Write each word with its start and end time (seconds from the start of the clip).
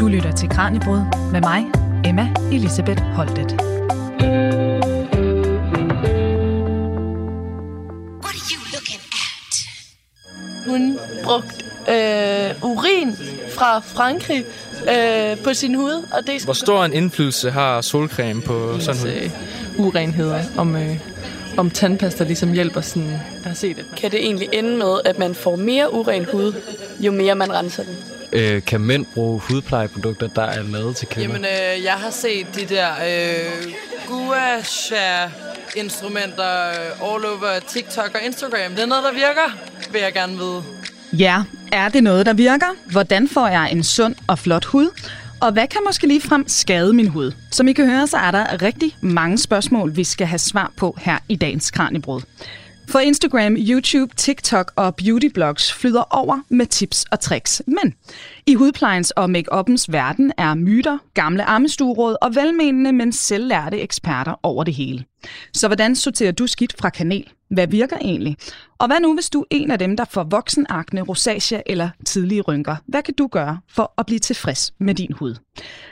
Du 0.00 0.08
lytter 0.08 0.32
til 0.32 0.48
Kranjebrud 0.48 1.30
med 1.32 1.40
mig, 1.40 1.66
Emma 2.04 2.28
Elisabeth 2.52 3.02
Holtet. 3.02 3.56
Hun 10.68 10.98
brugte 11.24 11.64
øh, 11.88 12.62
urin 12.62 13.16
fra 13.54 13.78
Frankrig 13.78 14.44
øh, 14.88 15.44
på 15.44 15.54
sin 15.54 15.74
hud. 15.74 16.06
Og 16.12 16.26
det 16.26 16.44
Hvor 16.44 16.52
stor 16.52 16.84
en 16.84 16.92
indflydelse 16.92 17.50
har 17.50 17.80
solcreme 17.80 18.42
på 18.42 18.80
sådan 18.80 19.00
hud? 19.00 19.10
øh, 19.10 19.30
urenheder, 19.78 20.42
om, 20.58 20.76
øh, 20.76 20.96
om 21.56 21.70
tandpasta 21.70 22.24
ligesom 22.24 22.52
hjælper 22.52 22.80
sådan, 22.80 23.08
jeg 23.10 23.20
har 23.44 23.54
set 23.54 23.76
det. 23.76 23.84
Kan 23.96 24.10
det 24.10 24.20
egentlig 24.20 24.48
ende 24.52 24.76
med, 24.76 25.00
at 25.04 25.18
man 25.18 25.34
får 25.34 25.56
mere 25.56 25.94
uren 25.94 26.26
hud, 26.32 26.52
jo 27.00 27.12
mere 27.12 27.34
man 27.34 27.52
renser 27.52 27.82
den? 27.82 27.96
Øh, 28.32 28.62
kan 28.62 28.80
mænd 28.80 29.06
bruge 29.14 29.40
hudplejeprodukter, 29.40 30.26
der 30.26 30.42
er 30.42 30.62
lavet 30.62 30.96
til 30.96 31.08
kvinder? 31.08 31.34
Jamen, 31.34 31.44
øh, 31.78 31.84
jeg 31.84 31.92
har 31.92 32.10
set 32.10 32.46
de 32.54 32.74
der 32.74 32.90
øh, 32.90 33.72
gua 34.06 34.62
sha 34.62 35.28
instrumenter 35.76 36.68
øh, 36.68 37.14
all 37.14 37.24
over 37.24 37.60
TikTok 37.68 38.10
og 38.14 38.26
Instagram. 38.26 38.70
Det 38.70 38.82
er 38.82 38.86
noget, 38.86 39.04
der 39.04 39.12
virker, 39.12 39.58
vil 39.92 40.00
jeg 40.00 40.12
gerne 40.12 40.36
vide. 40.36 40.62
Ja, 41.12 41.42
er 41.72 41.88
det 41.88 42.02
noget, 42.04 42.26
der 42.26 42.32
virker? 42.32 42.66
Hvordan 42.90 43.28
får 43.28 43.48
jeg 43.48 43.72
en 43.72 43.84
sund 43.84 44.14
og 44.26 44.38
flot 44.38 44.64
hud? 44.64 44.88
Og 45.40 45.52
hvad 45.52 45.66
kan 45.66 45.80
måske 45.86 46.06
ligefrem 46.06 46.48
skade 46.48 46.92
min 46.92 47.08
hud? 47.08 47.32
Som 47.50 47.68
I 47.68 47.72
kan 47.72 47.86
høre, 47.86 48.06
så 48.06 48.16
er 48.16 48.30
der 48.30 48.62
rigtig 48.62 48.96
mange 49.00 49.38
spørgsmål, 49.38 49.96
vi 49.96 50.04
skal 50.04 50.26
have 50.26 50.38
svar 50.38 50.72
på 50.76 50.96
her 51.00 51.18
i 51.28 51.36
dagens 51.36 51.70
Kranjebrud. 51.70 52.20
For 52.90 52.98
Instagram, 52.98 53.56
YouTube, 53.58 54.14
TikTok 54.16 54.72
og 54.76 54.96
beautyblogs 54.96 55.72
flyder 55.72 56.02
over 56.10 56.40
med 56.48 56.66
tips 56.66 57.04
og 57.10 57.20
tricks. 57.20 57.62
Men 57.66 57.94
i 58.46 58.54
hudplejens 58.54 59.10
og 59.10 59.30
make-uppens 59.30 59.92
verden 59.92 60.32
er 60.38 60.54
myter, 60.54 60.98
gamle 61.14 61.44
armestueråd 61.44 62.16
og 62.22 62.34
velmenende, 62.34 62.92
men 62.92 63.12
selvlærte 63.12 63.80
eksperter 63.80 64.40
over 64.42 64.64
det 64.64 64.74
hele. 64.74 65.04
Så 65.54 65.68
hvordan 65.68 65.96
sorterer 65.96 66.32
du 66.32 66.46
skidt 66.46 66.74
fra 66.78 66.90
kanel? 66.90 67.32
Hvad 67.50 67.66
virker 67.66 67.96
egentlig? 68.00 68.36
Og 68.78 68.86
hvad 68.86 69.00
nu, 69.00 69.14
hvis 69.14 69.30
du 69.30 69.40
er 69.40 69.44
en 69.50 69.70
af 69.70 69.78
dem, 69.78 69.96
der 69.96 70.04
får 70.04 70.24
voksenakne, 70.24 71.00
rosacea 71.00 71.60
eller 71.66 71.90
tidlige 72.06 72.40
rynker? 72.40 72.76
Hvad 72.86 73.02
kan 73.02 73.14
du 73.14 73.26
gøre 73.26 73.58
for 73.68 73.94
at 73.98 74.06
blive 74.06 74.18
tilfreds 74.18 74.72
med 74.78 74.94
din 74.94 75.12
hud? 75.12 75.34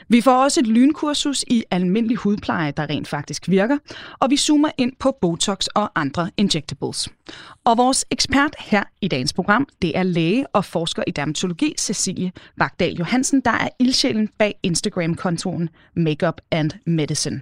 Vi 0.09 0.21
får 0.21 0.45
også 0.45 0.61
et 0.61 0.67
lynkursus 0.67 1.45
i 1.47 1.65
almindelig 1.71 2.17
hudpleje, 2.17 2.71
der 2.71 2.91
rent 2.91 3.09
faktisk 3.09 3.49
virker, 3.49 3.79
og 4.19 4.31
vi 4.31 4.37
zoomer 4.37 4.71
ind 4.79 4.93
på 4.99 5.17
Botox 5.21 5.67
og 5.67 5.91
andre 5.95 6.31
injectables. 6.37 7.09
Og 7.65 7.79
vores 7.79 8.05
ekspert 8.11 8.57
her 8.59 8.85
i 9.01 9.09
dagens 9.09 9.33
program, 9.33 9.67
det 9.83 9.99
er 9.99 10.03
læge 10.03 10.47
og 10.47 10.65
forsker 10.65 11.03
i 11.07 11.11
dermatologi, 11.11 11.75
Cecilie 11.79 12.33
Bagdal 12.59 12.95
Johansen, 12.95 13.41
der 13.41 13.51
er 13.51 13.69
ildsjælen 13.79 14.29
bag 14.39 14.55
Instagram-kontoen 14.63 15.69
Makeup 15.97 16.41
and 16.51 16.71
Medicine. 16.87 17.41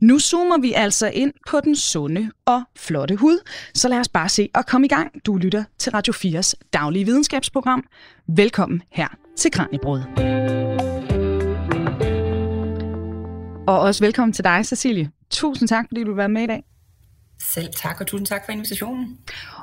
Nu 0.00 0.18
zoomer 0.18 0.58
vi 0.58 0.72
altså 0.72 1.10
ind 1.14 1.32
på 1.50 1.60
den 1.60 1.76
sunde 1.76 2.30
og 2.44 2.62
flotte 2.76 3.16
hud, 3.16 3.38
så 3.74 3.88
lad 3.88 3.98
os 3.98 4.08
bare 4.08 4.28
se 4.28 4.48
og 4.54 4.66
komme 4.66 4.84
i 4.84 4.88
gang. 4.88 5.26
Du 5.26 5.36
lytter 5.36 5.64
til 5.78 5.92
Radio 5.92 6.12
4's 6.12 6.52
daglige 6.72 7.04
videnskabsprogram. 7.04 7.84
Velkommen 8.28 8.82
her 8.90 9.08
til 9.36 9.50
Kranjebrud. 9.50 10.00
Og 13.66 13.80
også 13.80 14.04
velkommen 14.04 14.32
til 14.32 14.44
dig, 14.44 14.66
Cecilie. 14.66 15.10
Tusind 15.30 15.68
tak, 15.68 15.84
fordi 15.88 16.04
du 16.04 16.10
vil 16.10 16.16
være 16.16 16.28
med 16.28 16.42
i 16.42 16.46
dag. 16.46 16.64
Selv 17.42 17.68
tak, 17.76 18.00
og 18.00 18.06
tusind 18.06 18.26
tak 18.26 18.44
for 18.44 18.52
invitationen. 18.52 19.18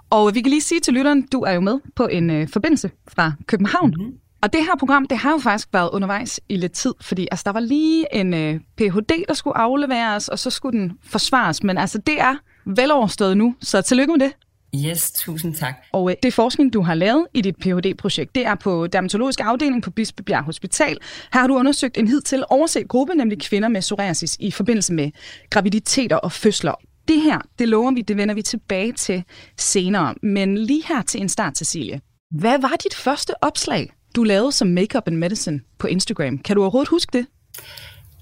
Og 0.09 0.35
vi 0.35 0.41
kan 0.41 0.49
lige 0.49 0.61
sige 0.61 0.79
til 0.79 0.93
lytteren, 0.93 1.27
du 1.27 1.41
er 1.41 1.51
jo 1.51 1.59
med 1.59 1.79
på 1.95 2.07
en 2.07 2.29
øh, 2.29 2.47
forbindelse 2.47 2.91
fra 3.07 3.33
København. 3.47 3.93
Mm-hmm. 3.97 4.17
Og 4.43 4.53
det 4.53 4.65
her 4.65 4.75
program, 4.79 5.07
det 5.07 5.17
har 5.17 5.31
jo 5.31 5.37
faktisk 5.37 5.67
været 5.73 5.89
undervejs 5.89 6.39
i 6.49 6.55
lidt 6.55 6.71
tid, 6.71 6.93
fordi 7.01 7.27
altså, 7.31 7.43
der 7.45 7.51
var 7.51 7.59
lige 7.59 8.15
en 8.15 8.33
øh, 8.33 8.59
Ph.D., 8.77 9.25
der 9.27 9.33
skulle 9.33 9.57
afleveres, 9.57 10.27
og 10.27 10.39
så 10.39 10.49
skulle 10.49 10.79
den 10.79 10.91
forsvares. 11.03 11.63
Men 11.63 11.77
altså, 11.77 11.97
det 11.97 12.21
er 12.21 12.35
veloverstået 12.65 13.37
nu, 13.37 13.55
så 13.61 13.81
tillykke 13.81 14.13
med 14.13 14.19
det. 14.19 14.33
Yes, 14.85 15.11
tusind 15.11 15.55
tak. 15.55 15.73
Og 15.91 16.09
øh, 16.11 16.15
det 16.23 16.33
forskning, 16.33 16.73
du 16.73 16.81
har 16.81 16.93
lavet 16.93 17.27
i 17.33 17.41
dit 17.41 17.55
Ph.D.-projekt, 17.55 18.35
det 18.35 18.45
er 18.45 18.55
på 18.55 18.87
dermatologisk 18.87 19.39
afdeling 19.43 19.83
på 19.83 19.91
Bispebjerg 19.91 20.43
Hospital. 20.43 20.97
Her 21.33 21.39
har 21.39 21.47
du 21.47 21.57
undersøgt 21.57 21.97
en 21.97 22.07
hidtil 22.07 22.43
overset 22.49 22.87
gruppe, 22.87 23.13
nemlig 23.13 23.41
kvinder 23.41 23.69
med 23.69 23.81
psoriasis 23.81 24.37
i 24.39 24.51
forbindelse 24.51 24.93
med 24.93 25.11
graviditeter 25.49 26.15
og 26.15 26.31
fødsler. 26.31 26.73
Det 27.07 27.21
her, 27.21 27.39
det 27.59 27.69
lover 27.69 27.91
vi, 27.91 28.01
det 28.01 28.17
vender 28.17 28.35
vi 28.35 28.41
tilbage 28.41 28.91
til 28.91 29.23
senere. 29.57 30.15
Men 30.23 30.57
lige 30.57 30.83
her 30.87 31.01
til 31.01 31.21
en 31.21 31.29
start, 31.29 31.57
Cecilie. 31.57 32.01
Hvad 32.39 32.59
var 32.61 32.75
dit 32.83 32.95
første 32.95 33.43
opslag, 33.43 33.93
du 34.15 34.23
lavede 34.23 34.51
som 34.51 34.67
Makeup 34.67 35.07
and 35.07 35.17
Medicine 35.17 35.61
på 35.77 35.87
Instagram? 35.87 36.37
Kan 36.37 36.55
du 36.55 36.61
overhovedet 36.61 36.89
huske 36.89 37.17
det? 37.17 37.27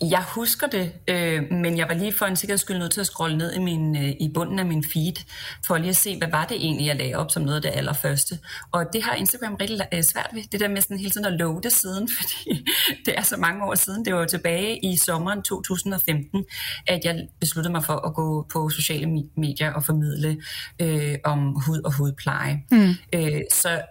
Jeg 0.09 0.23
husker 0.35 0.67
det, 0.67 0.91
øh, 1.07 1.43
men 1.51 1.77
jeg 1.77 1.87
var 1.87 1.93
lige 1.93 2.13
for 2.13 2.25
en 2.25 2.35
sikkerheds 2.35 2.61
skyld 2.61 2.77
nødt 2.77 2.91
til 2.91 2.99
at 2.99 3.05
scrolle 3.05 3.37
ned 3.37 3.53
i, 3.53 3.59
min, 3.59 3.97
øh, 3.97 4.09
i 4.19 4.31
bunden 4.33 4.59
af 4.59 4.65
min 4.65 4.83
feed, 4.93 5.23
for 5.65 5.77
lige 5.77 5.89
at 5.89 5.95
se, 5.95 6.17
hvad 6.17 6.27
var 6.27 6.45
det 6.45 6.57
egentlig, 6.57 6.87
jeg 6.87 6.95
lagde 6.95 7.15
op 7.15 7.31
som 7.31 7.43
noget 7.43 7.55
af 7.55 7.61
det 7.61 7.71
allerførste. 7.77 8.39
Og 8.71 8.85
det 8.93 9.03
har 9.03 9.15
Instagram 9.15 9.55
rigtig 9.55 9.81
øh, 9.93 10.03
svært 10.03 10.29
ved, 10.33 10.43
det 10.51 10.59
der 10.59 10.67
med 10.67 10.81
sådan 10.81 10.97
hele 10.97 11.09
tiden 11.09 11.25
at 11.25 11.33
loade 11.33 11.69
siden, 11.69 12.09
fordi 12.17 12.65
det 13.05 13.17
er 13.17 13.21
så 13.21 13.37
mange 13.37 13.63
år 13.63 13.75
siden. 13.75 14.05
Det 14.05 14.13
var 14.13 14.25
tilbage 14.25 14.85
i 14.85 14.97
sommeren 14.97 15.41
2015, 15.41 16.45
at 16.87 16.99
jeg 17.05 17.27
besluttede 17.39 17.71
mig 17.71 17.83
for 17.83 18.07
at 18.07 18.13
gå 18.13 18.45
på 18.53 18.69
sociale 18.69 19.07
medier 19.37 19.73
og 19.73 19.83
formidle 19.83 20.37
øh, 20.79 21.15
om 21.23 21.55
hud 21.65 21.81
og 21.85 21.93
hudpleje. 21.93 22.63
Mm. 22.71 22.93
Øh, 23.13 23.41
så 23.51 23.81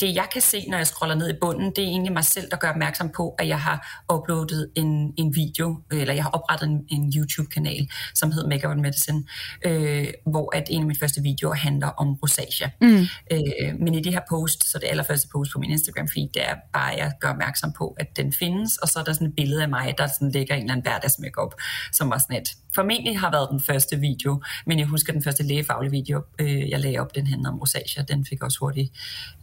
det 0.00 0.14
jeg 0.14 0.26
kan 0.32 0.42
se, 0.42 0.64
når 0.68 0.76
jeg 0.76 0.86
scroller 0.86 1.14
ned 1.14 1.28
i 1.28 1.38
bunden, 1.40 1.66
det 1.76 1.78
er 1.78 1.88
egentlig 1.88 2.12
mig 2.12 2.24
selv, 2.24 2.50
der 2.50 2.56
gør 2.56 2.70
opmærksom 2.70 3.10
på, 3.16 3.34
at 3.38 3.48
jeg 3.48 3.60
har 3.60 4.04
uploadet 4.12 4.70
en, 4.74 5.14
en 5.16 5.34
video, 5.34 5.82
eller 5.90 6.14
jeg 6.14 6.22
har 6.22 6.30
oprettet 6.30 6.68
en, 6.68 6.86
en 6.88 7.12
YouTube-kanal, 7.16 7.90
som 8.14 8.32
hedder 8.32 8.48
Makeup 8.48 8.70
and 8.70 8.80
Medicine, 8.80 9.24
øh, 9.66 10.08
hvor 10.26 10.56
at 10.56 10.64
en 10.70 10.80
af 10.80 10.86
mine 10.86 10.98
første 11.00 11.22
videoer 11.22 11.54
handler 11.54 11.86
om 11.86 12.14
rosacea. 12.14 12.68
Mm. 12.80 13.06
Øh, 13.32 13.80
men 13.80 13.94
i 13.94 14.00
det 14.00 14.12
her 14.12 14.20
post, 14.28 14.70
så 14.70 14.78
det 14.78 14.86
allerførste 14.90 15.28
post 15.32 15.52
på 15.52 15.58
min 15.58 15.70
Instagram-feed, 15.70 16.30
det 16.34 16.42
er 16.48 16.54
bare, 16.72 16.92
at 16.92 16.98
jeg 16.98 17.12
gør 17.20 17.28
opmærksom 17.28 17.72
på, 17.72 17.96
at 18.00 18.16
den 18.16 18.32
findes, 18.32 18.76
og 18.76 18.88
så 18.88 18.98
er 18.98 19.04
der 19.04 19.12
sådan 19.12 19.26
et 19.26 19.34
billede 19.36 19.62
af 19.62 19.68
mig, 19.68 19.94
der 19.98 20.06
sådan 20.06 20.30
ligger 20.30 20.54
en 20.54 20.60
eller 20.60 20.72
anden 20.72 20.84
hverdagsmakeup, 20.84 21.54
som 21.92 22.10
var 22.10 22.18
sådan 22.18 22.36
et, 22.36 22.48
formentlig 22.74 23.18
har 23.18 23.30
været 23.30 23.48
den 23.50 23.60
første 23.60 23.96
video, 23.96 24.42
men 24.66 24.78
jeg 24.78 24.86
husker 24.86 25.12
den 25.12 25.22
første 25.22 25.42
lægefaglige 25.42 25.90
video, 25.90 26.24
øh, 26.38 26.70
jeg 26.70 26.80
lagde 26.80 26.98
op, 26.98 27.14
den 27.14 27.26
handler 27.26 27.50
om 27.50 27.58
rosacea, 27.58 28.02
den 28.02 28.26
fik 28.26 28.42
også 28.42 28.58
hurtigt 28.60 28.92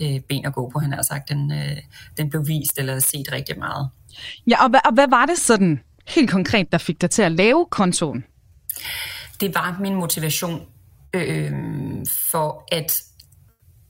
øh, 0.02 0.20
ben 0.20 0.37
at 0.46 0.54
gå 0.54 0.70
på, 0.74 0.80
han 0.80 0.94
har 0.94 1.02
sagt. 1.02 1.30
Den, 1.30 1.52
øh, 1.52 1.78
den 2.18 2.30
blev 2.30 2.48
vist 2.48 2.80
eller 2.80 3.00
set 3.00 3.32
rigtig 3.32 3.60
meget. 3.60 3.90
Ja, 4.48 4.64
og, 4.64 4.72
og 4.86 4.94
hvad 4.94 5.08
var 5.10 5.26
det 5.26 5.38
sådan 5.38 5.80
helt 6.08 6.30
konkret, 6.30 6.72
der 6.72 6.78
fik 6.78 7.02
dig 7.02 7.10
til 7.10 7.22
at 7.22 7.32
lave 7.32 7.66
kontoen? 7.72 8.24
Det 9.42 9.56
var 9.56 9.78
min 9.80 9.96
motivation 9.96 10.62
øh, 11.14 11.52
for 12.32 12.64
at 12.72 13.02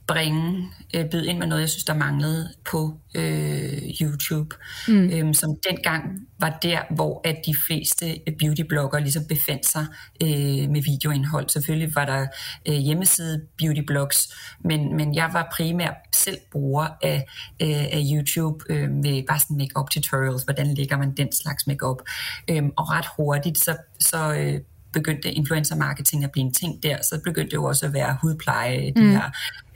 bringe, 0.07 0.69
øh, 0.95 1.09
byde 1.09 1.27
ind 1.27 1.37
med 1.37 1.47
noget, 1.47 1.61
jeg 1.61 1.69
synes, 1.69 1.83
der 1.83 1.93
manglede 1.93 2.49
på 2.71 2.99
øh, 3.15 3.81
YouTube, 4.01 4.55
mm. 4.87 5.09
øhm, 5.09 5.33
som 5.33 5.49
dengang 5.69 6.27
var 6.39 6.57
der, 6.61 6.79
hvor 6.95 7.21
at 7.23 7.35
de 7.45 7.55
fleste 7.67 8.05
beautyblogger 8.39 8.99
ligesom 8.99 9.23
befandt 9.29 9.65
sig 9.65 9.85
øh, 10.23 10.69
med 10.69 10.83
videoindhold. 10.83 11.49
Selvfølgelig 11.49 11.95
var 11.95 12.05
der 12.05 12.27
øh, 12.67 12.75
hjemmeside 12.75 13.41
beautyblogs, 13.57 14.33
men, 14.63 14.95
men 14.97 15.15
jeg 15.15 15.29
var 15.33 15.53
primært 15.55 15.95
selv 16.15 16.37
bruger 16.51 16.87
af, 17.01 17.25
øh, 17.61 17.69
af 17.69 18.01
YouTube 18.13 18.65
øh, 18.69 18.89
med 18.89 19.23
bare 19.27 19.39
sådan 19.39 19.57
make-up 19.57 19.89
tutorials, 19.89 20.43
hvordan 20.43 20.73
lægger 20.73 20.97
man 20.97 21.13
den 21.17 21.31
slags 21.31 21.67
make-up. 21.67 21.97
Øhm, 22.49 22.71
og 22.77 22.89
ret 22.89 23.05
hurtigt, 23.17 23.57
så, 23.57 23.77
så 23.99 24.33
øh, 24.33 24.59
begyndte 24.93 25.31
influencer 25.31 25.75
marketing 25.75 26.23
at 26.23 26.31
blive 26.31 26.45
en 26.45 26.53
ting 26.53 26.83
der, 26.83 26.97
så 27.01 27.21
begyndte 27.23 27.51
det 27.51 27.53
jo 27.53 27.63
også 27.63 27.85
at 27.85 27.93
være 27.93 28.17
hudpleje, 28.21 28.93
mm. 28.95 29.01
de 29.01 29.09
her 29.09 29.31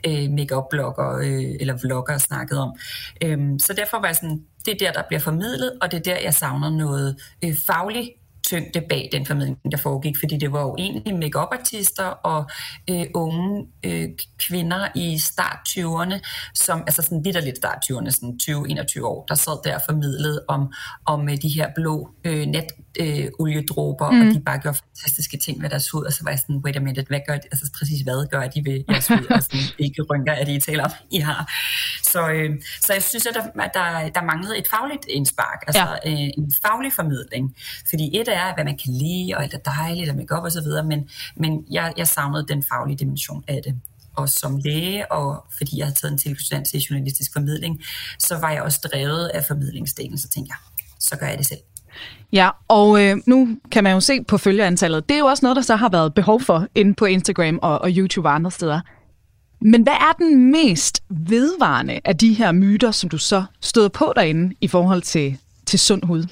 øh, 0.06 0.30
make-up-blogger 0.30 1.16
øh, 1.16 1.56
eller 1.60 1.78
vlogger 1.82 2.18
snakket 2.18 2.58
om. 2.58 2.76
Øhm, 3.24 3.58
så 3.58 3.72
derfor 3.72 4.00
var 4.00 4.06
jeg 4.06 4.16
sådan, 4.16 4.42
det 4.64 4.74
er 4.74 4.78
der, 4.78 4.92
der 4.92 5.02
bliver 5.08 5.20
formidlet, 5.20 5.72
og 5.82 5.90
det 5.90 5.98
er 5.98 6.02
der, 6.02 6.20
jeg 6.20 6.34
savner 6.34 6.70
noget 6.70 7.16
øh, 7.44 7.54
fagligt 7.66 8.10
tyngde 8.44 8.80
bag 8.88 9.08
den 9.12 9.26
formidling, 9.26 9.58
der 9.72 9.76
foregik, 9.76 10.14
fordi 10.20 10.36
det 10.36 10.52
var 10.52 10.62
jo 10.62 10.76
egentlig 10.78 11.14
make 11.14 11.38
artister 11.38 12.04
og 12.04 12.50
øh, 12.90 13.06
unge 13.14 13.66
øh, 13.84 14.08
kvinder 14.38 14.88
i 14.94 15.18
start 15.18 15.58
20'erne, 15.68 16.20
som, 16.54 16.80
altså 16.80 17.02
sådan 17.02 17.22
lidt 17.22 17.56
start 17.56 17.78
20'erne, 17.90 18.10
sådan 18.10 18.38
20-21 18.42 19.04
år, 19.04 19.24
der 19.28 19.34
sad 19.34 19.64
der 19.64 19.74
og 19.74 19.82
formidlede 19.88 20.44
om, 20.48 20.72
om 21.06 21.28
øh, 21.28 21.36
de 21.42 21.48
her 21.48 21.68
blå 21.74 22.08
øh, 22.24 22.46
net 22.46 22.64
øh, 23.00 23.26
oliedråber, 23.38 24.10
mm. 24.10 24.20
og 24.20 24.34
de 24.34 24.40
bare 24.40 24.58
gjorde 24.58 24.78
fantastiske 24.78 25.36
ting 25.36 25.60
med 25.60 25.70
deres 25.70 25.90
hud, 25.90 26.04
og 26.04 26.12
så 26.12 26.20
var 26.24 26.30
jeg 26.30 26.38
sådan, 26.38 26.56
wait 26.56 26.76
a 26.76 26.80
minute, 26.80 27.04
hvad 27.08 27.20
gør 27.26 27.34
de, 27.34 27.48
altså 27.52 27.70
præcis 27.78 28.00
hvad 28.00 28.28
gør 28.30 28.46
de 28.48 28.64
ved 28.64 28.84
jeres 28.88 29.08
hud, 29.08 29.26
og 29.30 29.42
sådan, 29.42 29.60
hvilke 29.78 30.02
rynker 30.02 30.32
er 30.32 30.44
det, 30.44 30.52
I 30.52 30.60
taler 30.60 30.84
om, 30.84 30.90
I 31.10 31.18
har. 31.18 31.50
Så, 32.02 32.30
øh, 32.30 32.50
så 32.80 32.92
jeg 32.92 33.02
synes, 33.02 33.26
at 33.26 33.34
der, 33.34 33.44
der, 33.78 34.08
der 34.08 34.22
manglede 34.22 34.58
et 34.58 34.66
fagligt 34.74 35.04
indspark, 35.08 35.64
altså 35.66 35.88
ja. 36.04 36.10
øh, 36.12 36.28
en 36.38 36.52
faglig 36.66 36.92
formidling, 36.92 37.56
fordi 37.90 38.20
et 38.20 38.28
er, 38.32 38.54
hvad 38.54 38.64
man 38.64 38.78
kan 38.84 38.92
lide, 38.92 39.34
og 39.36 39.42
alt 39.42 39.54
er 39.54 39.58
dejligt, 39.58 40.10
og 40.10 40.16
make-up 40.16 40.44
og 40.44 40.52
så 40.52 40.60
videre, 40.60 40.84
men, 40.84 41.08
men 41.36 41.64
jeg, 41.70 41.92
jeg 41.96 42.08
savnede 42.08 42.46
den 42.48 42.62
faglige 42.62 42.96
dimension 42.96 43.44
af 43.48 43.60
det. 43.64 43.74
og 44.16 44.28
som 44.28 44.56
læge, 44.56 45.12
og 45.12 45.44
fordi 45.58 45.78
jeg 45.78 45.86
havde 45.86 45.96
taget 45.96 46.12
en 46.12 46.18
tilknytning 46.18 46.66
til 46.66 46.80
journalistisk 46.80 47.32
formidling, 47.32 47.80
så 48.18 48.38
var 48.38 48.50
jeg 48.50 48.62
også 48.62 48.88
drevet 48.92 49.28
af 49.28 49.44
formidlingsdelen, 49.48 50.18
så 50.18 50.28
tænkte 50.28 50.52
jeg, 50.52 50.84
så 50.98 51.16
gør 51.16 51.26
jeg 51.26 51.38
det 51.38 51.46
selv. 51.46 51.60
Ja, 52.32 52.50
og 52.68 53.02
øh, 53.02 53.16
nu 53.26 53.56
kan 53.70 53.84
man 53.84 53.92
jo 53.92 54.00
se 54.00 54.24
på 54.24 54.38
følgerantallet. 54.38 55.08
Det 55.08 55.14
er 55.14 55.18
jo 55.18 55.26
også 55.26 55.44
noget, 55.44 55.56
der 55.56 55.62
så 55.62 55.76
har 55.76 55.88
været 55.88 56.14
behov 56.14 56.40
for 56.40 56.66
inde 56.74 56.94
på 56.94 57.04
Instagram 57.04 57.58
og, 57.62 57.80
og 57.80 57.90
YouTube 57.90 58.28
og 58.28 58.34
andre 58.34 58.50
steder. 58.50 58.80
Men 59.60 59.82
hvad 59.82 59.92
er 59.92 60.12
den 60.18 60.52
mest 60.52 61.02
vedvarende 61.10 62.00
af 62.04 62.16
de 62.16 62.34
her 62.34 62.52
myter, 62.52 62.90
som 62.90 63.10
du 63.10 63.18
så 63.18 63.44
støder 63.60 63.88
på 63.88 64.12
derinde 64.16 64.54
i 64.60 64.68
forhold 64.68 65.02
til, 65.02 65.38
til 65.66 65.78
sund 65.78 66.04
hud? 66.04 66.26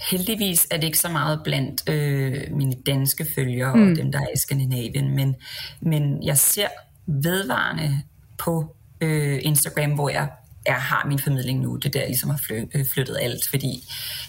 Heldigvis 0.00 0.66
er 0.70 0.76
det 0.76 0.84
ikke 0.84 0.98
så 0.98 1.08
meget 1.08 1.40
blandt 1.44 1.88
øh, 1.88 2.42
mine 2.50 2.74
danske 2.86 3.26
følgere 3.34 3.76
mm. 3.76 3.90
og 3.90 3.96
dem, 3.96 4.12
der 4.12 4.18
er 4.18 4.28
i 4.34 4.38
Skandinavien, 4.38 5.14
men, 5.16 5.36
men 5.80 6.24
jeg 6.24 6.38
ser 6.38 6.68
vedvarende 7.06 8.02
på 8.38 8.76
øh, 9.00 9.38
Instagram, 9.42 9.90
hvor 9.90 10.08
jeg 10.08 10.28
jeg 10.66 10.74
har 10.74 11.06
min 11.08 11.18
formidling 11.18 11.60
nu. 11.60 11.76
Det 11.76 11.84
er 11.84 11.90
der, 11.90 12.00
jeg 12.00 12.08
ligesom 12.08 12.30
har 12.30 12.40
øh, 12.74 12.86
flyttet 12.86 13.16
alt, 13.20 13.48
fordi 13.48 13.84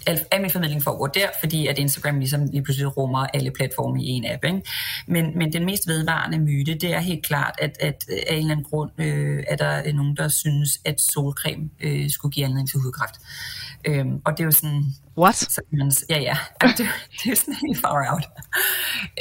alt, 0.08 0.24
al 0.32 0.42
min 0.42 0.50
formidling 0.50 0.84
foregår 0.84 1.08
der, 1.08 1.28
fordi 1.40 1.68
at 1.68 1.80
Instagram 1.80 2.20
ligesom 2.20 2.48
lige 2.52 2.64
pludselig 2.64 2.98
rummer 2.98 3.28
alle 3.34 3.52
platforme 3.52 4.04
i 4.04 4.08
en 4.08 4.26
app. 4.26 4.44
Ikke? 4.44 4.62
Men, 5.08 5.38
men 5.38 5.54
den 5.54 5.66
mest 5.66 5.88
vedvarende 5.88 6.40
myte, 6.40 6.74
det 6.74 6.94
er 6.94 7.00
helt 7.00 7.26
klart, 7.26 7.56
at, 7.60 7.78
at 7.80 8.06
af 8.10 8.34
en 8.34 8.38
eller 8.38 8.52
anden 8.52 8.66
grund 8.66 8.92
øh, 8.98 9.44
er 9.48 9.56
der 9.56 9.94
nogen, 9.94 10.18
der 10.18 10.28
synes, 10.28 10.70
at 10.86 11.02
solcreme 11.02 11.70
øh, 11.82 12.10
skulle 12.10 12.32
give 12.32 12.46
anledning 12.46 12.70
til 12.70 12.80
hudkræft. 12.80 13.16
Øhm, 13.86 14.22
og 14.26 14.32
det 14.32 14.40
er 14.40 14.46
jo 14.46 14.52
sådan... 14.52 14.84
What? 15.18 15.36
Så, 15.36 15.62
man, 15.72 15.92
ja, 16.10 16.20
ja. 16.20 16.38
Det, 16.62 16.78
det 17.24 17.32
er 17.32 17.36
sådan 17.36 17.56
helt 17.68 17.82
far 17.82 18.14
out. 18.14 18.26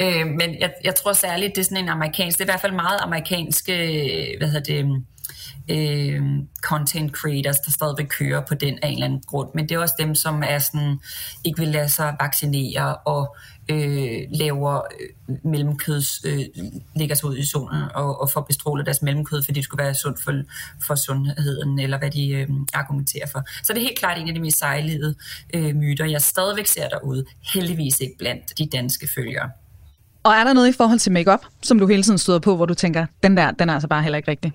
Øh, 0.00 0.26
men 0.26 0.60
jeg, 0.60 0.72
jeg 0.84 0.94
tror 0.94 1.12
særligt, 1.12 1.56
det 1.56 1.60
er 1.60 1.64
sådan 1.64 1.84
en 1.84 1.88
amerikansk... 1.88 2.38
Det 2.38 2.44
er 2.44 2.48
i 2.48 2.52
hvert 2.52 2.60
fald 2.60 2.72
meget 2.72 2.98
amerikanske... 3.02 3.72
Øh, 3.72 4.38
hvad 4.38 4.48
hedder 4.48 4.74
det 4.74 5.04
øh, 5.70 6.22
content 6.62 7.12
creators, 7.12 7.58
der 7.58 7.70
stadigvæk 7.70 8.06
kører 8.06 8.42
på 8.48 8.54
den 8.54 8.78
af 8.82 8.88
en 8.88 8.92
eller 8.92 9.06
anden 9.06 9.22
grund. 9.26 9.50
Men 9.54 9.68
det 9.68 9.74
er 9.74 9.78
også 9.78 9.94
dem, 9.98 10.14
som 10.14 10.42
er 10.46 10.58
sådan, 10.58 10.98
ikke 11.44 11.58
vil 11.58 11.68
lade 11.68 11.88
sig 11.88 12.16
vaccinere 12.20 12.96
og 12.96 13.36
øh, 13.70 14.20
laver 14.30 14.80
øh, 15.00 15.36
mellemkøds, 15.44 16.24
øh, 16.24 16.40
lægger 16.96 17.14
sig 17.14 17.28
ud 17.28 17.36
i 17.36 17.46
solen 17.46 17.82
og, 17.94 18.20
og 18.20 18.30
får 18.30 18.40
bestrålet 18.40 18.86
deres 18.86 19.02
mellemkød, 19.02 19.42
fordi 19.42 19.56
det 19.56 19.64
skulle 19.64 19.84
være 19.84 19.94
sundt 19.94 20.22
for, 20.22 20.32
for 20.86 20.94
sundheden, 20.94 21.78
eller 21.78 21.98
hvad 21.98 22.10
de 22.10 22.28
øh, 22.28 22.48
argumenterer 22.72 23.26
for. 23.26 23.44
Så 23.64 23.72
det 23.72 23.78
er 23.78 23.82
helt 23.82 23.98
klart 23.98 24.18
en 24.18 24.28
af 24.28 24.34
de 24.34 24.40
mest 24.40 24.58
sejlede 24.58 25.14
øh, 25.54 25.74
myter, 25.76 26.04
jeg 26.04 26.22
stadigvæk 26.22 26.66
ser 26.66 26.88
derude. 26.88 27.24
Heldigvis 27.54 28.00
ikke 28.00 28.14
blandt 28.18 28.58
de 28.58 28.66
danske 28.66 29.08
følgere. 29.14 29.50
Og 30.22 30.32
er 30.32 30.44
der 30.44 30.52
noget 30.52 30.68
i 30.68 30.72
forhold 30.72 30.98
til 30.98 31.12
makeup, 31.12 31.40
som 31.62 31.78
du 31.78 31.86
hele 31.86 32.02
tiden 32.02 32.18
støder 32.18 32.38
på, 32.38 32.56
hvor 32.56 32.66
du 32.66 32.74
tænker, 32.74 33.06
den 33.22 33.36
der, 33.36 33.50
den 33.50 33.68
er 33.68 33.74
altså 33.74 33.88
bare 33.88 34.02
heller 34.02 34.16
ikke 34.16 34.30
rigtig? 34.30 34.52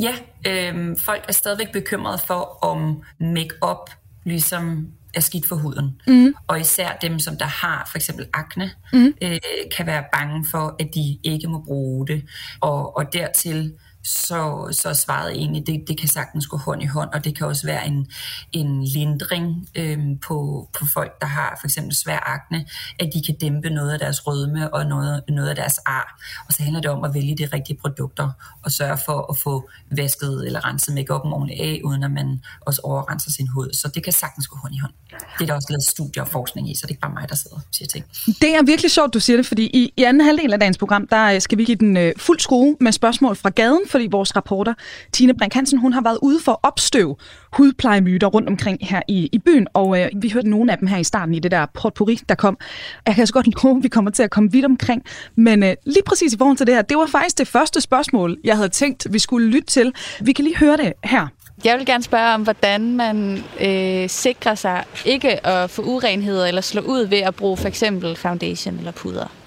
Ja, 0.00 0.14
øh, 0.46 0.96
folk 1.04 1.24
er 1.28 1.32
stadigvæk 1.32 1.72
bekymrede 1.72 2.18
for, 2.18 2.64
om 2.64 3.02
make-up 3.20 3.90
ligesom 4.24 4.92
er 5.14 5.20
skidt 5.20 5.46
for 5.46 5.56
huden. 5.56 6.00
Mm. 6.06 6.34
Og 6.46 6.60
især 6.60 6.98
dem, 7.02 7.18
som 7.18 7.36
der 7.36 7.44
har 7.44 7.88
for 7.90 7.98
eksempel 7.98 8.26
akne, 8.32 8.70
mm. 8.92 9.14
øh, 9.22 9.38
kan 9.76 9.86
være 9.86 10.04
bange 10.12 10.46
for, 10.50 10.76
at 10.80 10.88
de 10.94 11.18
ikke 11.24 11.48
må 11.48 11.62
bruge 11.66 12.06
det. 12.06 12.24
Og, 12.60 12.96
og 12.96 13.12
dertil 13.12 13.72
så, 14.02 14.68
så 14.72 14.94
svaret 14.94 15.32
egentlig, 15.32 15.66
det, 15.66 15.84
det 15.88 15.98
kan 16.00 16.08
sagtens 16.08 16.46
gå 16.46 16.56
hånd 16.56 16.82
i 16.82 16.86
hånd, 16.86 17.10
og 17.12 17.24
det 17.24 17.36
kan 17.36 17.46
også 17.46 17.66
være 17.66 17.86
en, 17.86 18.06
en 18.52 18.84
lindring 18.84 19.68
øhm, 19.74 20.18
på, 20.18 20.68
på 20.78 20.86
folk, 20.86 21.20
der 21.20 21.26
har 21.26 21.58
for 21.60 21.66
eksempel 21.66 21.96
svær 21.96 22.18
akne, 22.26 22.66
at 22.98 23.10
de 23.14 23.22
kan 23.26 23.34
dæmpe 23.40 23.70
noget 23.70 23.92
af 23.92 23.98
deres 23.98 24.26
rødme 24.26 24.74
og 24.74 24.86
noget, 24.86 25.22
noget 25.28 25.48
af 25.48 25.56
deres 25.56 25.78
ar. 25.78 26.20
Og 26.48 26.52
så 26.52 26.62
handler 26.62 26.80
det 26.80 26.90
om 26.90 27.04
at 27.04 27.14
vælge 27.14 27.36
de 27.36 27.48
rigtige 27.52 27.76
produkter 27.76 28.30
og 28.62 28.72
sørge 28.72 28.98
for 29.06 29.30
at 29.30 29.36
få 29.36 29.70
vasket 29.90 30.46
eller 30.46 30.64
renset 30.64 30.92
make-up'en 30.92 31.32
ordentligt 31.34 31.60
af, 31.60 31.80
uden 31.84 32.02
at 32.02 32.10
man 32.10 32.40
også 32.60 32.80
overrenser 32.84 33.30
sin 33.30 33.48
hud. 33.48 33.72
Så 33.72 33.88
det 33.94 34.04
kan 34.04 34.12
sagtens 34.12 34.46
gå 34.46 34.56
hånd 34.56 34.74
i 34.74 34.78
hånd. 34.78 34.92
Det 35.10 35.44
er 35.44 35.46
der 35.46 35.54
også 35.54 35.68
lavet 35.70 35.84
studier 35.88 36.22
og 36.22 36.28
forskning 36.28 36.70
i, 36.70 36.74
så 36.74 36.80
det 36.82 36.84
er 36.84 36.92
ikke 36.92 37.00
bare 37.00 37.12
mig, 37.12 37.28
der 37.28 37.34
sidder 37.34 37.56
og 37.56 37.62
siger 37.72 37.88
ting. 37.88 38.04
Det 38.26 38.54
er 38.54 38.62
virkelig 38.62 38.90
sjovt, 38.90 39.14
du 39.14 39.20
siger 39.20 39.36
det, 39.36 39.46
fordi 39.46 39.64
i, 39.64 39.92
i 39.96 40.02
anden 40.02 40.20
halvdel 40.20 40.52
af 40.52 40.60
dagens 40.60 40.78
program, 40.78 41.06
der 41.06 41.24
øh, 41.34 41.40
skal 41.40 41.58
vi 41.58 41.64
give 41.64 41.76
den 41.76 41.96
øh, 41.96 42.12
fuld 42.16 42.40
skrue 42.40 42.76
med 42.80 42.92
spørgsmål 42.92 43.36
fra 43.36 43.50
gaden, 43.50 43.80
fordi 43.90 44.08
vores 44.10 44.36
rapporter, 44.36 44.74
Tine 45.12 45.34
Brink 45.34 45.54
Hansen, 45.54 45.78
hun 45.78 45.92
har 45.92 46.00
været 46.00 46.18
ude 46.22 46.40
for 46.40 46.52
at 46.52 46.58
opstøve 46.62 47.16
hudplejemyter 47.52 48.26
rundt 48.26 48.48
omkring 48.48 48.78
her 48.80 49.02
i, 49.08 49.28
i 49.32 49.38
byen, 49.38 49.66
og 49.74 50.00
øh, 50.00 50.08
vi 50.16 50.30
hørte 50.30 50.48
nogle 50.48 50.72
af 50.72 50.78
dem 50.78 50.88
her 50.88 50.98
i 50.98 51.04
starten 51.04 51.34
i 51.34 51.38
det 51.38 51.50
der 51.50 51.66
potpourri, 51.74 52.18
der 52.28 52.34
kom. 52.34 52.58
Jeg 53.06 53.14
kan 53.14 53.26
så 53.26 53.32
godt 53.32 53.46
love, 53.64 53.76
at 53.76 53.82
vi 53.82 53.88
kommer 53.88 54.10
til 54.10 54.22
at 54.22 54.30
komme 54.30 54.52
vidt 54.52 54.64
omkring, 54.64 55.02
men 55.36 55.62
øh, 55.62 55.74
lige 55.86 56.02
præcis 56.06 56.32
i 56.32 56.36
forhold 56.38 56.56
til 56.56 56.66
det 56.66 56.74
her, 56.74 56.82
det 56.82 56.96
var 56.96 57.06
faktisk 57.06 57.38
det 57.38 57.48
første 57.48 57.80
spørgsmål, 57.80 58.38
jeg 58.44 58.56
havde 58.56 58.68
tænkt, 58.68 59.06
vi 59.10 59.18
skulle 59.18 59.46
lytte 59.48 59.66
til. 59.66 59.92
Vi 60.20 60.32
kan 60.32 60.44
lige 60.44 60.56
høre 60.56 60.76
det 60.76 60.92
her. 61.04 61.26
Jeg 61.64 61.78
vil 61.78 61.86
gerne 61.86 62.02
spørge 62.02 62.34
om, 62.34 62.42
hvordan 62.42 62.96
man 62.96 63.44
øh, 63.60 64.08
sikrer 64.08 64.54
sig 64.54 64.84
ikke 65.04 65.46
at 65.46 65.70
få 65.70 65.82
urenheder 65.82 66.46
eller 66.46 66.60
slå 66.60 66.80
ud 66.80 67.06
ved 67.06 67.18
at 67.18 67.34
bruge 67.34 67.56
for 67.56 67.68
eksempel 67.68 68.16
foundation 68.16 68.78
eller 68.78 68.92
puder. 68.92 69.39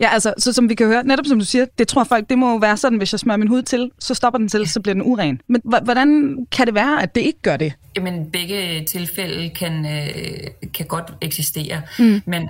Ja, 0.00 0.08
altså, 0.08 0.34
så 0.38 0.52
som 0.52 0.68
vi 0.68 0.74
kan 0.74 0.86
høre, 0.86 1.04
netop 1.04 1.26
som 1.26 1.38
du 1.38 1.44
siger, 1.44 1.66
det 1.78 1.88
tror 1.88 2.04
folk, 2.04 2.30
det 2.30 2.38
må 2.38 2.50
jo 2.50 2.56
være 2.56 2.76
sådan, 2.76 2.98
hvis 2.98 3.12
jeg 3.12 3.20
smører 3.20 3.36
min 3.36 3.48
hud 3.48 3.62
til, 3.62 3.90
så 3.98 4.14
stopper 4.14 4.38
den 4.38 4.48
til, 4.48 4.68
så 4.68 4.80
bliver 4.80 4.94
den 4.94 5.02
uren. 5.02 5.40
Men 5.48 5.60
hvordan 5.64 6.36
kan 6.52 6.66
det 6.66 6.74
være, 6.74 7.02
at 7.02 7.14
det 7.14 7.20
ikke 7.20 7.42
gør 7.42 7.56
det? 7.56 7.72
Jamen, 7.96 8.30
begge 8.30 8.84
tilfælde 8.84 9.50
kan, 9.50 9.86
øh, 9.86 10.70
kan 10.74 10.86
godt 10.86 11.14
eksistere, 11.22 11.82
mm. 11.98 12.22
men 12.26 12.48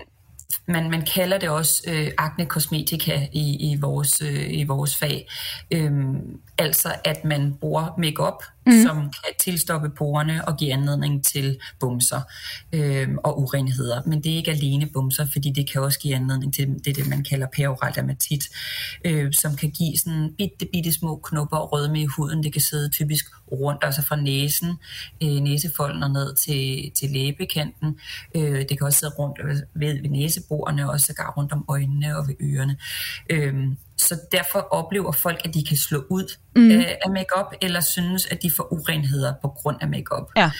man, 0.69 0.91
man 0.91 1.03
kalder 1.03 1.39
det 1.39 1.49
også 1.49 1.83
øh, 1.89 2.11
akne 2.19 2.47
kosmetika 2.47 3.27
i, 3.33 3.73
i, 3.73 3.77
vores, 3.81 4.23
øh, 4.23 4.53
i 4.53 4.65
vores 4.65 4.97
fag. 4.97 5.29
Øhm, 5.71 6.17
altså 6.59 6.95
at 7.05 7.25
man 7.25 7.55
bruger 7.61 7.95
makeup 7.99 8.43
mm. 8.67 8.83
som 8.83 8.97
kan 8.97 9.35
tilstoppe 9.41 9.91
porerne 9.91 10.49
og 10.49 10.56
give 10.56 10.73
anledning 10.73 11.25
til 11.25 11.59
bumser 11.81 12.21
øhm, 12.73 13.19
og 13.25 13.41
urenheder. 13.41 14.03
Men 14.06 14.25
det 14.25 14.33
er 14.33 14.37
ikke 14.37 14.51
alene 14.51 14.87
bumser, 14.87 15.27
fordi 15.33 15.51
det 15.51 15.71
kan 15.71 15.83
også 15.83 15.99
give 16.01 16.15
anledning 16.15 16.55
til 16.55 16.69
det, 16.85 16.97
det 16.97 17.09
man 17.09 17.25
kalder 17.25 17.47
peroral 17.56 17.95
dermatit, 17.95 18.45
øh, 19.05 19.33
som 19.33 19.56
kan 19.56 19.71
give 19.71 19.99
sådan 19.99 20.35
bitte, 20.39 20.67
bitte 20.73 20.93
små 20.93 21.21
knopper 21.25 21.56
og 21.56 21.73
rødme 21.73 22.03
i 22.03 22.06
huden. 22.06 22.43
Det 22.43 22.53
kan 22.53 22.62
sidde 22.62 22.89
typisk 22.89 23.27
rundt, 23.53 23.85
altså 23.85 24.03
fra 24.03 24.17
næsen, 24.17 24.69
øh, 25.23 25.29
næsefolden 25.29 26.03
og 26.03 26.11
ned 26.11 26.35
til, 26.35 26.91
til 26.95 27.11
læbekanten. 27.11 27.99
Øh, 28.35 28.59
det 28.69 28.79
kan 28.79 28.83
også 28.83 28.99
sidde 28.99 29.12
rundt 29.19 29.39
ved, 29.75 30.03
ved 30.03 30.11
næseborene 30.11 30.91
og 30.91 31.01
sågar 31.01 31.33
rundt 31.37 31.53
om 31.53 31.65
øjnene 31.69 32.19
og 32.19 32.29
ved 32.29 32.35
ørerne. 32.41 32.77
Øh, 33.31 33.55
så 33.96 34.20
derfor 34.32 34.58
oplever 34.58 35.12
folk, 35.12 35.41
at 35.44 35.55
de 35.55 35.64
kan 35.64 35.76
slå 35.76 36.05
ud 36.11 36.37
mm. 36.56 36.70
øh, 36.70 36.85
af 37.05 37.11
makeup 37.11 37.55
eller 37.62 37.81
synes, 37.81 38.26
at 38.26 38.43
de 38.43 38.50
får 38.56 38.73
urenheder 38.73 39.35
på 39.43 39.49
grund 39.49 39.76
af 39.81 39.88
makeup. 39.88 40.31
Ja. 40.37 40.50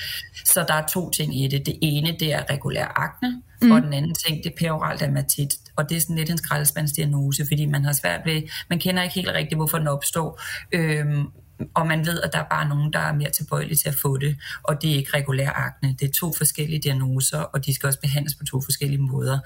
Så 0.45 0.65
der 0.69 0.75
er 0.75 0.87
to 0.87 1.11
ting 1.11 1.43
i 1.43 1.49
det. 1.49 1.67
Det 1.67 1.79
ene, 1.83 2.17
det 2.21 2.33
er 2.33 2.51
regulær 2.51 2.93
akne, 2.97 3.43
mm. 3.63 3.71
og 3.71 3.83
den 3.83 3.93
anden 3.93 4.15
ting, 4.15 4.45
det 4.45 4.47
er 4.47 4.57
peroral 4.59 4.99
dermatit. 4.99 5.55
Og 5.77 5.89
det 5.89 5.97
er 5.97 6.01
sådan 6.01 6.17
lidt 6.17 6.31
en 6.31 6.39
skraldespandsdiagnose, 6.39 7.47
fordi 7.47 7.67
man 7.67 7.85
har 7.85 7.93
svært 7.93 8.21
ved, 8.25 8.43
man 8.71 8.79
kender 8.79 9.03
ikke 9.03 9.15
helt 9.15 9.29
rigtigt, 9.29 9.59
hvorfor 9.59 9.79
den 9.79 9.89
opstår. 9.89 10.41
Øhm, 10.73 11.27
og 11.75 11.87
man 11.87 12.07
ved, 12.07 12.21
at 12.21 12.33
der 12.33 12.39
er 12.39 12.49
bare 12.51 12.69
nogen, 12.69 12.93
der 12.93 12.99
er 12.99 13.13
mere 13.13 13.31
tilbøjelige 13.31 13.77
til 13.77 13.89
at 13.89 13.95
få 13.95 14.17
det, 14.17 14.37
og 14.63 14.83
det 14.83 14.91
er 14.91 14.95
ikke 14.95 15.17
regulær 15.17 15.51
akne. 15.51 15.97
Det 16.01 16.09
er 16.09 16.13
to 16.13 16.33
forskellige 16.37 16.79
diagnoser, 16.79 17.39
og 17.39 17.67
de 17.67 17.75
skal 17.75 17.87
også 17.87 18.01
behandles 18.01 18.35
på 18.35 18.45
to 18.45 18.61
forskellige 18.61 19.03
måder. 19.03 19.39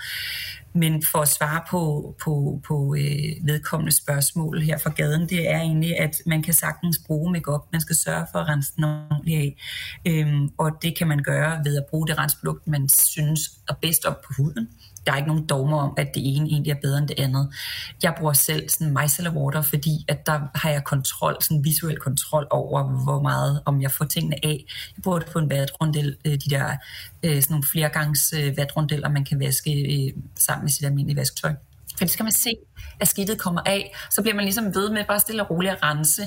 Men 0.75 1.03
for 1.12 1.19
at 1.19 1.29
svare 1.29 1.62
på, 1.71 2.15
på, 2.25 2.61
på 2.67 2.95
øh, 2.99 3.47
vedkommende 3.47 3.97
spørgsmål 3.97 4.61
her 4.61 4.79
fra 4.79 4.91
gaden, 4.91 5.29
det 5.29 5.50
er 5.50 5.59
egentlig, 5.59 5.99
at 5.99 6.17
man 6.27 6.43
kan 6.43 6.55
sagtens 6.55 7.00
bruge 7.07 7.33
makeup. 7.33 7.62
Man 7.73 7.81
skal 7.81 7.97
sørge 7.97 8.27
for 8.33 8.38
at 8.38 8.49
rense 8.49 8.73
den 8.77 8.85
ordentligt 8.85 9.38
af. 9.38 9.57
Øhm, 10.07 10.49
og 10.59 10.71
det 10.83 10.99
kan 10.99 11.09
man 11.09 11.23
gøre 11.23 11.61
ved 11.65 11.77
at 11.77 11.85
bruge 11.91 12.07
det 12.07 12.19
rensprodukt, 12.19 12.67
man 12.67 12.88
synes 12.88 13.41
er 13.69 13.75
bedst 13.83 14.05
op 14.05 14.21
på 14.21 14.33
huden 14.37 14.69
der 15.07 15.12
er 15.12 15.17
ikke 15.17 15.28
nogen 15.28 15.47
dogmer 15.47 15.78
om, 15.78 15.95
at 15.97 16.14
det 16.14 16.37
ene 16.37 16.49
egentlig 16.49 16.71
er 16.71 16.81
bedre 16.83 16.99
end 16.99 17.09
det 17.09 17.19
andet. 17.19 17.52
Jeg 18.02 18.14
bruger 18.19 18.33
selv 18.33 18.69
sådan 18.69 18.97
micellar 19.02 19.33
water, 19.33 19.62
fordi 19.62 20.05
at 20.09 20.26
der 20.26 20.40
har 20.55 20.71
jeg 20.71 20.85
kontrol, 20.85 21.37
sådan 21.40 21.64
visuel 21.64 21.99
kontrol 21.99 22.47
over, 22.50 23.02
hvor 23.05 23.23
meget, 23.23 23.62
om 23.64 23.83
jeg 23.83 23.90
får 23.90 24.05
tingene 24.05 24.37
af. 24.45 24.64
Jeg 24.97 25.02
bruger 25.02 25.19
det 25.19 25.28
på 25.33 25.38
en 25.38 25.50
vatrundel, 25.50 26.17
øh, 26.25 26.33
de 26.33 26.50
der 26.50 26.76
øh, 27.23 27.43
sådan 27.43 27.45
nogle 27.50 27.64
flergangs 27.73 28.33
øh, 28.33 28.57
vatrundeller, 28.57 29.09
man 29.09 29.25
kan 29.25 29.40
vaske 29.40 30.14
sammen 30.38 30.64
med 30.64 30.71
sit 30.71 30.85
almindelige 30.85 31.17
vasketøj. 31.17 31.55
For 31.99 32.05
det 32.05 32.11
skal 32.11 32.25
man 32.25 32.33
se, 32.33 32.50
at 33.00 33.09
skidtet 33.09 33.38
kommer 33.38 33.61
af, 33.67 33.95
så 34.11 34.23
bliver 34.23 34.35
man 34.35 34.45
ligesom 34.45 34.75
ved 34.75 34.90
med 34.90 35.05
bare 35.09 35.21
stille 35.21 35.43
og 35.43 35.50
roligt 35.50 35.73
at 35.73 35.83
rense 35.83 36.23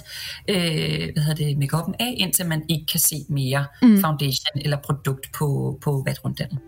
øh, 0.48 1.10
hvad 1.14 1.24
hedder 1.24 1.46
det, 1.46 1.58
make 1.58 1.78
af, 2.00 2.16
indtil 2.18 2.46
man 2.46 2.64
ikke 2.70 2.86
kan 2.86 3.00
se 3.00 3.16
mere 3.30 3.66
mm. 3.82 4.02
foundation 4.02 4.62
eller 4.62 4.78
produkt 4.78 5.32
på, 5.38 5.80
på 5.82 6.04
vatrundellen. 6.06 6.60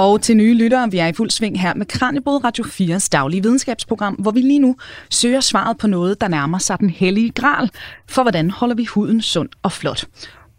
Og 0.00 0.20
til 0.22 0.36
nye 0.36 0.54
lyttere, 0.54 0.90
vi 0.90 0.98
er 0.98 1.06
i 1.06 1.12
fuld 1.12 1.30
sving 1.30 1.60
her 1.60 1.74
med 1.74 1.86
Kranjebrud 1.86 2.44
Radio 2.44 2.64
4's 2.64 3.08
daglige 3.12 3.42
videnskabsprogram, 3.42 4.14
hvor 4.14 4.30
vi 4.30 4.40
lige 4.40 4.58
nu 4.58 4.76
søger 5.10 5.40
svaret 5.40 5.78
på 5.78 5.86
noget, 5.86 6.20
der 6.20 6.28
nærmer 6.28 6.58
sig 6.58 6.78
den 6.78 6.90
hellige 6.90 7.30
gral, 7.30 7.70
for 8.08 8.22
hvordan 8.22 8.50
holder 8.50 8.74
vi 8.74 8.84
huden 8.84 9.22
sund 9.22 9.48
og 9.62 9.72
flot. 9.72 10.04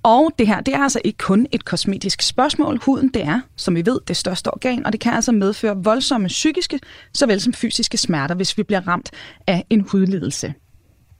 Og 0.04 0.32
det 0.40 0.48
her, 0.48 0.62
det 0.62 0.74
er 0.74 0.80
altså 0.80 1.02
ikke 1.04 1.18
kun 1.18 1.48
et 1.52 1.66
kosmetisk 1.66 2.22
spørgsmål. 2.22 2.80
Huden, 2.86 3.08
det 3.08 3.24
er, 3.24 3.40
som 3.56 3.76
vi 3.76 3.86
ved, 3.86 4.00
det 4.08 4.18
største 4.18 4.48
organ, 4.48 4.86
og 4.86 4.92
det 4.92 5.00
kan 5.00 5.14
altså 5.14 5.32
medføre 5.32 5.84
voldsomme 5.84 6.28
psykiske, 6.28 6.80
såvel 7.14 7.42
som 7.42 7.54
fysiske 7.54 7.98
smerter, 7.98 8.36
hvis 8.36 8.58
vi 8.58 8.64
bliver 8.64 8.88
ramt 8.88 9.12
af 9.48 9.66
en 9.70 9.82
hudlidelse. 9.82 10.54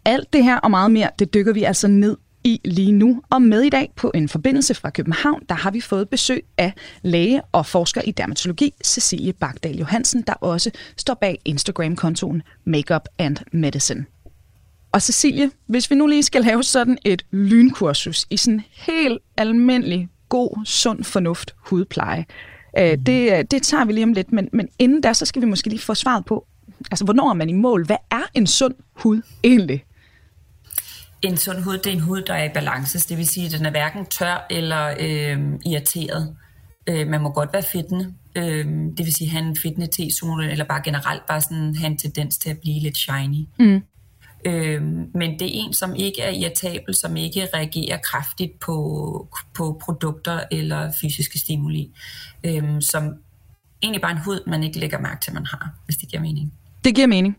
Alt 0.06 0.34
det 0.34 0.44
her 0.44 0.58
og 0.58 0.72
meget 0.72 0.92
mere, 0.92 1.10
det 1.20 1.34
dykker 1.34 1.54
vi 1.54 1.64
altså 1.64 1.88
ned 1.88 2.18
i 2.44 2.62
lige 2.66 2.92
nu. 2.92 3.22
Og 3.30 3.42
med 3.42 3.62
i 3.62 3.70
dag 3.70 3.92
på 3.96 4.12
en 4.16 4.30
forbindelse 4.30 4.74
fra 4.74 4.90
København, 4.90 5.44
der 5.50 5.56
har 5.56 5.72
vi 5.72 5.82
fået 5.82 6.10
besøg 6.10 6.46
af 6.58 6.74
læge 7.02 7.42
og 7.52 7.66
forsker 7.66 8.02
i 8.02 8.12
dermatologi, 8.12 8.74
Cecilie 8.84 9.34
Bagdal 9.34 9.78
Johansen, 9.78 10.24
der 10.28 10.34
også 10.34 10.72
står 10.98 11.14
bag 11.14 11.40
Instagram-kontoen 11.46 12.42
Makeup 12.66 13.10
and 13.18 13.38
Medicine. 13.52 14.06
Og 14.92 15.02
Cecilie, 15.02 15.52
hvis 15.68 15.92
vi 15.92 15.96
nu 15.96 16.08
lige 16.08 16.24
skal 16.24 16.44
lave 16.44 16.64
sådan 16.64 16.98
et 17.06 17.26
lynkursus 17.32 18.26
i 18.30 18.38
sådan 18.38 18.62
helt 18.72 19.20
almindelig, 19.38 20.10
god, 20.30 20.66
sund 20.66 21.04
fornuft 21.04 21.56
hudpleje, 21.58 22.26
øh, 22.80 22.98
det, 23.06 23.52
det 23.52 23.64
tager 23.64 23.86
vi 23.86 23.94
lige 23.94 24.04
om 24.04 24.14
lidt, 24.14 24.32
men, 24.32 24.50
men 24.54 24.68
inden 24.80 25.02
da, 25.02 25.14
så 25.14 25.26
skal 25.26 25.42
vi 25.42 25.48
måske 25.48 25.70
lige 25.70 25.80
få 25.80 25.94
svaret 25.94 26.26
på, 26.26 26.46
altså 26.92 27.06
hvornår 27.06 27.30
er 27.30 27.34
man 27.34 27.50
i 27.50 27.54
mål? 27.54 27.86
Hvad 27.86 27.98
er 28.12 28.30
en 28.34 28.48
sund 28.48 28.74
hud 28.94 29.22
egentlig? 29.44 29.84
En 31.22 31.38
sund 31.38 31.60
hud, 31.60 31.78
det 31.78 31.88
er 31.88 31.92
en 31.92 32.00
hud, 32.00 32.22
der 32.22 32.34
er 32.34 32.44
i 32.44 32.54
balance. 32.54 33.10
Det 33.10 33.18
vil 33.18 33.28
sige, 33.28 33.46
at 33.46 33.52
den 33.52 33.66
er 33.66 33.70
hverken 33.70 34.06
tør 34.06 34.46
eller 34.50 34.96
øh, 35.00 35.60
irriteret. 35.66 36.36
Øh, 36.88 37.08
man 37.08 37.22
må 37.22 37.30
godt 37.30 37.54
være 37.54 37.64
fedtende. 37.72 38.14
Øh, 38.36 38.66
det 38.98 39.06
vil 39.06 39.16
sige, 39.16 39.30
have 39.30 39.46
en 39.46 39.58
fedtende 39.58 39.88
T-zone, 39.88 40.52
eller 40.52 40.66
bare 40.66 40.82
generelt 40.84 41.26
bare 41.28 41.42
sådan 41.42 41.76
have 41.76 41.92
en 41.92 41.98
tendens 41.98 42.38
til 42.38 42.50
at 42.50 42.60
blive 42.60 42.80
lidt 42.80 42.98
shiny. 42.98 43.48
Mm. 43.60 43.82
Øh, 44.46 44.82
men 45.14 45.40
det 45.40 45.42
er 45.42 45.52
en, 45.52 45.74
som 45.74 45.96
ikke 45.96 46.22
er 46.22 46.30
irritabel, 46.30 46.96
som 46.96 47.18
ikke 47.18 47.48
reagerer 47.54 47.98
kraftigt 47.98 48.60
på, 48.60 49.28
på 49.54 49.82
produkter 49.84 50.40
eller 50.52 50.92
fysiske 51.02 51.40
stimuli. 51.40 51.92
Øh, 52.44 52.82
som 52.82 53.14
egentlig 53.82 54.02
bare 54.02 54.12
en 54.12 54.18
hud, 54.18 54.40
man 54.48 54.64
ikke 54.64 54.80
lægger 54.80 55.00
mærke 55.00 55.22
til, 55.22 55.34
man 55.34 55.46
har, 55.46 55.70
hvis 55.86 55.98
det 55.98 56.10
giver 56.10 56.22
mening. 56.22 56.54
Det 56.84 56.96
giver 56.96 57.08
mening. 57.08 57.38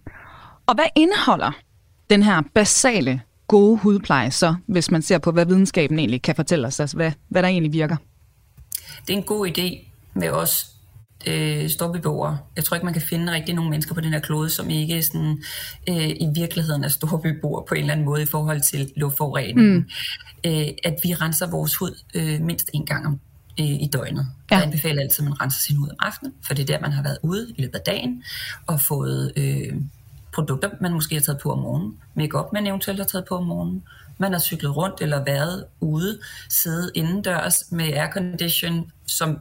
Og 0.66 0.74
hvad 0.74 0.84
indeholder 0.96 1.52
den 2.10 2.22
her 2.22 2.42
basale 2.54 3.20
gode 3.48 3.78
hudpleje 3.78 4.30
så, 4.30 4.54
hvis 4.66 4.90
man 4.90 5.02
ser 5.02 5.18
på, 5.18 5.30
hvad 5.30 5.46
videnskaben 5.46 5.98
egentlig 5.98 6.22
kan 6.22 6.36
fortælle 6.36 6.66
os, 6.66 6.80
altså 6.80 6.96
hvad, 6.96 7.12
hvad 7.28 7.42
der 7.42 7.48
egentlig 7.48 7.72
virker? 7.72 7.96
Det 9.06 9.12
er 9.12 9.18
en 9.18 9.22
god 9.22 9.48
idé 9.48 9.88
med 10.14 10.30
os 10.30 10.66
øh, 11.26 11.70
storbybeboere. 11.70 12.38
Jeg 12.56 12.64
tror 12.64 12.74
ikke, 12.74 12.84
man 12.84 12.94
kan 12.94 13.02
finde 13.02 13.32
rigtig 13.32 13.54
nogle 13.54 13.70
mennesker 13.70 13.94
på 13.94 14.00
den 14.00 14.12
her 14.12 14.20
klode, 14.20 14.50
som 14.50 14.70
ikke 14.70 15.02
sådan, 15.02 15.42
øh, 15.88 16.08
i 16.08 16.28
virkeligheden 16.34 16.84
er 16.84 16.88
storbybeboere 16.88 17.64
på 17.68 17.74
en 17.74 17.80
eller 17.80 17.92
anden 17.92 18.06
måde 18.06 18.22
i 18.22 18.26
forhold 18.26 18.60
til 18.60 18.92
luftforurening. 18.96 19.74
Mm. 19.74 19.84
Øh, 20.46 20.68
at 20.84 20.96
vi 21.04 21.14
renser 21.14 21.50
vores 21.50 21.76
hud 21.76 21.98
øh, 22.14 22.40
mindst 22.40 22.70
en 22.74 22.86
gang 22.86 23.06
om 23.06 23.20
øh, 23.60 23.66
i 23.66 23.88
døgnet. 23.92 24.26
Ja. 24.50 24.56
Jeg 24.56 24.64
anbefaler 24.64 25.02
altid, 25.02 25.24
at 25.24 25.28
man 25.28 25.40
renser 25.40 25.60
sin 25.60 25.76
hud 25.76 25.88
om 25.88 25.96
aftenen, 25.98 26.34
for 26.42 26.54
det 26.54 26.62
er 26.62 26.66
der, 26.66 26.80
man 26.80 26.92
har 26.92 27.02
været 27.02 27.18
ude 27.22 27.52
i 27.56 27.62
løbet 27.62 27.74
af 27.74 27.80
dagen 27.86 28.22
og 28.66 28.80
fået 28.80 29.32
øh, 29.36 29.74
produkter, 30.34 30.70
man 30.80 30.92
måske 30.92 31.14
har 31.14 31.22
taget 31.22 31.40
på 31.40 31.52
om 31.52 31.58
morgenen, 31.58 31.98
makeup 32.14 32.52
man 32.52 32.66
eventuelt 32.66 33.00
har 33.00 33.06
taget 33.06 33.24
på 33.28 33.36
om 33.36 33.44
morgenen, 33.44 33.82
man 34.18 34.32
har 34.32 34.40
cyklet 34.40 34.76
rundt 34.76 35.00
eller 35.00 35.24
været 35.24 35.64
ude, 35.80 36.18
siddet 36.48 36.90
indendørs 36.94 37.64
med 37.70 37.84
aircondition, 37.84 38.92
som 39.06 39.38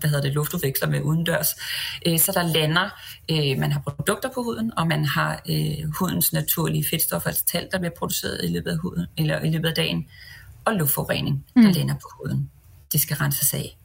hvad 0.00 0.10
hedder 0.10 0.22
det, 0.22 0.32
luftudveksler 0.32 0.88
med 0.88 1.02
udendørs. 1.02 1.48
Øh, 2.06 2.18
så 2.18 2.32
der 2.34 2.42
lander, 2.42 2.88
øh, 3.30 3.58
man 3.58 3.72
har 3.72 3.80
produkter 3.80 4.28
på 4.34 4.42
huden, 4.42 4.72
og 4.78 4.86
man 4.86 5.04
har 5.04 5.42
øh, 5.50 5.90
hudens 5.98 6.32
naturlige 6.32 6.84
fedtstoffer, 6.90 7.28
altså 7.28 7.44
tal, 7.44 7.68
der 7.72 7.78
bliver 7.78 7.92
produceret 7.98 8.40
i 8.44 8.46
løbet 8.46 8.70
af, 8.70 8.78
huden, 8.78 9.06
eller 9.18 9.40
i 9.40 9.50
løbet 9.50 9.68
af 9.68 9.74
dagen, 9.74 10.06
og 10.64 10.74
luftforurening, 10.74 11.44
der 11.54 11.68
mm. 11.68 11.72
lander 11.74 11.94
på 11.94 12.08
huden. 12.18 12.50
Det 12.92 13.00
skal 13.00 13.16
renses 13.16 13.54
af. 13.54 13.78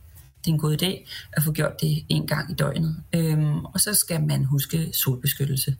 Det 0.46 0.51
er 0.51 0.54
en 0.54 0.60
god 0.60 0.82
idé 0.82 1.10
at 1.34 1.44
få 1.44 1.51
gjort 1.51 1.82
det 1.82 2.06
en 2.10 2.27
gang 2.27 2.51
i 2.51 2.54
døgnet. 2.54 3.04
Øhm, 3.13 3.65
og 3.65 3.80
så 3.80 3.94
skal 3.94 4.24
man 4.24 4.46
huske 4.46 4.89
solbeskyttelse. 4.94 5.75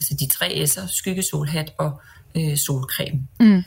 Altså 0.00 0.14
de 0.20 0.26
tre 0.26 0.64
S'er, 0.68 0.86
skyggesolhat 0.86 1.72
og 1.78 2.00
øh, 2.36 2.56
solcreme. 2.56 3.26
Mm. 3.40 3.62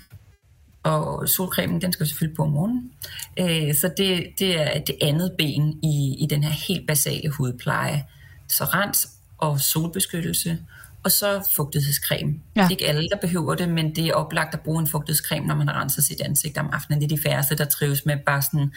Og 0.84 1.30
solcremen, 1.30 1.82
den 1.82 1.94
skal 1.94 2.08
selvfølgelig 2.08 2.36
på 2.36 2.44
om 2.44 2.50
morgenen. 2.50 2.92
Øh, 3.40 3.76
så 3.76 3.92
det, 3.98 4.28
det 4.40 4.62
er 4.62 4.80
det 4.80 4.96
andet 5.02 5.32
ben 5.38 5.80
i, 5.84 6.16
i 6.20 6.28
den 6.30 6.44
her 6.44 6.52
helt 6.52 6.88
basale 6.88 7.30
hudpleje. 7.30 8.06
Så 8.48 8.64
rens 8.64 9.10
og 9.38 9.60
solbeskyttelse, 9.60 10.58
og 11.04 11.12
så 11.12 11.50
fugtighedscreme. 11.56 12.34
Ja. 12.56 12.62
Det 12.62 12.68
er 12.68 12.72
ikke 12.72 12.88
alle, 12.88 13.10
der 13.10 13.18
behøver 13.18 13.56
det, 13.56 13.70
men 13.70 13.96
det 13.96 14.08
er 14.08 14.14
oplagt 14.14 14.54
at 14.54 14.62
bruge 14.62 14.80
en 14.82 14.88
fugtighedscreme, 14.88 15.48
når 15.48 15.56
man 15.56 15.68
har 15.68 15.82
renset 15.82 16.04
sit 16.04 16.22
ansigt 16.22 16.58
om 16.58 16.70
aftenen. 16.74 17.02
Det 17.02 17.12
er 17.12 17.16
de 17.18 17.22
færreste, 17.22 17.56
der 17.56 17.66
trives 17.66 18.06
med 18.06 18.18
bare 18.26 18.42
sådan 18.42 18.72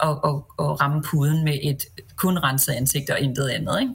at, 0.00 0.08
at, 0.08 0.34
at 0.58 0.80
ramme 0.80 1.02
puden 1.02 1.44
med 1.44 1.58
et 1.62 1.84
kun 2.16 2.38
renset 2.38 2.72
ansigt 2.72 3.10
og 3.10 3.20
intet 3.20 3.48
andet. 3.48 3.80
Ikke? 3.80 3.92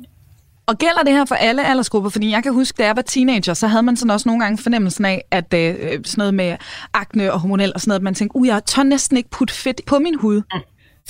Og 0.65 0.77
gælder 0.77 1.03
det 1.03 1.13
her 1.13 1.25
for 1.25 1.36
alle 1.36 1.67
aldersgrupper? 1.67 2.10
Fordi 2.10 2.32
jeg 2.32 2.43
kan 2.43 2.53
huske, 2.53 2.77
da 2.77 2.86
jeg 2.86 2.96
var 2.96 3.01
teenager, 3.01 3.53
så 3.53 3.67
havde 3.67 3.84
man 3.84 3.98
sådan 3.98 4.10
også 4.10 4.29
nogle 4.29 4.43
gange 4.43 4.58
fornemmelsen 4.63 5.05
af, 5.05 5.25
at 5.32 5.53
øh, 5.53 5.75
sådan 5.79 6.03
noget 6.17 6.34
med 6.34 6.58
akne 6.93 7.34
og 7.34 7.39
hormonel 7.39 7.72
og 7.75 7.82
sådan 7.82 7.89
noget, 7.89 8.00
at 8.00 8.03
man 8.03 8.15
tænkte, 8.15 8.36
uh, 8.36 8.48
jeg 8.48 8.65
tør 8.65 8.84
næsten 8.84 9.17
ikke 9.17 9.29
putte 9.29 9.53
fedt 9.53 9.82
på 9.86 10.00
min 10.00 10.15
hud, 10.15 10.36
mm. 10.36 10.60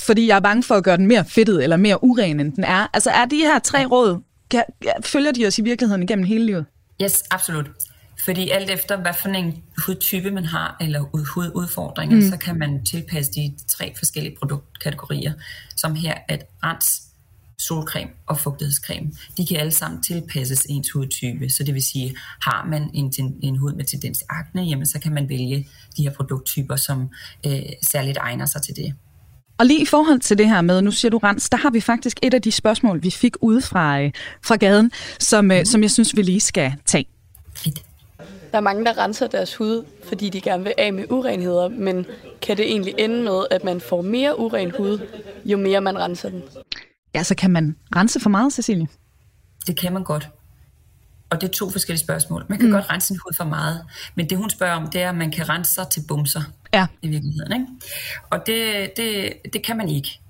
fordi 0.06 0.26
jeg 0.26 0.36
er 0.36 0.40
bange 0.40 0.62
for 0.62 0.74
at 0.74 0.84
gøre 0.84 0.96
den 0.96 1.06
mere 1.06 1.24
fedtet 1.24 1.62
eller 1.62 1.76
mere 1.76 2.04
uren, 2.04 2.40
end 2.40 2.52
den 2.52 2.64
er. 2.64 2.86
Altså 2.94 3.10
er 3.10 3.24
de 3.24 3.36
her 3.36 3.58
tre 3.58 3.86
råd, 3.86 4.20
kan, 4.50 4.62
følger 5.04 5.32
de 5.32 5.46
os 5.46 5.58
i 5.58 5.62
virkeligheden 5.62 6.02
igennem 6.02 6.24
hele 6.24 6.46
livet? 6.46 6.66
Yes, 7.02 7.22
absolut. 7.30 7.66
Fordi 8.24 8.50
alt 8.50 8.70
efter, 8.70 8.96
hvad 8.96 9.12
for 9.22 9.28
en 9.28 9.62
hudtype 9.86 10.30
man 10.30 10.44
har, 10.44 10.76
eller 10.80 11.00
hududfordringer, 11.00 12.16
mm. 12.16 12.30
så 12.30 12.36
kan 12.36 12.58
man 12.58 12.84
tilpasse 12.84 13.32
de 13.32 13.54
tre 13.68 13.94
forskellige 13.98 14.36
produktkategorier, 14.38 15.32
som 15.76 15.94
her 15.94 16.14
at 16.28 16.44
rens, 16.64 17.02
solcreme 17.58 18.10
og 18.26 18.38
fugtighedscreme. 18.38 19.12
De 19.36 19.46
kan 19.46 19.56
alle 19.56 19.72
sammen 19.72 20.02
tilpasses 20.02 20.66
ens 20.68 20.90
hudtype, 20.90 21.50
så 21.50 21.64
det 21.64 21.74
vil 21.74 21.82
sige, 21.82 22.16
har 22.42 22.66
man 22.70 22.90
en, 22.94 23.12
en 23.42 23.56
hud 23.56 23.72
med 23.72 23.84
tendens 23.84 24.18
til 24.18 24.26
akne, 24.30 24.62
jamen 24.62 24.86
så 24.86 24.98
kan 25.00 25.14
man 25.14 25.28
vælge 25.28 25.68
de 25.96 26.02
her 26.02 26.10
produkttyper, 26.10 26.76
som 26.76 27.08
øh, 27.46 27.62
særligt 27.82 28.18
egner 28.18 28.46
sig 28.46 28.62
til 28.62 28.76
det. 28.76 28.94
Og 29.58 29.66
lige 29.66 29.82
i 29.82 29.86
forhold 29.86 30.20
til 30.20 30.38
det 30.38 30.48
her 30.48 30.60
med, 30.60 30.82
nu 30.82 30.90
siger 30.90 31.10
du 31.10 31.18
rens, 31.18 31.50
der 31.50 31.56
har 31.56 31.70
vi 31.70 31.80
faktisk 31.80 32.18
et 32.22 32.34
af 32.34 32.42
de 32.42 32.52
spørgsmål, 32.52 33.02
vi 33.02 33.10
fik 33.10 33.36
ude 33.40 33.62
fra, 33.62 34.00
øh, 34.00 34.12
fra 34.42 34.56
gaden, 34.56 34.90
som, 35.18 35.44
mm. 35.44 35.64
som 35.64 35.82
jeg 35.82 35.90
synes, 35.90 36.16
vi 36.16 36.22
lige 36.22 36.40
skal 36.40 36.72
tage. 36.86 37.06
Fedt. 37.54 37.82
Der 38.54 38.58
er 38.58 38.62
mange, 38.62 38.84
der 38.84 38.98
renser 38.98 39.26
deres 39.26 39.54
hud, 39.54 39.84
fordi 40.08 40.28
de 40.28 40.40
gerne 40.40 40.62
vil 40.64 40.72
af 40.78 40.92
med 40.92 41.04
urenheder, 41.10 41.68
men 41.68 42.06
kan 42.42 42.56
det 42.56 42.66
egentlig 42.66 42.94
ende 42.98 43.22
med, 43.22 43.44
at 43.50 43.64
man 43.64 43.80
får 43.80 44.02
mere 44.02 44.38
uren 44.38 44.72
hud, 44.76 44.98
jo 45.44 45.56
mere 45.56 45.80
man 45.80 45.98
renser 45.98 46.28
den? 46.28 46.42
Ja, 47.14 47.22
så 47.22 47.34
kan 47.34 47.50
man 47.50 47.76
rense 47.96 48.20
for 48.20 48.30
meget, 48.30 48.52
Cecilie? 48.52 48.86
Det 49.66 49.76
kan 49.76 49.92
man 49.92 50.04
godt. 50.04 50.28
Og 51.30 51.40
det 51.40 51.48
er 51.48 51.52
to 51.52 51.70
forskellige 51.70 52.04
spørgsmål. 52.04 52.46
Man 52.48 52.58
kan 52.58 52.68
mm. 52.68 52.72
godt 52.72 52.90
rense 52.90 53.06
sin 53.06 53.16
hud 53.16 53.34
for 53.36 53.44
meget, 53.44 53.84
men 54.14 54.30
det 54.30 54.38
hun 54.38 54.50
spørger 54.50 54.74
om, 54.74 54.90
det 54.90 55.02
er, 55.02 55.08
at 55.08 55.16
man 55.16 55.30
kan 55.30 55.48
rense 55.48 55.74
sig 55.74 55.86
til 55.88 56.04
bumser 56.08 56.42
ja. 56.72 56.86
i 57.02 57.08
virkeligheden. 57.08 57.52
Ikke? 57.52 57.66
Og 58.30 58.46
det, 58.46 58.90
det, 58.96 59.32
det 59.52 59.62
kan 59.62 59.76
man 59.76 59.88
ikke. 59.88 60.20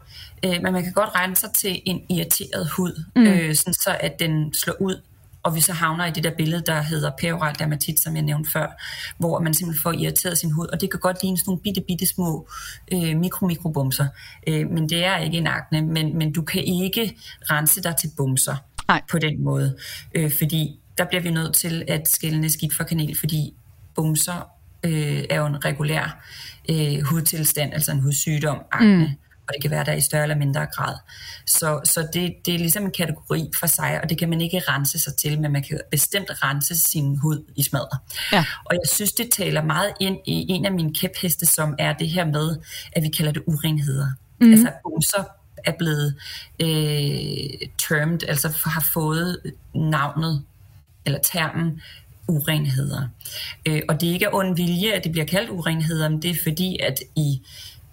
Øh, 0.44 0.62
men 0.62 0.72
man 0.72 0.82
kan 0.82 0.92
godt 0.92 1.10
rense 1.14 1.40
sig 1.40 1.50
til 1.52 1.82
en 1.86 2.02
irriteret 2.10 2.68
hud, 2.76 3.04
mm. 3.16 3.22
øh, 3.22 3.54
sådan 3.54 3.74
så 3.74 3.96
at 4.00 4.20
den 4.20 4.54
slår 4.54 4.74
ud 4.80 5.00
og 5.44 5.54
vi 5.54 5.60
så 5.60 5.72
havner 5.72 6.06
i 6.06 6.10
det 6.10 6.24
der 6.24 6.30
billede, 6.30 6.62
der 6.66 6.82
hedder 6.82 7.10
peroral 7.18 7.54
dermatit, 7.58 8.00
som 8.00 8.14
jeg 8.16 8.22
nævnte 8.22 8.50
før, 8.50 8.82
hvor 9.18 9.40
man 9.40 9.54
simpelthen 9.54 9.82
får 9.82 9.92
irriteret 9.92 10.38
sin 10.38 10.50
hud, 10.50 10.66
og 10.66 10.80
det 10.80 10.90
kan 10.90 11.00
godt 11.00 11.22
ligne 11.22 11.38
sådan 11.38 11.50
nogle 11.50 11.60
bitte, 11.62 11.80
bitte 11.88 12.06
små 12.06 12.48
øh, 12.92 13.16
mikro-mikrobumser, 13.16 14.06
øh, 14.46 14.70
men 14.70 14.88
det 14.88 15.04
er 15.04 15.16
ikke 15.16 15.38
en 15.38 15.46
akne, 15.46 15.82
men, 15.82 16.18
men 16.18 16.32
du 16.32 16.42
kan 16.42 16.64
ikke 16.64 17.16
rense 17.50 17.82
dig 17.82 17.96
til 17.96 18.10
bumser 18.16 18.56
Nej. 18.88 19.02
på 19.10 19.18
den 19.18 19.44
måde, 19.44 19.76
øh, 20.14 20.32
fordi 20.38 20.80
der 20.98 21.04
bliver 21.04 21.22
vi 21.22 21.30
nødt 21.30 21.54
til 21.54 21.84
at 21.88 22.08
skille 22.08 22.50
skidt 22.50 22.76
for 22.76 22.84
kanel, 22.84 23.18
fordi 23.18 23.54
bumser 23.94 24.48
øh, 24.84 25.24
er 25.30 25.36
jo 25.36 25.46
en 25.46 25.64
regulær 25.64 26.24
øh, 26.70 27.00
hudtilstand, 27.02 27.72
altså 27.72 27.92
en 27.92 28.00
hudsygdom, 28.00 28.58
akne. 28.72 28.98
Mm 28.98 29.08
og 29.48 29.54
det 29.54 29.62
kan 29.62 29.70
være 29.70 29.84
der 29.84 29.92
i 29.92 30.00
større 30.00 30.22
eller 30.22 30.36
mindre 30.36 30.66
grad. 30.66 30.94
Så, 31.46 31.80
så 31.84 32.08
det, 32.12 32.34
det 32.46 32.54
er 32.54 32.58
ligesom 32.58 32.84
en 32.84 32.90
kategori 32.90 33.50
for 33.58 33.66
sig, 33.66 34.00
og 34.02 34.10
det 34.10 34.18
kan 34.18 34.30
man 34.30 34.40
ikke 34.40 34.62
rense 34.68 34.98
sig 34.98 35.16
til, 35.16 35.40
men 35.40 35.52
man 35.52 35.62
kan 35.62 35.80
bestemt 35.90 36.30
rense 36.42 36.78
sin 36.78 37.16
hud 37.16 37.52
i 37.56 37.62
smadret. 37.62 37.98
Ja. 38.32 38.44
Og 38.64 38.74
jeg 38.74 38.88
synes, 38.92 39.12
det 39.12 39.30
taler 39.30 39.62
meget 39.62 39.92
ind 40.00 40.18
i 40.26 40.46
en 40.48 40.66
af 40.66 40.72
mine 40.72 40.94
kæpheste, 40.94 41.46
som 41.46 41.74
er 41.78 41.92
det 41.92 42.08
her 42.08 42.24
med, 42.24 42.56
at 42.92 43.02
vi 43.02 43.08
kalder 43.08 43.32
det 43.32 43.42
urenheder. 43.46 44.08
Mm. 44.40 44.52
Altså 44.52 44.72
bumser 44.82 45.24
er 45.64 45.72
blevet 45.78 46.14
øh, 46.60 47.68
termed, 47.78 48.18
altså 48.28 48.48
har 48.64 48.90
fået 48.92 49.40
navnet 49.74 50.44
eller 51.06 51.18
termen 51.18 51.80
urenheder. 52.28 53.08
Øh, 53.66 53.82
og 53.88 54.00
det 54.00 54.08
er 54.08 54.12
ikke 54.12 54.28
af 54.28 54.30
ond 54.32 54.56
vilje, 54.56 54.92
at 54.92 55.04
det 55.04 55.12
bliver 55.12 55.24
kaldt 55.24 55.50
urenheder, 55.50 56.08
men 56.08 56.22
det 56.22 56.30
er 56.30 56.38
fordi, 56.42 56.78
at 56.82 57.00
i 57.16 57.42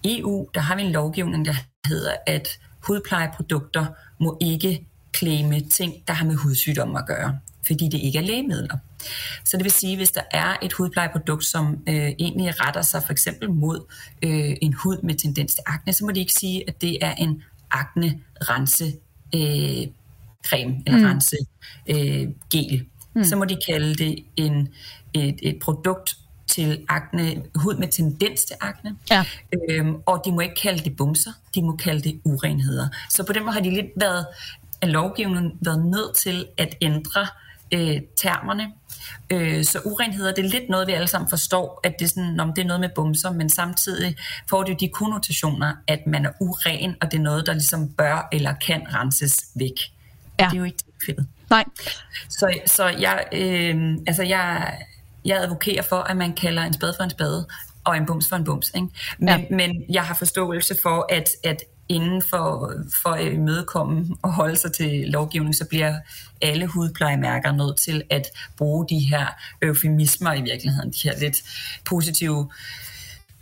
EU, 0.04 0.48
der 0.54 0.60
har 0.60 0.76
vi 0.76 0.82
en 0.82 0.92
lovgivning, 0.92 1.46
der 1.46 1.54
hedder, 1.86 2.12
at 2.26 2.48
hudplejeprodukter 2.86 3.86
må 4.20 4.38
ikke 4.40 4.86
claime 5.16 5.60
ting, 5.60 5.94
der 6.06 6.12
har 6.12 6.26
med 6.26 6.34
hudsygdomme 6.34 6.98
at 6.98 7.06
gøre, 7.06 7.38
fordi 7.66 7.88
det 7.88 7.98
ikke 7.98 8.18
er 8.18 8.22
lægemidler. 8.22 8.76
Så 9.44 9.56
det 9.56 9.64
vil 9.64 9.72
sige, 9.72 9.96
hvis 9.96 10.10
der 10.10 10.22
er 10.30 10.56
et 10.62 10.72
hudplejeprodukt, 10.72 11.44
som 11.44 11.82
øh, 11.88 11.94
egentlig 11.94 12.60
retter 12.60 12.82
sig 12.82 13.02
for 13.02 13.12
eksempel 13.12 13.50
mod 13.50 13.92
øh, 14.22 14.56
en 14.62 14.72
hud 14.72 15.02
med 15.02 15.14
tendens 15.14 15.54
til 15.54 15.62
akne, 15.66 15.92
så 15.92 16.04
må 16.04 16.10
de 16.10 16.20
ikke 16.20 16.32
sige, 16.32 16.68
at 16.68 16.80
det 16.80 16.98
er 17.00 17.14
en 17.14 17.42
akne-rense 17.70 18.84
øh, 19.34 19.86
creme 20.46 20.82
eller 20.86 20.98
mm. 20.98 21.04
rense 21.04 21.36
øh, 21.86 22.28
gel. 22.52 22.86
Mm. 23.14 23.24
Så 23.24 23.36
må 23.36 23.44
de 23.44 23.56
kalde 23.66 23.94
det 23.94 24.24
en, 24.36 24.68
et, 25.14 25.38
et 25.42 25.58
produkt 25.58 26.16
til 26.52 26.84
akne, 26.88 27.42
hud 27.54 27.76
med 27.76 27.88
tendens 27.88 28.44
til 28.44 28.56
akne. 28.60 28.96
Ja. 29.10 29.24
Øhm, 29.70 29.96
og 30.06 30.22
de 30.24 30.32
må 30.32 30.40
ikke 30.40 30.54
kalde 30.54 30.84
det 30.84 30.96
bumser, 30.96 31.32
de 31.54 31.62
må 31.62 31.76
kalde 31.76 32.02
det 32.02 32.20
urenheder. 32.24 32.88
Så 33.10 33.24
på 33.26 33.32
den 33.32 33.42
måde 33.42 33.52
har 33.52 33.60
de 33.60 33.70
lidt 33.70 33.86
været, 33.96 34.26
af 34.82 34.92
lovgivningen 34.92 35.52
været 35.60 35.84
nødt 35.86 36.16
til 36.16 36.46
at 36.58 36.74
ændre 36.80 37.26
øh, 37.72 38.00
termerne. 38.16 38.72
Øh, 39.30 39.64
så 39.64 39.78
urenheder, 39.84 40.34
det 40.34 40.44
er 40.44 40.48
lidt 40.48 40.68
noget, 40.68 40.86
vi 40.86 40.92
alle 40.92 41.08
sammen 41.08 41.30
forstår, 41.30 41.80
at 41.84 41.94
det 41.98 42.04
er, 42.04 42.08
sådan, 42.08 42.40
om 42.40 42.52
det 42.52 42.62
er 42.62 42.66
noget 42.66 42.80
med 42.80 42.88
bumser, 42.94 43.30
men 43.30 43.50
samtidig 43.50 44.16
får 44.50 44.62
det 44.62 44.70
jo 44.70 44.76
de 44.80 44.88
konnotationer, 44.88 45.72
at 45.86 46.06
man 46.06 46.26
er 46.26 46.30
uren, 46.40 46.96
og 47.00 47.12
det 47.12 47.18
er 47.18 47.22
noget, 47.22 47.46
der 47.46 47.52
ligesom 47.52 47.88
bør 47.88 48.28
eller 48.32 48.54
kan 48.66 48.86
renses 48.94 49.44
væk. 49.54 49.92
Ja. 50.40 50.44
Det 50.44 50.52
er 50.52 50.58
jo 50.58 50.64
ikke 50.64 50.78
tilfældet. 50.98 51.26
Nej. 51.50 51.64
Så, 52.28 52.58
så 52.66 52.88
jeg, 52.88 53.24
øh, 53.32 53.96
altså 54.06 54.22
jeg, 54.22 54.78
jeg 55.24 55.42
advokerer 55.42 55.82
for, 55.82 55.96
at 55.96 56.16
man 56.16 56.32
kalder 56.34 56.62
en 56.62 56.72
spade 56.72 56.94
for 56.98 57.04
en 57.04 57.10
spade, 57.10 57.46
og 57.84 57.96
en 57.96 58.06
bums 58.06 58.28
for 58.28 58.36
en 58.36 58.44
bums. 58.44 58.72
Ikke? 58.74 58.88
Men, 59.18 59.28
ja. 59.28 59.44
men 59.50 59.84
jeg 59.88 60.02
har 60.02 60.14
forståelse 60.14 60.76
for, 60.82 61.06
at, 61.10 61.28
at 61.44 61.62
inden 61.88 62.22
for, 62.22 62.72
for 63.02 63.08
at 63.08 63.32
imødekomme 63.32 64.06
og 64.22 64.32
holde 64.32 64.56
sig 64.56 64.72
til 64.72 65.04
lovgivning, 65.08 65.54
så 65.54 65.64
bliver 65.68 65.94
alle 66.40 66.66
hudplejemærker 66.66 67.52
nødt 67.52 67.80
til 67.80 68.02
at 68.10 68.26
bruge 68.56 68.86
de 68.88 68.98
her 68.98 69.26
eufemismer 69.62 70.32
i 70.32 70.42
virkeligheden, 70.42 70.90
de 70.90 70.98
her 71.02 71.18
lidt 71.18 71.36
positive 71.84 72.50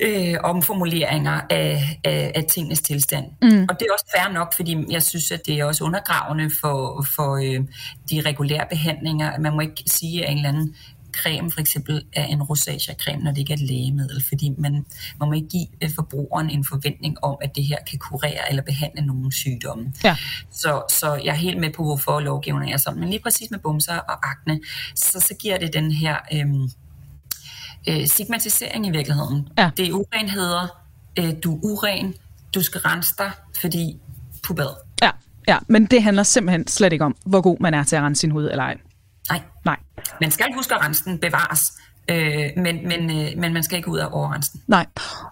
øh, 0.01 0.35
omformuleringer 0.43 1.41
af, 1.51 2.01
af, 2.05 2.33
af 2.35 2.45
tingens 2.45 2.81
tilstand. 2.81 3.25
Mm. 3.43 3.67
Og 3.69 3.81
det 3.81 3.87
er 3.89 3.93
også 3.93 4.07
fair 4.17 4.33
nok, 4.33 4.57
fordi 4.57 4.85
jeg 4.91 5.03
synes, 5.03 5.31
at 5.31 5.47
det 5.47 5.59
er 5.59 5.65
også 5.65 5.85
undergravende 5.85 6.51
for, 6.61 7.07
for 7.17 7.37
øh, 7.37 7.65
de 8.11 8.21
regulære 8.21 8.67
behandlinger. 8.71 9.39
Man 9.39 9.53
må 9.53 9.61
ikke 9.61 9.83
sige, 9.87 10.25
at 10.25 10.31
en 10.31 10.37
eller 10.37 10.49
anden 10.49 10.75
creme 11.23 11.51
for 11.51 11.61
eksempel 11.61 12.05
er 12.13 12.25
en 12.25 12.43
rosacea-creme, 12.43 13.25
når 13.25 13.31
det 13.31 13.39
ikke 13.39 13.53
er 13.53 13.57
et 13.57 13.63
lægemiddel, 13.63 14.25
fordi 14.29 14.55
man, 14.59 14.73
man 15.21 15.29
må 15.29 15.33
ikke 15.33 15.49
give 15.49 15.67
øh, 15.83 15.91
forbrugeren 15.95 16.51
en 16.51 16.65
forventning 16.65 17.25
om, 17.25 17.37
at 17.43 17.57
det 17.57 17.65
her 17.65 17.77
kan 17.91 17.99
kurere 17.99 18.49
eller 18.51 18.63
behandle 18.63 19.07
nogle 19.07 19.33
sygdomme. 19.33 19.93
Ja. 20.05 20.17
Så, 20.51 20.83
så 20.91 21.15
jeg 21.25 21.31
er 21.31 21.41
helt 21.47 21.61
med 21.61 21.71
på, 21.71 21.85
hvorfor 21.85 22.21
lovgivningen 22.21 22.75
er 22.75 22.79
sådan. 22.79 23.01
Men 23.01 23.09
lige 23.09 23.23
præcis 23.23 23.51
med 23.51 23.59
bumser 23.59 23.97
og 23.97 24.31
akne, 24.31 24.61
så, 24.95 25.21
så 25.21 25.35
giver 25.39 25.59
det 25.59 25.73
den 25.73 25.93
her 25.93 26.17
øhm, 26.33 26.71
øh, 27.89 28.07
stigmatisering 28.07 28.87
i 28.87 28.91
virkeligheden. 28.91 29.49
Ja. 29.59 29.71
Det 29.77 29.89
er 29.89 29.93
urenheder, 29.93 30.81
øh, 31.19 31.33
du 31.45 31.57
er 31.57 31.61
uren, 31.63 32.15
du 32.55 32.63
skal 32.63 32.81
rense 32.81 33.15
dig, 33.19 33.31
fordi 33.61 33.97
pubad. 34.43 34.75
Ja, 35.03 35.11
ja, 35.49 35.59
men 35.69 35.87
det 35.87 36.03
handler 36.03 36.23
simpelthen 36.23 36.67
slet 36.67 36.93
ikke 36.93 37.05
om, 37.05 37.17
hvor 37.27 37.41
god 37.41 37.57
man 37.61 37.75
er 37.75 37.85
til 37.85 37.97
at 37.97 38.03
rense 38.03 38.21
sin 38.21 38.31
hud 38.31 38.45
eller 38.51 38.65
ej. 38.65 38.77
Nej. 39.29 39.41
Nej. 39.65 39.77
Man 40.21 40.31
skal 40.31 40.47
huske 40.55 40.75
at 40.75 40.85
rense 40.85 41.05
den 41.05 41.19
bevares, 41.19 41.73
øh, 42.11 42.45
men, 42.57 42.89
men, 42.89 43.11
øh, 43.11 43.29
men 43.37 43.53
man 43.53 43.63
skal 43.63 43.77
ikke 43.77 43.89
ud 43.89 43.99
af 43.99 44.07
overrense 44.13 44.53
den. 44.53 44.61
Nej. 44.67 44.87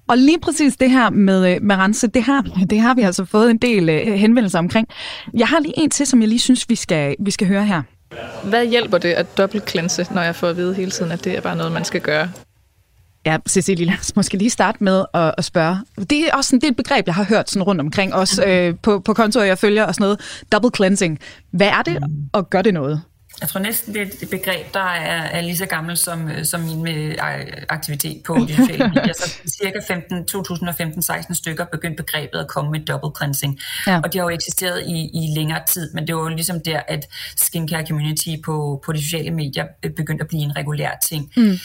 Og 0.08 0.18
lige 0.18 0.40
præcis 0.40 0.76
det 0.76 0.90
her 0.90 1.10
med, 1.10 1.54
øh, 1.54 1.62
med 1.62 1.76
rense, 1.76 2.06
det 2.06 2.22
har, 2.22 2.42
det 2.70 2.80
har 2.80 2.94
vi 2.94 3.02
altså 3.02 3.24
fået 3.24 3.50
en 3.50 3.58
del 3.58 3.88
øh, 3.88 4.06
henvendelser 4.06 4.58
omkring. 4.58 4.88
Jeg 5.34 5.48
har 5.48 5.60
lige 5.60 5.74
en 5.76 5.90
til, 5.90 6.06
som 6.06 6.20
jeg 6.20 6.28
lige 6.28 6.38
synes, 6.38 6.68
vi 6.68 6.74
skal, 6.74 7.16
vi 7.20 7.30
skal 7.30 7.46
høre 7.46 7.64
her. 7.66 7.82
Hvad 8.44 8.66
hjælper 8.66 8.98
det 8.98 9.08
at 9.08 9.38
dobbelt 9.38 9.70
cleanse, 9.70 10.06
når 10.14 10.22
jeg 10.22 10.36
får 10.36 10.48
at 10.48 10.56
vide 10.56 10.74
hele 10.74 10.90
tiden, 10.90 11.12
at 11.12 11.24
det 11.24 11.36
er 11.36 11.40
bare 11.40 11.56
noget, 11.56 11.72
man 11.72 11.84
skal 11.84 12.00
gøre? 12.00 12.30
Ja, 13.26 13.38
Cecilie, 13.48 13.86
lad 13.86 13.94
os 14.00 14.16
måske 14.16 14.36
lige 14.36 14.50
starte 14.50 14.84
med 14.84 15.04
at, 15.14 15.34
at 15.38 15.44
spørge. 15.44 15.78
Det 16.10 16.28
er 16.28 16.36
også 16.36 16.48
sådan, 16.48 16.60
det 16.60 16.66
er 16.66 16.70
et 16.70 16.76
begreb, 16.76 17.06
jeg 17.06 17.14
har 17.14 17.24
hørt 17.24 17.50
sådan 17.50 17.62
rundt 17.62 17.80
omkring, 17.80 18.14
også 18.14 18.44
øh, 18.44 18.74
på, 18.82 18.98
på 19.00 19.14
kontorer, 19.14 19.44
jeg 19.44 19.58
følger 19.58 19.84
og 19.84 19.94
sådan 19.94 20.04
noget. 20.04 20.20
Double 20.52 20.70
cleansing. 20.76 21.18
Hvad 21.50 21.66
er 21.66 21.82
det, 21.82 22.02
og 22.32 22.50
gør 22.50 22.62
det 22.62 22.74
noget? 22.74 23.02
Jeg 23.40 23.48
tror 23.48 23.60
næsten, 23.60 23.94
det 23.94 24.02
er 24.02 24.06
et 24.22 24.30
begreb, 24.30 24.74
der 24.74 24.80
er, 24.80 25.22
er 25.22 25.40
lige 25.40 25.56
så 25.56 25.66
gammelt 25.66 25.98
som, 25.98 26.30
øh, 26.30 26.44
som 26.44 26.60
min 26.60 26.82
med 26.82 27.14
aktivitet 27.68 28.22
på 28.22 28.34
de 28.48 28.56
sociale 28.60 28.88
medier. 28.88 29.12
Så 29.12 29.38
cirka 29.60 29.78
2015-16 31.28 31.34
stykker 31.34 31.64
begyndte 31.64 32.02
begrebet 32.02 32.38
at 32.38 32.48
komme 32.48 32.70
med 32.70 32.80
double 32.80 33.10
cleansing. 33.16 33.58
Ja. 33.86 34.00
Og 34.04 34.12
det 34.12 34.20
har 34.20 34.28
jo 34.28 34.34
eksisteret 34.34 34.82
i, 34.86 35.10
i 35.14 35.34
længere 35.36 35.60
tid, 35.68 35.90
men 35.94 36.06
det 36.06 36.16
var 36.16 36.22
jo 36.22 36.28
ligesom 36.28 36.60
der, 36.60 36.80
at 36.88 37.08
skincare 37.36 37.86
community 37.86 38.28
på, 38.44 38.82
på 38.84 38.92
de 38.92 39.04
sociale 39.04 39.30
medier 39.30 39.64
begyndte 39.96 40.22
at 40.22 40.28
blive 40.28 40.42
en 40.42 40.56
regulær 40.56 40.90
ting. 41.08 41.32
Mm. 41.36 41.58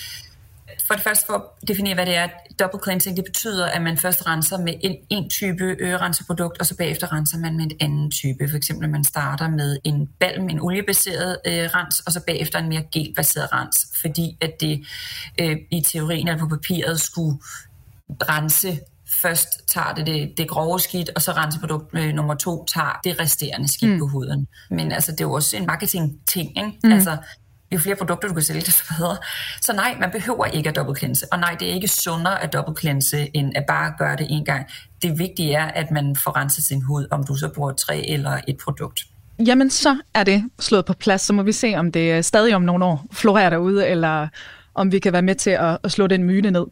For 0.87 0.93
det 0.93 1.03
første 1.03 1.25
for 1.25 1.33
at 1.33 1.67
definere, 1.67 1.93
hvad 1.93 2.05
det 2.05 2.15
er, 2.15 2.27
double 2.59 2.79
cleansing, 2.83 3.17
det 3.17 3.25
betyder, 3.25 3.65
at 3.65 3.81
man 3.81 3.97
først 3.97 4.27
renser 4.27 4.57
med 4.57 4.73
en, 4.81 4.95
en 5.09 5.29
type 5.29 5.75
ørenseprodukt, 5.79 6.59
og 6.59 6.65
så 6.65 6.77
bagefter 6.77 7.13
renser 7.13 7.37
man 7.37 7.57
med 7.57 7.65
en 7.65 7.71
anden 7.79 8.11
type. 8.11 8.49
For 8.49 8.57
eksempel, 8.57 8.89
man 8.89 9.03
starter 9.03 9.49
med 9.49 9.77
en 9.83 10.09
balm, 10.19 10.49
en 10.49 10.59
oliebaseret 10.59 11.37
øh, 11.47 11.53
rens, 11.53 11.99
og 11.99 12.11
så 12.11 12.21
bagefter 12.27 12.59
en 12.59 12.69
mere 12.69 12.83
gelbaseret 12.91 13.53
rens, 13.53 13.87
fordi 14.01 14.37
at 14.41 14.51
det 14.59 14.85
øh, 15.39 15.57
i 15.71 15.81
teorien 15.81 16.27
eller 16.27 16.39
på 16.39 16.47
papiret 16.47 17.01
skulle 17.01 17.39
rense 18.09 18.79
først 19.21 19.67
tager 19.67 19.93
det, 19.93 20.07
det 20.07 20.33
det 20.37 20.49
grove 20.49 20.79
skidt, 20.79 21.09
og 21.15 21.21
så 21.21 21.31
renseprodukt 21.31 21.97
øh, 21.97 22.13
nummer 22.13 22.35
to 22.35 22.65
tager 22.65 22.99
det 23.03 23.19
resterende 23.19 23.73
skidt 23.73 23.91
mm. 23.91 23.99
på 23.99 24.07
huden. 24.07 24.47
Men 24.69 24.91
altså, 24.91 25.11
det 25.11 25.21
er 25.21 25.25
jo 25.25 25.33
også 25.33 25.57
en 25.57 25.65
marketing-ting, 25.65 26.49
ikke? 26.49 26.79
Mm. 26.83 26.91
Altså, 26.91 27.17
jo 27.73 27.79
flere 27.79 27.95
produkter 27.95 28.27
du 28.27 28.33
kan 28.33 28.43
sælge, 28.43 28.61
desto 28.69 28.93
bedre. 28.97 29.17
Så 29.61 29.73
nej, 29.73 29.97
man 29.99 30.11
behøver 30.11 30.45
ikke 30.45 30.69
at 30.69 30.75
double. 30.75 31.15
Og 31.31 31.39
nej, 31.39 31.55
det 31.59 31.69
er 31.69 31.73
ikke 31.73 31.87
sundere 31.87 32.43
at 32.43 32.53
double 32.53 32.91
end 33.33 33.51
at 33.55 33.63
bare 33.67 33.93
gøre 33.97 34.15
det 34.15 34.27
en 34.29 34.45
gang. 34.45 34.65
Det 35.01 35.19
vigtige 35.19 35.53
er, 35.53 35.65
at 35.65 35.91
man 35.91 36.15
får 36.15 36.37
renset 36.37 36.63
sin 36.63 36.81
hud, 36.81 37.07
om 37.11 37.23
du 37.23 37.35
så 37.35 37.49
bruger 37.55 37.71
tre 37.71 38.09
eller 38.09 38.39
et 38.47 38.57
produkt. 38.63 39.03
Jamen, 39.47 39.69
så 39.69 39.97
er 40.13 40.23
det 40.23 40.43
slået 40.59 40.85
på 40.85 40.93
plads. 40.93 41.21
Så 41.21 41.33
må 41.33 41.43
vi 41.43 41.51
se, 41.51 41.73
om 41.75 41.91
det 41.91 42.17
øh, 42.17 42.23
stadig 42.23 42.55
om 42.55 42.61
nogle 42.61 42.85
år 42.85 43.05
florerer 43.11 43.49
derude, 43.49 43.87
eller 43.87 44.27
om 44.75 44.91
vi 44.91 44.99
kan 44.99 45.13
være 45.13 45.21
med 45.21 45.35
til 45.35 45.49
at, 45.49 45.77
at 45.83 45.91
slå 45.91 46.07
den 46.07 46.23
myte 46.23 46.51
ned. 46.51 46.65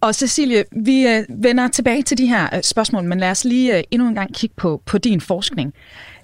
Og 0.00 0.14
Cecilie, 0.14 0.64
vi 0.84 1.06
øh, 1.06 1.24
vender 1.28 1.68
tilbage 1.68 2.02
til 2.02 2.18
de 2.18 2.26
her 2.26 2.48
øh, 2.54 2.62
spørgsmål, 2.62 3.04
men 3.04 3.20
lad 3.20 3.30
os 3.30 3.44
lige 3.44 3.84
endnu 3.94 4.08
en 4.08 4.14
gang 4.14 4.34
kigge 4.34 4.54
på, 4.56 4.82
på 4.86 4.98
din 4.98 5.20
forskning. 5.20 5.74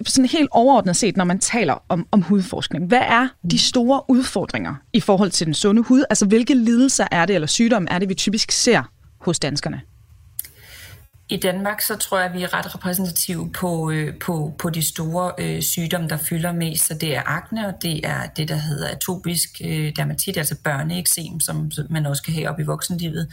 Sådan 0.05 0.29
helt 0.29 0.49
overordnet 0.51 0.95
set, 0.95 1.17
når 1.17 1.25
man 1.25 1.39
taler 1.39 1.83
om, 1.89 2.07
om 2.11 2.21
hudforskning, 2.21 2.87
hvad 2.87 3.01
er 3.01 3.27
de 3.51 3.59
store 3.59 4.01
udfordringer 4.07 4.75
i 4.93 4.99
forhold 4.99 5.31
til 5.31 5.45
den 5.45 5.53
sunde 5.53 5.81
hud? 5.81 6.03
Altså, 6.09 6.25
hvilke 6.25 6.53
lidelser 6.53 7.07
er 7.11 7.25
det, 7.25 7.33
eller 7.33 7.47
sygdomme 7.47 7.91
er 7.91 7.99
det, 7.99 8.09
vi 8.09 8.13
typisk 8.13 8.51
ser 8.51 8.83
hos 9.19 9.39
danskerne? 9.39 9.81
I 11.29 11.37
Danmark 11.37 11.81
så 11.81 11.95
tror 11.95 12.17
jeg, 12.17 12.27
at 12.27 12.33
vi 12.33 12.43
er 12.43 12.53
ret 12.53 12.75
repræsentative 12.75 13.51
på, 13.51 13.91
øh, 13.91 14.19
på, 14.19 14.55
på 14.59 14.69
de 14.69 14.87
store 14.87 15.31
øh, 15.37 15.61
sygdomme, 15.61 16.07
der 16.07 16.17
fylder 16.17 16.51
mest. 16.51 16.87
Så 16.87 16.93
det 16.93 17.15
er 17.15 17.21
akne, 17.25 17.67
og 17.67 17.73
det 17.81 18.07
er 18.07 18.25
det, 18.25 18.47
der 18.47 18.55
hedder 18.55 18.89
atopisk 18.89 19.61
øh, 19.63 19.95
dermatit, 19.95 20.37
altså 20.37 20.55
børneeksem, 20.63 21.39
som 21.39 21.71
man 21.89 22.05
også 22.05 22.23
kan 22.23 22.33
have 22.33 22.49
op 22.49 22.59
i 22.59 22.63
voksenlivet. 22.63 23.27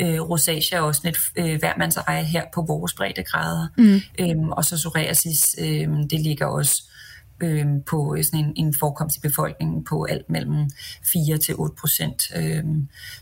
Øh, 0.00 0.20
rosacea 0.20 0.78
er 0.78 0.82
også 0.82 1.00
lidt 1.04 1.18
øh, 1.36 1.58
hvermands 1.58 1.96
eje 1.96 2.24
her 2.24 2.44
på 2.54 2.62
vores 2.62 2.94
breddegrader. 2.94 3.66
Mm. 3.76 4.00
Øhm, 4.20 4.52
og 4.52 4.64
så 4.64 4.76
psoriasis, 4.76 5.56
øh, 5.58 5.88
det 6.10 6.20
ligger 6.20 6.46
også 6.46 6.82
Øhm, 7.42 7.76
øh, 7.76 7.84
på 7.86 8.16
sådan 8.22 8.44
en, 8.44 8.52
en 8.56 8.74
forekomst 8.80 9.16
i 9.16 9.20
befolkningen 9.20 9.84
på 9.84 10.04
alt 10.04 10.30
mellem 10.30 10.70
4 11.12 11.38
til 11.38 11.54
8 11.58 11.74
procent. 11.80 12.22
Øh, 12.36 12.64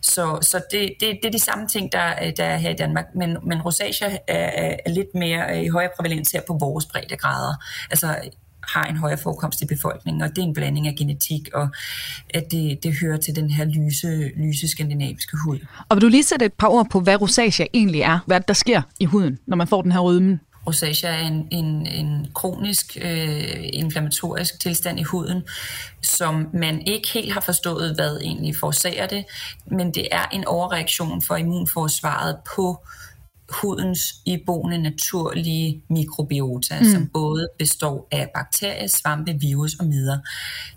så 0.03 0.39
så 0.43 0.63
det, 0.71 0.93
det, 1.01 1.19
det 1.23 1.29
er 1.29 1.33
de 1.33 1.39
samme 1.39 1.69
ting, 1.69 1.93
der, 1.93 2.15
øh, 2.25 2.33
der 2.37 2.45
er 2.45 2.57
her 2.57 2.71
i 2.71 2.77
Danmark, 2.77 3.05
men, 3.15 3.37
men 3.43 3.63
rosacea 3.63 4.17
er, 4.29 4.77
er 4.87 4.91
lidt 4.91 5.15
mere 5.15 5.57
øh, 5.57 5.65
i 5.65 5.69
højere 5.69 5.91
prævalens 5.97 6.31
her 6.31 6.41
på 6.47 6.57
vores 6.61 6.87
breddegrader. 6.87 7.55
Altså 7.91 8.17
har 8.63 8.85
en 8.85 8.97
højere 8.97 9.19
forekomst 9.19 9.63
i 9.63 9.67
befolkningen, 9.67 10.23
og 10.23 10.29
det 10.29 10.39
er 10.39 10.47
en 10.47 10.55
blanding 10.55 10.89
af 10.89 10.95
genetik, 10.95 11.49
og 11.55 11.69
at 12.35 12.45
det, 12.51 12.83
det 12.83 12.95
hører 13.01 13.17
til 13.17 13.37
den 13.37 13.51
her 13.51 13.65
lyse, 13.65 14.31
lyse 14.37 14.69
skandinaviske 14.69 15.37
hud. 15.45 15.59
Og 15.89 15.97
vil 15.97 16.03
du 16.03 16.09
lige 16.09 16.23
sætte 16.23 16.47
et 16.47 16.53
par 16.53 16.69
ord 16.69 16.87
på, 16.91 17.01
hvad 17.01 17.21
rosacea 17.21 17.67
egentlig 17.75 18.01
er? 18.01 18.19
Hvad 18.27 18.41
der 18.41 18.55
sker 18.55 18.83
i 19.01 19.05
huden, 19.05 19.39
når 19.47 19.57
man 19.57 19.69
får 19.69 19.83
den 19.83 19.93
her 19.93 20.01
rødmen? 20.01 20.41
Rosacea 20.71 21.11
er 21.11 21.27
en, 21.27 21.49
en, 21.51 21.87
en 21.87 22.27
kronisk 22.35 22.99
øh, 23.01 23.69
inflammatorisk 23.73 24.61
tilstand 24.61 25.01
i 25.01 25.03
huden, 25.03 25.43
som 26.03 26.51
man 26.53 26.87
ikke 26.87 27.09
helt 27.15 27.33
har 27.33 27.41
forstået, 27.41 27.95
hvad 27.95 28.17
egentlig 28.17 28.57
forårsager 28.57 29.07
det, 29.07 29.25
men 29.67 29.95
det 29.95 30.09
er 30.13 30.25
en 30.33 30.45
overreaktion 30.45 31.23
for 31.23 31.37
immunforsvaret 31.37 32.37
på 32.57 32.87
hudens 33.53 34.15
iboende 34.27 34.79
naturlige 34.79 35.83
mikrobiota, 35.91 36.79
Mm. 36.81 36.85
som 36.85 37.07
både 37.07 37.49
består 37.59 38.09
af 38.13 38.31
bakterier, 38.35 38.87
svampe, 38.87 39.33
virus 39.41 39.75
og 39.75 39.87
midler. 39.87 40.19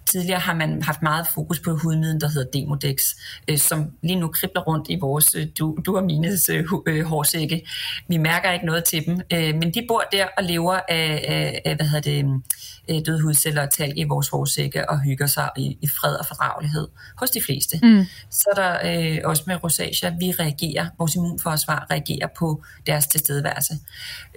Tidligere 0.06 0.40
har 0.40 0.54
man 0.54 0.82
haft 0.84 1.02
meget 1.02 1.28
fokus 1.34 1.60
på 1.60 1.78
hudmidlen, 1.78 2.22
der 2.22 2.28
hedder 2.28 2.52
Demodex, 2.60 3.02
øh, 3.48 3.58
som 3.58 3.86
lige 4.04 4.16
nu 4.16 4.28
kribler 4.28 4.62
rundt 4.62 4.90
i 4.90 4.98
vores, 5.02 5.36
øh, 5.36 5.48
du, 5.60 5.78
du 5.86 5.98
og 5.98 6.04
mines 6.04 6.50
øh, 6.50 6.66
øh, 6.88 7.06
hårsække. 7.06 7.62
Vi 8.08 8.18
mærker 8.18 8.52
ikke 8.52 8.66
noget 8.66 8.84
til 8.84 9.06
dem, 9.06 9.22
øh, 9.34 9.56
men 9.56 9.74
de 9.74 9.86
bor 9.88 10.04
der 10.12 10.26
og 10.38 10.44
lever 10.44 10.74
af, 10.74 11.26
af, 11.28 11.62
af 11.66 11.76
hvad 11.76 11.86
hedder 11.86 12.12
det, 12.12 12.42
øh, 12.90 13.06
døde 13.06 13.22
hudceller 13.22 13.62
og 13.62 13.70
talg 13.72 13.94
i 13.98 14.04
vores 14.04 14.30
hårsække 14.30 14.90
og 14.90 15.00
hygger 15.02 15.28
sig 15.28 15.50
i, 15.58 15.78
i 15.82 15.88
fred 15.88 16.16
og 16.16 16.26
fordragelighed 16.26 16.88
hos 17.18 17.32
de 17.32 17.42
fleste. 17.46 17.80
Mm. 17.84 18.06
Så 18.30 18.50
er 18.58 18.62
der 18.62 18.72
øh, 19.14 19.20
også 19.24 19.44
med 19.48 19.64
rosacea, 19.64 20.10
vi 20.20 20.32
reagerer, 20.32 20.88
vores 20.98 21.16
immunforsvar 21.16 21.88
reagerer 21.92 22.28
på 22.38 22.63
deres 22.88 23.08
tilstedeværelse. 23.08 23.74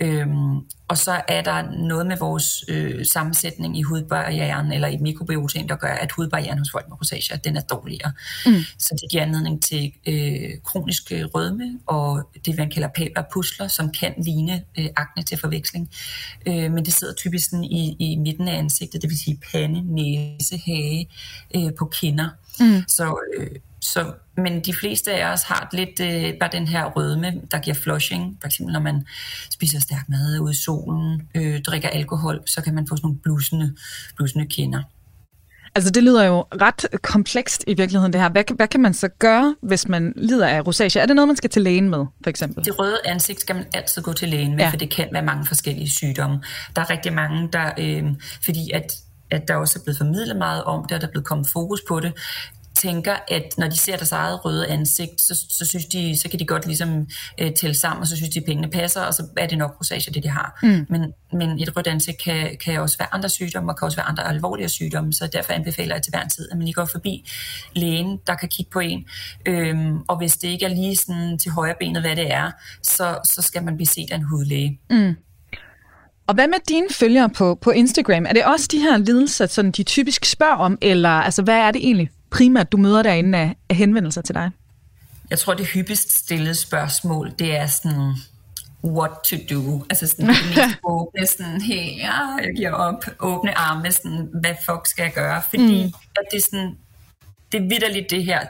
Øhm, 0.00 0.60
og 0.88 0.98
så 0.98 1.22
er 1.28 1.42
der 1.42 1.70
noget 1.70 2.06
med 2.06 2.16
vores 2.18 2.64
øh, 2.68 3.06
sammensætning 3.06 3.78
i 3.78 3.82
hudbarrieren, 3.82 4.72
eller 4.72 4.88
i 4.88 4.96
mikrobioten, 4.96 5.68
der 5.68 5.76
gør, 5.76 5.92
at 5.92 6.12
hudbarrieren 6.12 6.58
hos 6.58 6.70
folk 6.72 6.88
med 6.88 7.00
rosacea, 7.00 7.36
den 7.36 7.56
er 7.56 7.60
dårligere. 7.60 8.12
Mm. 8.46 8.52
Så 8.78 8.98
det 9.00 9.10
giver 9.10 9.22
anledning 9.22 9.62
til 9.62 9.92
øh, 10.06 10.50
kronisk 10.64 11.12
øh, 11.12 11.24
rødme, 11.24 11.78
og 11.86 12.30
det 12.46 12.56
man 12.58 12.70
kalder 12.70 12.88
paperbusler, 12.88 13.68
som 13.68 13.92
kan 13.92 14.14
ligne 14.24 14.62
øh, 14.78 14.86
akne 14.96 15.22
til 15.22 15.38
forveksling. 15.38 15.90
Øh, 16.46 16.72
men 16.72 16.84
det 16.84 16.94
sidder 16.94 17.14
typisk 17.14 17.50
sådan 17.50 17.64
i, 17.64 17.96
i 17.98 18.16
midten 18.16 18.48
af 18.48 18.58
ansigtet, 18.58 19.02
det 19.02 19.10
vil 19.10 19.18
sige 19.18 19.40
pande, 19.52 19.94
næse, 19.94 20.56
hage, 20.66 21.08
øh, 21.56 21.72
på 21.78 21.84
kinder. 21.84 22.28
Mm. 22.60 22.82
Så, 22.88 23.16
øh, 23.38 23.46
så, 23.80 24.12
men 24.36 24.60
de 24.60 24.74
fleste 24.74 25.12
af 25.12 25.32
os 25.32 25.42
har 25.42 25.68
lidt 25.72 26.00
øh, 26.00 26.34
bare 26.40 26.50
den 26.52 26.68
her 26.68 26.84
rødme, 26.84 27.34
der 27.50 27.58
giver 27.58 27.74
flushing. 27.74 28.38
For 28.40 28.46
eksempel 28.46 28.72
når 28.72 28.80
man 28.80 29.06
spiser 29.50 29.80
stærk 29.80 30.08
mad 30.08 30.38
ude 30.38 30.52
i 30.52 30.56
solen, 30.56 31.22
øh, 31.34 31.60
drikker 31.62 31.88
alkohol, 31.88 32.42
så 32.46 32.62
kan 32.62 32.74
man 32.74 32.86
få 32.88 32.96
sådan 32.96 33.06
nogle 33.06 33.18
blusende, 33.18 33.74
blusende 34.16 34.46
kinder. 34.46 34.82
Altså, 35.74 35.90
det 35.90 36.02
lyder 36.02 36.24
jo 36.24 36.40
ret 36.40 36.86
komplekst 37.02 37.64
i 37.66 37.74
virkeligheden, 37.74 38.12
det 38.12 38.20
her. 38.20 38.28
Hvad, 38.28 38.44
kan- 38.44 38.56
hvad 38.56 38.68
kan 38.68 38.80
man 38.80 38.94
så 38.94 39.08
gøre, 39.08 39.56
hvis 39.62 39.88
man 39.88 40.12
lider 40.16 40.46
af 40.48 40.66
rosacea? 40.66 41.02
Er 41.02 41.06
det 41.06 41.16
noget, 41.16 41.28
man 41.28 41.36
skal 41.36 41.50
til 41.50 41.62
lægen 41.62 41.88
med, 41.90 42.04
for 42.22 42.30
eksempel? 42.30 42.64
Det 42.64 42.78
røde 42.78 42.98
ansigt 43.04 43.40
skal 43.40 43.56
man 43.56 43.64
altid 43.74 44.02
gå 44.02 44.12
til 44.12 44.28
lægen 44.28 44.50
med, 44.56 44.64
ja. 44.64 44.70
for 44.70 44.76
det 44.76 44.90
kan 44.90 45.08
være 45.12 45.22
mange 45.22 45.46
forskellige 45.46 45.90
sygdomme. 45.90 46.42
Der 46.76 46.82
er 46.82 46.90
rigtig 46.90 47.12
mange, 47.12 47.48
der, 47.52 47.70
øh, 47.78 48.04
fordi 48.44 48.70
at, 48.74 48.92
at 49.30 49.48
der 49.48 49.54
også 49.54 49.78
er 49.78 49.82
blevet 49.84 49.98
formidlet 49.98 50.36
meget 50.36 50.64
om 50.64 50.84
det, 50.84 50.92
og 50.92 51.00
der 51.00 51.06
er 51.06 51.10
blevet 51.10 51.26
kommet 51.26 51.48
fokus 51.48 51.82
på 51.88 52.00
det, 52.00 52.12
tænker, 52.76 53.16
at 53.28 53.58
når 53.58 53.68
de 53.68 53.76
ser 53.76 53.96
deres 53.96 54.12
eget 54.12 54.44
røde 54.44 54.66
ansigt, 54.66 55.20
så, 55.20 55.46
så, 55.48 55.66
synes 55.66 55.86
de, 55.86 56.20
så 56.20 56.28
kan 56.28 56.38
de 56.38 56.46
godt 56.46 56.66
ligesom 56.66 57.06
øh, 57.40 57.52
tælle 57.52 57.74
sammen, 57.74 58.00
og 58.00 58.06
så 58.06 58.16
synes 58.16 58.30
de, 58.30 58.38
at 58.38 58.44
pengene 58.46 58.70
passer, 58.70 59.00
og 59.00 59.14
så 59.14 59.26
er 59.36 59.46
det 59.46 59.58
nok 59.58 59.76
rosacea, 59.80 60.12
det 60.12 60.22
de 60.22 60.28
har. 60.28 60.58
Mm. 60.62 60.86
Men, 60.88 61.12
men 61.32 61.62
et 61.62 61.76
rødt 61.76 61.86
ansigt 61.86 62.22
kan, 62.24 62.56
kan 62.64 62.80
også 62.80 62.98
være 62.98 63.14
andre 63.14 63.28
sygdomme, 63.28 63.72
og 63.72 63.78
kan 63.78 63.86
også 63.86 63.96
være 63.98 64.06
andre 64.06 64.28
alvorlige 64.28 64.68
sygdomme, 64.68 65.12
så 65.12 65.26
derfor 65.26 65.52
anbefaler 65.52 65.94
jeg 65.94 66.02
til 66.02 66.10
hver 66.10 66.22
en 66.22 66.30
tid, 66.30 66.48
at 66.50 66.56
man 66.56 66.64
lige 66.64 66.74
går 66.74 66.84
forbi 66.84 67.30
lægen, 67.76 68.18
der 68.26 68.34
kan 68.34 68.48
kigge 68.48 68.70
på 68.70 68.80
en. 68.80 69.06
Øhm, 69.46 69.98
og 70.08 70.16
hvis 70.16 70.36
det 70.36 70.48
ikke 70.48 70.64
er 70.64 70.68
lige 70.68 70.96
sådan 70.96 71.38
til 71.38 71.50
højre 71.50 71.74
benet, 71.80 72.02
hvad 72.02 72.16
det 72.16 72.32
er, 72.32 72.50
så, 72.82 73.18
så 73.24 73.42
skal 73.42 73.64
man 73.64 73.76
blive 73.76 73.86
set 73.86 74.12
af 74.12 74.16
en 74.16 74.22
hudlæge. 74.22 74.80
Mm. 74.90 75.14
Og 76.26 76.34
hvad 76.34 76.48
med 76.48 76.58
dine 76.68 76.86
følgere 76.90 77.28
på, 77.28 77.54
på 77.54 77.70
Instagram? 77.70 78.26
Er 78.26 78.32
det 78.32 78.44
også 78.44 78.68
de 78.72 78.78
her 78.78 78.96
lidelser, 78.98 79.46
sådan 79.46 79.70
de 79.70 79.82
typisk 79.82 80.24
spørger 80.24 80.56
om, 80.56 80.78
eller 80.80 81.08
altså, 81.10 81.42
hvad 81.42 81.54
er 81.56 81.70
det 81.70 81.84
egentlig 81.84 82.10
primært, 82.30 82.72
du 82.72 82.76
møder 82.76 83.02
derinde 83.02 83.38
af, 83.38 83.56
af 83.68 83.76
henvendelser 83.76 84.22
til 84.22 84.34
dig? 84.34 84.50
Jeg 85.30 85.38
tror, 85.38 85.54
det 85.54 85.66
hyppigst 85.66 86.18
stillede 86.18 86.54
spørgsmål, 86.54 87.32
det 87.38 87.56
er 87.56 87.66
sådan, 87.66 88.14
what 88.84 89.10
to 89.24 89.36
do. 89.50 89.84
Altså 89.90 90.06
sådan 90.06 90.26
det 90.28 90.36
mest 90.48 90.78
åbne, 90.84 91.26
sådan, 91.26 91.60
hey, 91.60 91.98
ja, 91.98 92.12
jeg 92.42 92.52
giver 92.56 92.72
op, 92.72 93.04
åbne 93.20 93.58
arme, 93.58 93.92
sådan, 93.92 94.28
hvad 94.40 94.54
fuck 94.66 94.86
skal 94.86 95.02
jeg 95.02 95.12
gøre? 95.12 95.42
Fordi 95.50 95.82
Mm. 95.84 95.92
at 96.16 96.22
det 96.30 96.36
er 96.36 96.42
sådan, 96.50 96.76
det 97.52 97.58
er 97.62 97.68
vidderligt 97.68 98.10
det 98.10 98.24
her, 98.24 98.40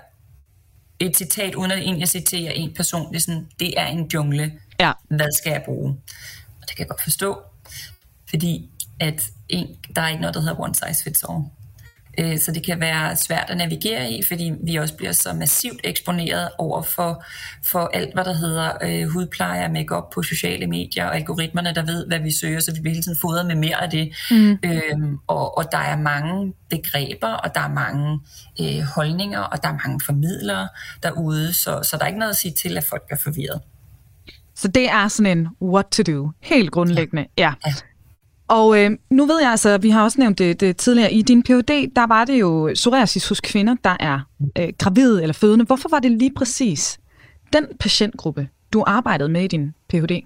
et 1.01 1.17
citat, 1.17 1.55
uden 1.55 1.71
at 1.71 1.79
egentlig 1.79 2.09
citere 2.09 2.55
en 2.55 2.75
person, 2.75 3.09
det 3.13 3.17
er 3.17 3.21
sådan, 3.21 3.47
det 3.61 3.75
er 3.81 3.87
en 3.87 4.11
jungle. 4.15 4.53
Ja. 4.81 4.93
Hvad 5.09 5.33
skal 5.39 5.51
jeg 5.51 5.63
bruge? 5.65 5.91
Og 6.63 6.69
det 6.69 6.77
kan 6.77 6.79
jeg 6.79 6.89
godt 6.89 7.03
forstå, 7.03 7.39
fordi 8.31 8.71
at 9.01 9.23
en, 9.49 9.67
der 9.97 10.03
er 10.03 10.09
ikke 10.09 10.21
noget, 10.21 10.35
der 10.35 10.41
hedder 10.41 10.61
one 10.61 10.75
size 10.75 11.05
fits 11.05 11.25
all. 11.29 11.43
Øh, 12.19 12.39
Så 12.39 12.53
det 12.53 12.67
kan 12.67 12.81
være 12.81 13.17
svært 13.17 13.51
at 13.51 13.57
navigere 13.57 14.11
i, 14.11 14.23
fordi 14.23 14.53
vi 14.65 14.77
også 14.77 14.97
bliver 14.97 15.13
så 15.13 15.33
massivt 15.33 15.81
eksponeret 15.85 16.49
over 16.59 16.83
for, 16.83 17.25
for 17.71 17.91
alt, 17.95 18.15
hvad 18.15 18.25
der 18.25 18.33
hedder 18.33 18.73
øh, 18.83 19.09
hudpleje 19.09 19.65
og 19.65 19.71
makeup 19.71 20.05
på 20.15 20.23
sociale 20.23 20.67
medier, 20.67 21.07
og 21.07 21.17
algoritmerne, 21.17 21.75
der 21.75 21.83
ved, 21.83 22.07
hvad 22.07 22.19
vi 22.19 22.31
søger, 22.41 22.61
så 22.61 22.75
vi 22.75 22.81
bliver 22.81 22.93
hele 22.93 23.03
tiden 23.03 23.19
fodret 23.21 23.47
med 23.47 23.55
mere 23.55 23.83
af 23.83 23.91
det. 23.91 24.13
Mm. 24.31 24.59
Øhm, 24.65 25.19
og, 25.27 25.59
og 25.59 25.65
der 25.73 25.79
er 25.79 25.97
mange 25.97 26.53
begreber, 26.71 27.29
og 27.29 27.55
der 27.55 27.61
er 27.61 27.69
mange 27.69 28.21
øh, 28.61 28.83
holdninger, 28.95 29.41
og 29.41 29.63
der 29.63 29.69
er 29.69 29.79
mange 29.87 30.01
formidlere 30.07 30.69
derude, 31.03 31.53
så, 31.53 31.81
så 31.83 31.97
der 31.97 32.03
er 32.03 32.07
ikke 32.07 32.19
noget 32.19 32.33
at 32.33 32.37
sige 32.37 32.55
til, 32.63 32.77
at 32.77 32.85
folk 32.91 33.03
bliver 33.07 33.19
forvirret. 33.19 33.61
Så 34.55 34.69
det 34.69 34.91
er 34.91 35.09
sådan 35.09 35.39
en 35.39 35.49
what 35.63 35.87
to 35.87 36.03
do, 36.03 36.31
helt 36.43 36.71
grundlæggende. 36.71 37.27
Ja. 37.39 37.53
Ja. 37.67 37.75
Og 38.49 38.79
øh, 38.79 38.91
nu 39.11 39.27
ved 39.27 39.41
jeg 39.41 39.51
altså, 39.51 39.79
vi 39.79 39.91
har 39.91 40.03
også 40.03 40.21
nævnt 40.21 40.39
det, 40.39 40.61
det 40.61 40.77
tidligere, 40.77 41.13
i 41.13 41.23
din 41.23 41.43
PhD, 41.43 41.95
der 41.97 42.07
var 42.07 42.25
det 42.25 42.41
jo 42.41 42.71
psoriasis 42.75 43.29
hos 43.29 43.41
kvinder, 43.41 43.77
der 43.85 43.97
er 44.01 44.21
øh, 44.59 44.69
gravide 44.79 45.23
eller 45.23 45.35
fødende. 45.35 45.65
Hvorfor 45.65 45.89
var 45.89 45.99
det 45.99 46.11
lige 46.11 46.33
præcis 46.37 46.99
den 47.53 47.67
patientgruppe, 47.81 48.49
du 48.73 48.85
arbejdede 48.87 49.29
med 49.29 49.43
i 49.43 49.47
din 49.47 49.75
PhD? 49.89 50.21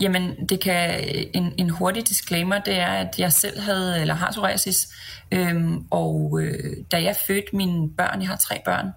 Jamen, 0.00 0.48
det 0.48 0.60
kan 0.60 1.00
en, 1.34 1.52
en 1.58 1.70
hurtig 1.70 2.08
disclaimer, 2.08 2.58
det 2.58 2.74
er, 2.74 2.86
at 2.86 3.18
jeg 3.18 3.32
selv 3.32 3.60
havde, 3.60 4.00
eller 4.00 4.14
har 4.14 4.30
psoriasis, 4.30 4.88
øhm, 5.32 5.84
og 5.90 6.40
øh, 6.42 6.76
da 6.92 7.02
jeg 7.02 7.16
fødte 7.26 7.56
mine 7.56 7.90
børn, 7.90 8.20
jeg 8.20 8.28
har 8.28 8.36
tre 8.36 8.60
børn, 8.64 8.90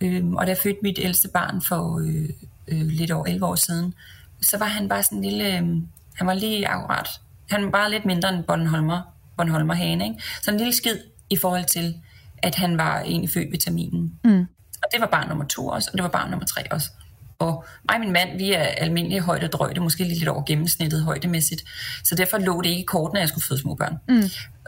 øhm, 0.00 0.36
og 0.36 0.46
da 0.46 0.50
jeg 0.50 0.58
fødte 0.58 0.78
mit 0.82 0.98
ældste 1.02 1.28
barn 1.28 1.62
for 1.62 1.98
øh, 1.98 2.28
øh, 2.68 2.86
lidt 2.86 3.10
over 3.10 3.26
11 3.26 3.46
år 3.46 3.54
siden, 3.54 3.94
så 4.42 4.58
var 4.58 4.66
han 4.66 4.88
bare 4.88 5.02
sådan 5.02 5.18
en 5.18 5.24
lille, 5.24 5.56
øhm, 5.56 5.88
han 6.18 6.26
var 6.26 6.34
lige 6.34 6.68
akkurat, 6.68 7.08
han 7.50 7.64
var 7.64 7.70
bare 7.70 7.90
lidt 7.90 8.04
mindre 8.04 8.28
end 8.28 8.44
Bornholmer, 8.44 9.00
Bornholmer 9.36 9.74
hane, 9.74 10.04
ikke? 10.04 10.22
Så 10.42 10.50
en 10.50 10.56
lille 10.56 10.72
skid 10.72 10.98
i 11.30 11.36
forhold 11.36 11.64
til, 11.64 11.94
at 12.38 12.54
han 12.54 12.78
var 12.78 13.00
egentlig 13.00 13.30
født 13.30 13.50
ved 13.50 13.58
terminen. 13.58 14.18
Mm. 14.24 14.46
Og 14.82 14.88
det 14.92 15.00
var 15.00 15.06
barn 15.06 15.28
nummer 15.28 15.44
to 15.44 15.68
også, 15.68 15.90
og 15.92 15.98
det 15.98 16.02
var 16.02 16.08
barn 16.08 16.30
nummer 16.30 16.46
tre 16.46 16.72
også. 16.72 16.90
Og 17.38 17.64
mig 17.88 17.94
og 17.94 18.00
min 18.00 18.12
mand, 18.12 18.38
vi 18.38 18.52
er 18.52 18.62
almindelige 18.62 19.20
højde 19.20 19.48
drøjde, 19.48 19.80
måske 19.80 20.04
lige 20.04 20.18
lidt 20.18 20.28
over 20.28 20.44
gennemsnittet 20.44 21.02
højdemæssigt. 21.02 21.64
Så 22.04 22.14
derfor 22.14 22.38
lå 22.38 22.62
det 22.62 22.68
ikke 22.68 22.80
i 22.80 22.84
kortene, 22.84 23.20
at 23.20 23.22
jeg 23.22 23.28
skulle 23.28 23.44
føde 23.44 23.60
små 23.60 23.74
børn. 23.74 23.96
Mm. 24.08 24.22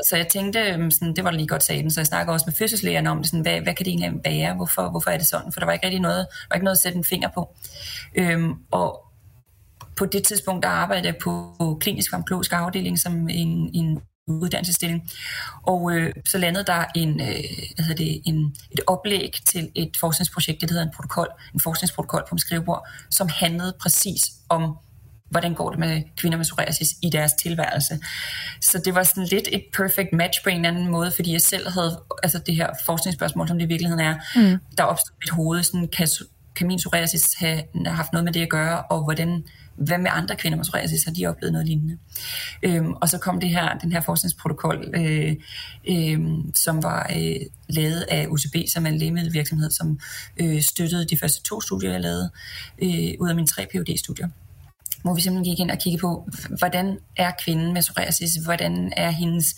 Så 0.09 0.17
jeg 0.17 0.29
tænkte, 0.29 0.61
øhm, 0.61 0.91
sådan, 0.91 1.17
det 1.17 1.25
var 1.25 1.31
lige 1.31 1.49
godt 1.49 1.63
sagen, 1.63 1.91
så 1.91 2.01
jeg 2.01 2.07
snakker 2.07 2.33
også 2.33 2.45
med 2.47 2.55
fødselslægerne 2.55 3.11
om 3.11 3.19
det, 3.19 3.27
sådan, 3.27 3.41
hvad, 3.41 3.61
hvad 3.61 3.75
kan 3.75 3.87
det 3.87 3.91
egentlig 3.91 4.21
være, 4.25 4.55
hvorfor, 4.55 4.91
hvorfor 4.91 5.11
er 5.11 5.19
det 5.19 5.27
sådan, 5.27 5.53
for 5.53 5.61
der 5.61 5.67
var 5.67 5.73
ikke 5.73 5.87
rigtig 5.87 6.01
noget, 6.01 6.27
var 6.51 6.55
ikke 6.55 6.65
noget 6.65 6.77
at 6.77 6.83
sætte 6.83 6.99
en 6.99 7.05
finger 7.05 7.29
på. 7.35 7.57
Øhm, 8.15 8.55
og 8.71 9.10
på 10.01 10.07
det 10.07 10.23
tidspunkt, 10.23 10.63
der 10.63 10.69
arbejdede 10.69 11.07
jeg 11.07 11.17
på 11.23 11.79
klinisk 11.81 12.11
farmakologisk 12.11 12.53
afdeling 12.53 12.99
som 12.99 13.29
en, 13.29 13.71
en 13.75 14.01
uddannelsesstilling. 14.29 15.11
Og 15.67 15.93
øh, 15.93 16.13
så 16.27 16.39
landede 16.39 16.65
der 16.65 16.85
en, 16.97 17.21
øh, 17.21 17.45
hvad 17.75 17.85
hedder 17.85 18.05
det, 18.05 18.23
en, 18.27 18.55
et 18.71 18.81
oplæg 18.87 19.35
til 19.49 19.71
et 19.75 19.97
forskningsprojekt, 20.01 20.61
det 20.61 20.71
hedder 20.71 20.85
en 20.85 20.93
protokol, 20.97 21.29
en 21.55 21.61
forskningsprotokol 21.61 22.23
på 22.29 22.35
mit 22.35 22.41
skrivebord, 22.41 22.89
som 23.11 23.29
handlede 23.29 23.75
præcis 23.81 24.23
om 24.49 24.77
hvordan 25.31 25.55
går 25.55 25.71
det 25.71 25.79
med 25.79 26.03
kvinder 26.17 26.39
med 26.39 26.45
psoriasis 26.45 26.89
i 27.03 27.11
deres 27.11 27.33
tilværelse. 27.33 27.99
Så 28.61 28.83
det 28.85 28.95
var 28.95 29.03
sådan 29.03 29.25
lidt 29.25 29.49
et 29.53 29.65
perfect 29.77 30.13
match 30.13 30.43
på 30.43 30.49
en 30.51 30.57
eller 30.57 30.69
anden 30.69 30.89
måde, 30.89 31.11
fordi 31.11 31.33
jeg 31.33 31.41
selv 31.41 31.71
havde 31.71 32.01
altså 32.23 32.39
det 32.47 32.55
her 32.57 32.67
forskningsspørgsmål, 32.87 33.49
som 33.49 33.59
det 33.59 33.65
i 33.65 33.69
virkeligheden 33.69 34.05
er, 34.05 34.15
Mm. 34.37 34.59
der 34.79 34.85
opstod 34.85 35.15
mit 35.23 35.31
hoved, 35.31 35.63
sådan, 35.63 35.89
kan, 35.89 36.09
kan 36.57 36.67
min 36.67 36.79
psoriasis 36.79 37.35
have 37.35 37.63
haft 37.87 38.13
noget 38.13 38.25
med 38.25 38.33
det 38.33 38.43
at 38.43 38.49
gøre, 38.49 38.83
og 38.83 39.05
hvordan, 39.05 39.45
hvad 39.77 39.99
med 39.99 40.11
andre 40.13 40.37
kvinder? 40.37 40.57
Med 40.57 40.65
psoriasis, 40.65 41.05
har 41.05 41.13
de 41.13 41.27
oplevet 41.27 41.53
noget 41.53 41.67
lignende? 41.67 41.99
Øhm, 42.63 42.93
og 42.93 43.09
så 43.09 43.19
kom 43.19 43.41
det 43.41 43.51
her, 43.51 43.79
den 43.79 43.93
her 43.93 44.01
forskningsprotokol, 44.01 44.95
øh, 44.95 45.37
øh, 45.89 46.21
som 46.55 46.83
var 46.83 47.11
øh, 47.17 47.37
lavet 47.69 48.07
af 48.11 48.27
UCB, 48.27 48.57
som 48.69 48.87
er 48.87 48.91
en 48.91 48.99
lægemiddelvirksomhed, 48.99 49.71
som 49.71 50.01
øh, 50.37 50.63
støttede 50.63 51.05
de 51.05 51.17
første 51.17 51.43
to 51.43 51.61
studier, 51.61 51.93
jeg 51.93 52.01
lavede, 52.01 52.31
øh, 52.83 53.15
ud 53.21 53.29
af 53.29 53.35
mine 53.35 53.47
tre 53.47 53.67
PhD-studier 53.73 54.29
hvor 55.03 55.15
vi 55.15 55.21
simpelthen 55.21 55.53
gik 55.53 55.61
ind 55.61 55.71
og 55.71 55.79
kiggede 55.79 56.01
på, 56.01 56.29
hvordan 56.59 56.99
er 57.17 57.31
kvinden 57.45 57.73
med 57.73 57.83
psoriasis, 57.83 58.35
hvordan 58.35 58.93
er 58.97 59.11
hendes 59.11 59.57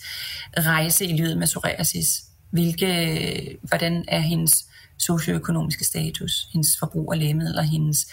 rejse 0.57 1.05
i 1.05 1.13
livet 1.13 1.37
med 1.37 1.47
psoriasis, 1.47 2.23
hvilke, 2.51 2.87
øh, 2.87 3.55
hvordan 3.61 4.05
er 4.07 4.19
hendes 4.19 4.65
socioøkonomiske 4.97 5.85
status, 5.85 6.47
hendes 6.53 6.77
forbrug 6.79 7.13
af 7.13 7.19
lægemidler, 7.19 7.61
hendes 7.61 8.07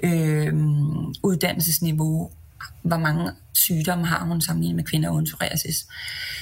øh, 0.00 0.54
uddannelsesniveau, 1.22 2.30
hvor 2.82 2.96
mange 2.96 3.32
sygdomme 3.52 4.06
har 4.06 4.24
hun 4.24 4.40
sammenlignet 4.40 4.76
med 4.76 4.84
kvinder 4.84 5.10
uden 5.10 5.24
psoriasis. 5.24 5.86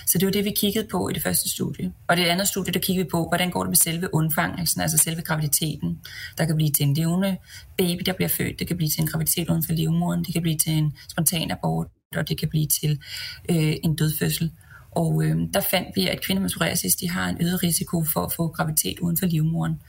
Så 0.06 0.18
det 0.18 0.26
var 0.26 0.32
det, 0.32 0.44
vi 0.44 0.50
kiggede 0.50 0.88
på 0.90 1.08
i 1.08 1.12
det 1.12 1.22
første 1.22 1.50
studie. 1.50 1.92
Og 2.08 2.16
det 2.16 2.24
andet 2.24 2.48
studie, 2.48 2.72
der 2.72 2.80
kiggede 2.80 3.06
vi 3.06 3.10
på, 3.10 3.28
hvordan 3.28 3.50
går 3.50 3.62
det 3.62 3.70
med 3.70 3.76
selve 3.76 4.14
undfangelsen, 4.14 4.80
altså 4.80 4.98
selve 4.98 5.22
graviditeten. 5.22 6.00
Der 6.38 6.44
kan 6.44 6.56
blive 6.56 6.70
til 6.70 6.86
en 6.86 6.94
levende 6.94 7.36
baby, 7.78 8.02
der 8.06 8.12
bliver 8.12 8.28
født. 8.28 8.58
Det 8.58 8.66
kan 8.66 8.76
blive 8.76 8.90
til 8.90 9.00
en 9.00 9.06
graviditet 9.06 9.50
uden 9.50 9.62
for 9.62 9.72
livmoderen. 9.72 10.24
Det 10.24 10.32
kan 10.32 10.42
blive 10.42 10.58
til 10.58 10.72
en 10.72 10.92
spontan 11.08 11.50
abort, 11.50 11.86
og 12.16 12.28
det 12.28 12.38
kan 12.38 12.48
blive 12.48 12.66
til 12.66 12.98
øh, 13.50 13.74
en 13.84 13.96
dødfødsel. 13.96 14.52
Og 14.92 15.24
øh, 15.24 15.36
der 15.54 15.60
fandt 15.60 15.88
vi, 15.94 16.08
at 16.08 16.20
kvinder 16.20 16.40
med 16.40 16.50
psoriasis, 16.50 16.96
de 16.96 17.10
har 17.10 17.28
en 17.28 17.36
øget 17.40 17.62
risiko 17.62 18.04
for 18.12 18.20
at 18.20 18.32
få 18.32 18.48
graviditet 18.48 18.98
uden 18.98 19.18
for 19.18 19.26
livmoderen. 19.26 19.80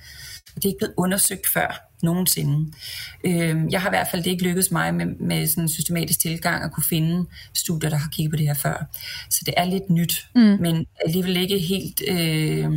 Det 0.55 0.65
er 0.65 0.69
ikke 0.69 0.77
blevet 0.77 0.93
undersøgt 0.97 1.47
før 1.53 1.89
nogensinde. 2.03 2.71
Øh, 3.23 3.55
jeg 3.71 3.81
har 3.81 3.89
i 3.89 3.91
hvert 3.91 4.07
fald 4.11 4.23
det 4.23 4.31
ikke 4.31 4.43
lykkedes 4.43 4.71
mig 4.71 4.95
med, 4.95 5.05
med 5.05 5.47
sådan 5.47 5.63
en 5.63 5.69
systematisk 5.69 6.19
tilgang 6.19 6.63
at 6.63 6.71
kunne 6.71 6.83
finde 6.89 7.25
studier, 7.53 7.89
der 7.89 7.97
har 7.97 8.09
kigget 8.09 8.31
på 8.31 8.37
det 8.37 8.47
her 8.47 8.53
før. 8.53 8.85
Så 9.29 9.41
det 9.45 9.53
er 9.57 9.65
lidt 9.65 9.89
nyt, 9.89 10.27
mm. 10.35 10.41
men 10.41 10.85
alligevel 11.05 11.37
ikke 11.37 11.59
helt 11.59 12.01
øh, 12.07 12.71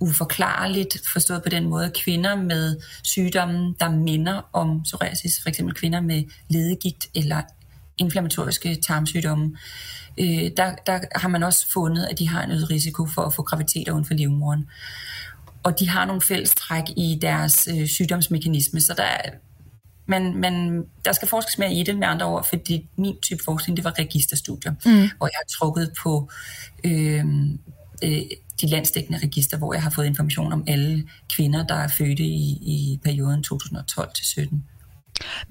uforklarligt 0.00 1.02
forstået 1.12 1.42
på 1.42 1.48
den 1.48 1.68
måde, 1.68 1.84
at 1.84 1.92
kvinder 1.92 2.36
med 2.36 2.76
sygdomme, 3.02 3.74
der 3.80 3.90
minder 3.90 4.48
om 4.52 4.82
psoriasis, 4.82 5.42
for 5.42 5.48
eksempel 5.48 5.74
kvinder 5.74 6.00
med 6.00 6.24
ledegigt 6.48 7.08
eller 7.14 7.42
inflammatoriske 7.98 8.74
tarmsygdomme, 8.74 9.56
øh, 10.18 10.50
der, 10.56 10.74
der 10.86 11.00
har 11.14 11.28
man 11.28 11.42
også 11.42 11.72
fundet, 11.72 12.04
at 12.10 12.18
de 12.18 12.28
har 12.28 12.42
en 12.42 12.50
øget 12.50 12.70
risiko 12.70 13.06
for 13.06 13.22
at 13.22 13.34
få 13.34 13.42
graviditet 13.42 13.88
uden 13.88 14.04
for 14.04 14.14
livmoderen 14.14 14.66
og 15.66 15.80
de 15.80 15.88
har 15.88 16.04
nogle 16.04 16.22
fællestræk 16.22 16.84
i 16.96 17.18
deres 17.22 17.68
øh, 17.70 17.86
sygdomsmekanisme, 17.86 18.80
så 18.80 18.94
der 18.96 19.02
er, 19.02 19.30
men, 20.06 20.40
men 20.40 20.84
der 21.04 21.12
skal 21.12 21.28
forskes 21.28 21.58
mere 21.58 21.74
i 21.74 21.82
det 21.82 21.98
med 21.98 22.08
andre 22.08 22.26
ord, 22.26 22.48
fordi 22.48 22.88
min 22.96 23.16
type 23.22 23.44
forskning, 23.44 23.76
det 23.76 23.84
var 23.84 23.98
registerstudier, 23.98 24.72
mm. 24.72 25.10
hvor 25.16 25.26
jeg 25.26 25.36
har 25.36 25.58
trukket 25.58 25.92
på 26.02 26.30
øh, 26.84 27.24
øh, 28.04 28.22
de 28.60 28.66
landsdækkende 28.66 29.18
register, 29.18 29.58
hvor 29.58 29.74
jeg 29.74 29.82
har 29.82 29.90
fået 29.90 30.06
information 30.06 30.52
om 30.52 30.64
alle 30.66 31.08
kvinder, 31.36 31.66
der 31.66 31.74
er 31.74 31.88
fødte 31.88 32.22
i, 32.22 32.50
i 32.62 33.00
perioden 33.04 33.42
2012 33.42 34.10
til 34.14 34.26
17. 34.26 34.64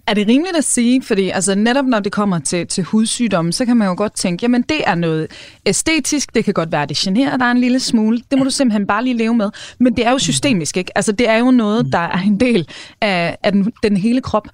Er 0.07 0.13
det 0.13 0.27
rimeligt 0.27 0.57
at 0.57 0.63
sige, 0.63 1.03
fordi 1.03 1.29
altså 1.29 1.55
netop 1.55 1.85
når 1.85 1.99
det 1.99 2.11
kommer 2.11 2.39
til, 2.39 2.67
til 2.67 2.83
hudsygdomme, 2.83 3.53
så 3.53 3.65
kan 3.65 3.77
man 3.77 3.87
jo 3.87 3.93
godt 3.97 4.15
tænke, 4.15 4.43
jamen 4.43 4.61
det 4.61 4.81
er 4.87 4.95
noget 4.95 5.27
æstetisk, 5.65 6.35
det 6.35 6.45
kan 6.45 6.53
godt 6.53 6.71
være, 6.71 6.85
det 6.85 6.97
generer 6.97 7.37
dig 7.37 7.51
en 7.51 7.57
lille 7.57 7.79
smule, 7.79 8.21
det 8.31 8.37
må 8.37 8.43
du 8.43 8.49
simpelthen 8.49 8.87
bare 8.87 9.03
lige 9.03 9.17
leve 9.17 9.35
med, 9.35 9.49
men 9.79 9.97
det 9.97 10.05
er 10.05 10.11
jo 10.11 10.19
systemisk, 10.19 10.77
ikke? 10.77 10.97
Altså 10.97 11.11
det 11.11 11.29
er 11.29 11.37
jo 11.37 11.51
noget, 11.51 11.91
der 11.91 11.99
er 11.99 12.19
en 12.19 12.39
del 12.39 12.67
af, 13.01 13.37
af 13.43 13.51
den, 13.51 13.73
den 13.83 13.97
hele 13.97 14.21
krop. 14.21 14.47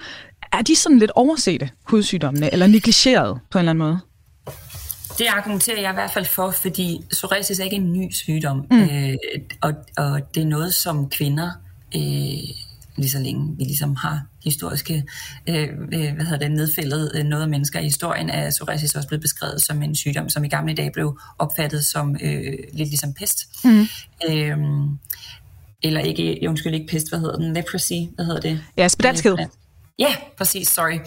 Er 0.53 0.61
de 0.61 0.75
sådan 0.75 0.99
lidt 0.99 1.11
oversete, 1.15 1.69
hudsygdommene, 1.83 2.53
eller 2.53 2.67
negligeret 2.67 3.39
på 3.51 3.57
en 3.57 3.59
eller 3.59 3.69
anden 3.69 3.87
måde? 3.87 3.99
Det 5.17 5.27
argumenterer 5.27 5.81
jeg 5.81 5.91
i 5.91 5.93
hvert 5.93 6.11
fald 6.11 6.25
for, 6.25 6.51
fordi 6.51 7.01
psoriasis 7.09 7.59
er 7.59 7.63
ikke 7.63 7.75
en 7.75 7.93
ny 7.93 8.11
sygdom, 8.11 8.65
mm. 8.71 8.81
øh, 8.81 9.13
og, 9.61 9.73
og 9.97 10.21
det 10.35 10.43
er 10.43 10.47
noget, 10.47 10.73
som 10.73 11.09
kvinder... 11.09 11.51
Øh, 11.95 12.70
lige 12.97 13.09
så 13.09 13.19
længe 13.19 13.57
vi 13.57 13.63
ligesom 13.63 13.95
har 13.95 14.21
historiske, 14.43 15.03
øh, 15.49 15.69
øh, 15.93 16.13
hvad 16.15 16.25
hedder 16.25 16.37
det, 16.37 16.51
nedfældet 16.51 17.11
øh, 17.15 17.23
noget 17.23 17.43
af 17.43 17.49
mennesker 17.49 17.79
i 17.79 17.83
historien, 17.83 18.29
er 18.29 18.49
psoriasis 18.49 18.95
også 18.95 19.07
blevet 19.07 19.21
beskrevet 19.21 19.61
som 19.61 19.81
en 19.83 19.95
sygdom, 19.95 20.29
som 20.29 20.43
i 20.43 20.47
gamle 20.47 20.73
dage 20.73 20.91
blev 20.91 21.19
opfattet 21.39 21.85
som 21.85 22.15
øh, 22.21 22.53
lidt 22.73 22.89
ligesom 22.89 23.13
pest. 23.13 23.37
Mm. 23.63 23.87
Øh, 24.29 24.57
eller 25.83 26.01
ikke, 26.01 26.49
undskyld, 26.49 26.73
ikke 26.73 26.87
pest, 26.87 27.09
hvad 27.09 27.19
hedder 27.19 27.37
den? 27.37 27.53
Leprosy, 27.53 27.93
hvad 28.15 28.25
hedder 28.25 28.41
det? 28.41 28.63
Ja, 28.77 28.87
spedalskhed. 28.87 29.37
Ja, 29.99 30.15
præcis, 30.37 30.67
sorry. 30.67 30.99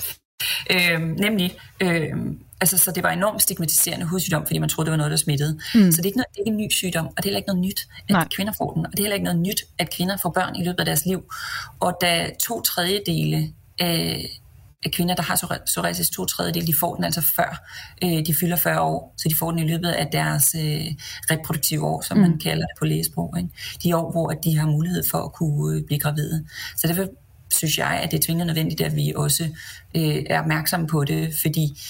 Øh, 0.70 1.00
nemlig, 1.00 1.58
øh, 1.80 2.12
altså, 2.60 2.78
så 2.78 2.90
det 2.90 3.02
var 3.02 3.10
enormt 3.10 3.42
stigmatiserende 3.42 4.06
hudsygdom, 4.06 4.46
fordi 4.46 4.58
man 4.58 4.68
troede, 4.68 4.86
det 4.86 4.90
var 4.90 4.96
noget, 4.96 5.10
der 5.10 5.16
smittede. 5.16 5.52
Mm. 5.74 5.92
Så 5.92 5.96
det 5.96 5.98
er, 5.98 6.06
ikke 6.06 6.18
noget, 6.18 6.28
det 6.34 6.36
er 6.36 6.42
ikke 6.46 6.50
en 6.50 6.56
ny 6.56 6.70
sygdom, 6.70 7.06
og 7.06 7.16
det 7.16 7.24
er 7.24 7.24
heller 7.24 7.38
ikke 7.38 7.46
noget 7.46 7.62
nyt, 7.62 7.80
at 8.08 8.10
Nej. 8.10 8.28
kvinder 8.36 8.52
får 8.58 8.72
den. 8.72 8.86
Og 8.86 8.92
det 8.92 8.98
er 8.98 9.02
heller 9.02 9.14
ikke 9.14 9.24
noget 9.24 9.40
nyt, 9.40 9.64
at 9.78 9.90
kvinder 9.90 10.16
får 10.22 10.30
børn 10.30 10.56
i 10.56 10.64
løbet 10.64 10.78
af 10.78 10.84
deres 10.84 11.06
liv. 11.06 11.22
Og 11.80 11.98
da 12.00 12.30
to 12.40 12.60
tredjedele 12.60 13.52
af, 13.78 14.26
af 14.84 14.90
kvinder, 14.90 15.14
der 15.14 15.22
har 15.22 15.62
psoriasis, 15.66 16.10
to 16.10 16.24
tredjedele, 16.24 16.66
de 16.66 16.74
får 16.80 16.94
den 16.94 17.04
altså 17.04 17.20
før 17.20 17.66
øh, 18.04 18.26
de 18.26 18.34
fylder 18.40 18.56
40 18.56 18.80
år. 18.80 19.14
Så 19.16 19.28
de 19.28 19.36
får 19.36 19.50
den 19.50 19.60
i 19.60 19.68
løbet 19.68 19.88
af 19.88 20.06
deres 20.12 20.54
øh, 20.58 20.86
reproduktive 21.30 21.86
år, 21.86 22.00
som 22.00 22.16
mm. 22.16 22.22
man 22.22 22.38
kalder 22.38 22.66
det 22.66 22.78
på 22.78 22.84
lægesprog. 22.84 23.34
Ikke? 23.38 23.48
De 23.82 23.96
år, 23.96 24.10
hvor 24.10 24.30
de 24.30 24.56
har 24.58 24.66
mulighed 24.66 25.02
for 25.10 25.18
at 25.18 25.32
kunne 25.32 25.76
øh, 25.76 25.84
blive 25.86 26.00
gravide. 26.00 26.44
Så 26.76 26.88
derfor 26.88 27.06
synes 27.54 27.78
jeg, 27.78 28.00
at 28.02 28.10
det 28.10 28.18
er 28.18 28.22
tvingende 28.22 28.46
nødvendigt, 28.46 28.80
at 28.80 28.96
vi 28.96 29.12
også 29.16 29.44
øh, 29.96 30.22
er 30.30 30.40
opmærksomme 30.40 30.86
på 30.86 31.04
det, 31.04 31.34
fordi 31.42 31.80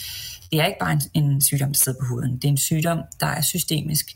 det 0.54 0.62
er 0.62 0.66
ikke 0.66 0.78
bare 0.80 0.92
en, 0.92 1.24
en 1.24 1.40
sygdom, 1.40 1.68
der 1.68 1.78
sidder 1.78 1.98
på 2.00 2.06
huden. 2.06 2.36
Det 2.36 2.44
er 2.44 2.48
en 2.48 2.58
sygdom, 2.58 2.98
der 3.20 3.26
er 3.26 3.40
systemisk. 3.40 4.06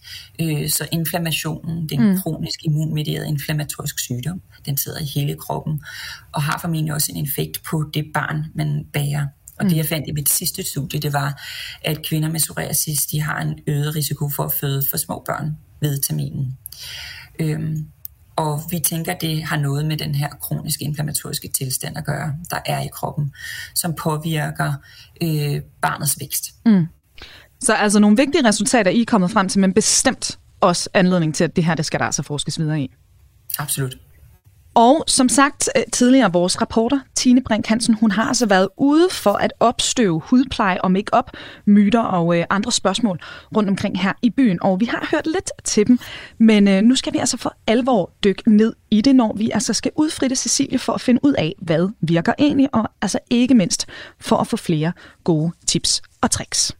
Øh, 0.40 0.68
så 0.70 0.88
inflammationen, 0.92 1.88
det 1.88 1.92
er 1.92 2.00
en 2.00 2.10
mm. 2.10 2.18
kronisk 2.18 2.64
immunmedieret 2.64 3.26
inflammatorisk 3.26 3.98
sygdom. 3.98 4.42
Den 4.66 4.76
sidder 4.76 5.00
i 5.00 5.04
hele 5.04 5.34
kroppen 5.34 5.82
og 6.32 6.42
har 6.42 6.58
formentlig 6.58 6.94
også 6.94 7.12
en 7.14 7.26
effekt 7.26 7.62
på 7.62 7.90
det 7.94 8.10
barn, 8.14 8.44
man 8.54 8.86
bærer. 8.92 9.26
Og 9.58 9.64
mm. 9.64 9.68
det 9.68 9.76
jeg 9.76 9.86
fandt 9.86 10.08
i 10.08 10.12
mit 10.12 10.28
sidste 10.28 10.62
studie, 10.62 11.00
det 11.00 11.12
var, 11.12 11.42
at 11.84 12.06
kvinder 12.06 12.28
med 12.28 12.40
psoriasis, 12.40 13.06
de 13.06 13.20
har 13.20 13.40
en 13.40 13.58
øget 13.66 13.94
risiko 13.94 14.28
for 14.28 14.44
at 14.44 14.52
føde 14.52 14.82
for 14.90 14.96
små 14.96 15.22
børn 15.26 15.56
ved 15.80 15.98
terminen. 15.98 16.58
Øhm, 17.38 17.86
og 18.38 18.62
vi 18.70 18.78
tænker, 18.78 19.12
at 19.12 19.20
det 19.20 19.42
har 19.42 19.56
noget 19.56 19.84
med 19.84 19.96
den 19.96 20.14
her 20.14 20.28
kroniske 20.28 20.84
inflammatoriske 20.84 21.48
tilstand 21.48 21.96
at 21.96 22.04
gøre, 22.04 22.34
der 22.50 22.58
er 22.66 22.80
i 22.80 22.88
kroppen, 22.92 23.32
som 23.74 23.94
påvirker 23.94 24.72
øh, 25.22 25.60
barnets 25.82 26.20
vækst. 26.20 26.54
Mm. 26.66 26.86
Så 27.60 27.74
altså 27.74 27.98
nogle 27.98 28.16
vigtige 28.16 28.48
resultater, 28.48 28.90
I 28.90 29.00
er 29.00 29.04
kommet 29.04 29.30
frem 29.30 29.48
til, 29.48 29.60
men 29.60 29.74
bestemt 29.74 30.38
også 30.60 30.88
anledning 30.94 31.34
til, 31.34 31.44
at 31.44 31.56
det 31.56 31.64
her, 31.64 31.74
det 31.74 31.86
skal 31.86 32.00
der 32.00 32.06
altså 32.06 32.22
forskes 32.22 32.58
videre 32.58 32.80
i. 32.80 32.90
Absolut. 33.58 33.98
Og 34.78 35.04
som 35.06 35.28
sagt 35.28 35.68
øh, 35.76 35.82
tidligere, 35.92 36.32
vores 36.32 36.62
reporter 36.62 37.00
Tine 37.14 37.42
Brink 37.42 37.66
Hansen, 37.66 37.94
hun 37.94 38.10
har 38.10 38.22
altså 38.24 38.46
været 38.46 38.68
ude 38.76 39.08
for 39.10 39.32
at 39.32 39.52
opstøve 39.60 40.20
hudpleje 40.24 40.80
og 40.80 40.90
make-up, 40.90 41.30
myter 41.64 42.00
og 42.00 42.38
øh, 42.38 42.44
andre 42.50 42.72
spørgsmål 42.72 43.18
rundt 43.56 43.68
omkring 43.68 44.00
her 44.00 44.12
i 44.22 44.30
byen. 44.30 44.62
Og 44.62 44.80
vi 44.80 44.84
har 44.84 45.08
hørt 45.10 45.26
lidt 45.26 45.50
til 45.64 45.86
dem, 45.86 45.98
men 46.38 46.68
øh, 46.68 46.82
nu 46.82 46.94
skal 46.94 47.12
vi 47.12 47.18
altså 47.18 47.36
for 47.36 47.54
alvor 47.66 48.10
dykke 48.24 48.56
ned 48.56 48.72
i 48.90 49.00
det, 49.00 49.16
når 49.16 49.32
vi 49.36 49.50
altså 49.50 49.72
skal 49.72 49.92
udfritte 49.96 50.36
Cecilie 50.36 50.78
for 50.78 50.92
at 50.92 51.00
finde 51.00 51.20
ud 51.24 51.32
af, 51.32 51.54
hvad 51.58 51.88
virker 52.00 52.32
egentlig, 52.38 52.68
og 52.72 52.90
altså 53.02 53.18
ikke 53.30 53.54
mindst 53.54 53.86
for 54.20 54.36
at 54.36 54.46
få 54.46 54.56
flere 54.56 54.92
gode 55.24 55.52
tips 55.66 56.02
og 56.20 56.30
tricks. 56.30 56.76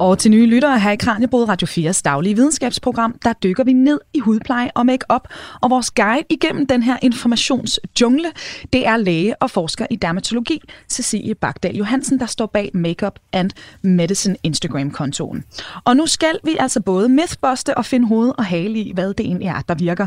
Og 0.00 0.18
til 0.18 0.30
nye 0.30 0.46
lyttere 0.46 0.80
her 0.80 0.90
i 0.90 0.96
Kranjebrud 0.96 1.48
Radio 1.48 1.66
4's 1.66 2.02
daglige 2.04 2.34
videnskabsprogram, 2.34 3.18
der 3.24 3.32
dykker 3.32 3.64
vi 3.64 3.72
ned 3.72 4.00
i 4.14 4.18
hudpleje 4.18 4.70
og 4.74 4.86
makeup. 4.86 5.28
Og 5.60 5.70
vores 5.70 5.90
guide 5.90 6.24
igennem 6.30 6.66
den 6.66 6.82
her 6.82 6.96
informationsjungle, 7.02 8.32
det 8.72 8.86
er 8.86 8.96
læge 8.96 9.42
og 9.42 9.50
forsker 9.50 9.86
i 9.90 9.96
dermatologi, 9.96 10.62
Cecilie 10.88 11.34
Bagdal 11.34 11.76
Johansen, 11.76 12.20
der 12.20 12.26
står 12.26 12.46
bag 12.46 12.70
Makeup 12.74 13.18
and 13.32 13.50
Medicine 13.82 14.36
Instagram-kontoen. 14.42 15.44
Og 15.84 15.96
nu 15.96 16.06
skal 16.06 16.38
vi 16.44 16.56
altså 16.58 16.80
både 16.80 17.08
mythbuste 17.08 17.76
og 17.76 17.84
finde 17.84 18.06
hoved 18.06 18.32
og 18.38 18.44
hale 18.44 18.78
i, 18.78 18.92
hvad 18.94 19.14
det 19.14 19.26
egentlig 19.26 19.48
er, 19.48 19.60
der 19.68 19.74
virker. 19.74 20.06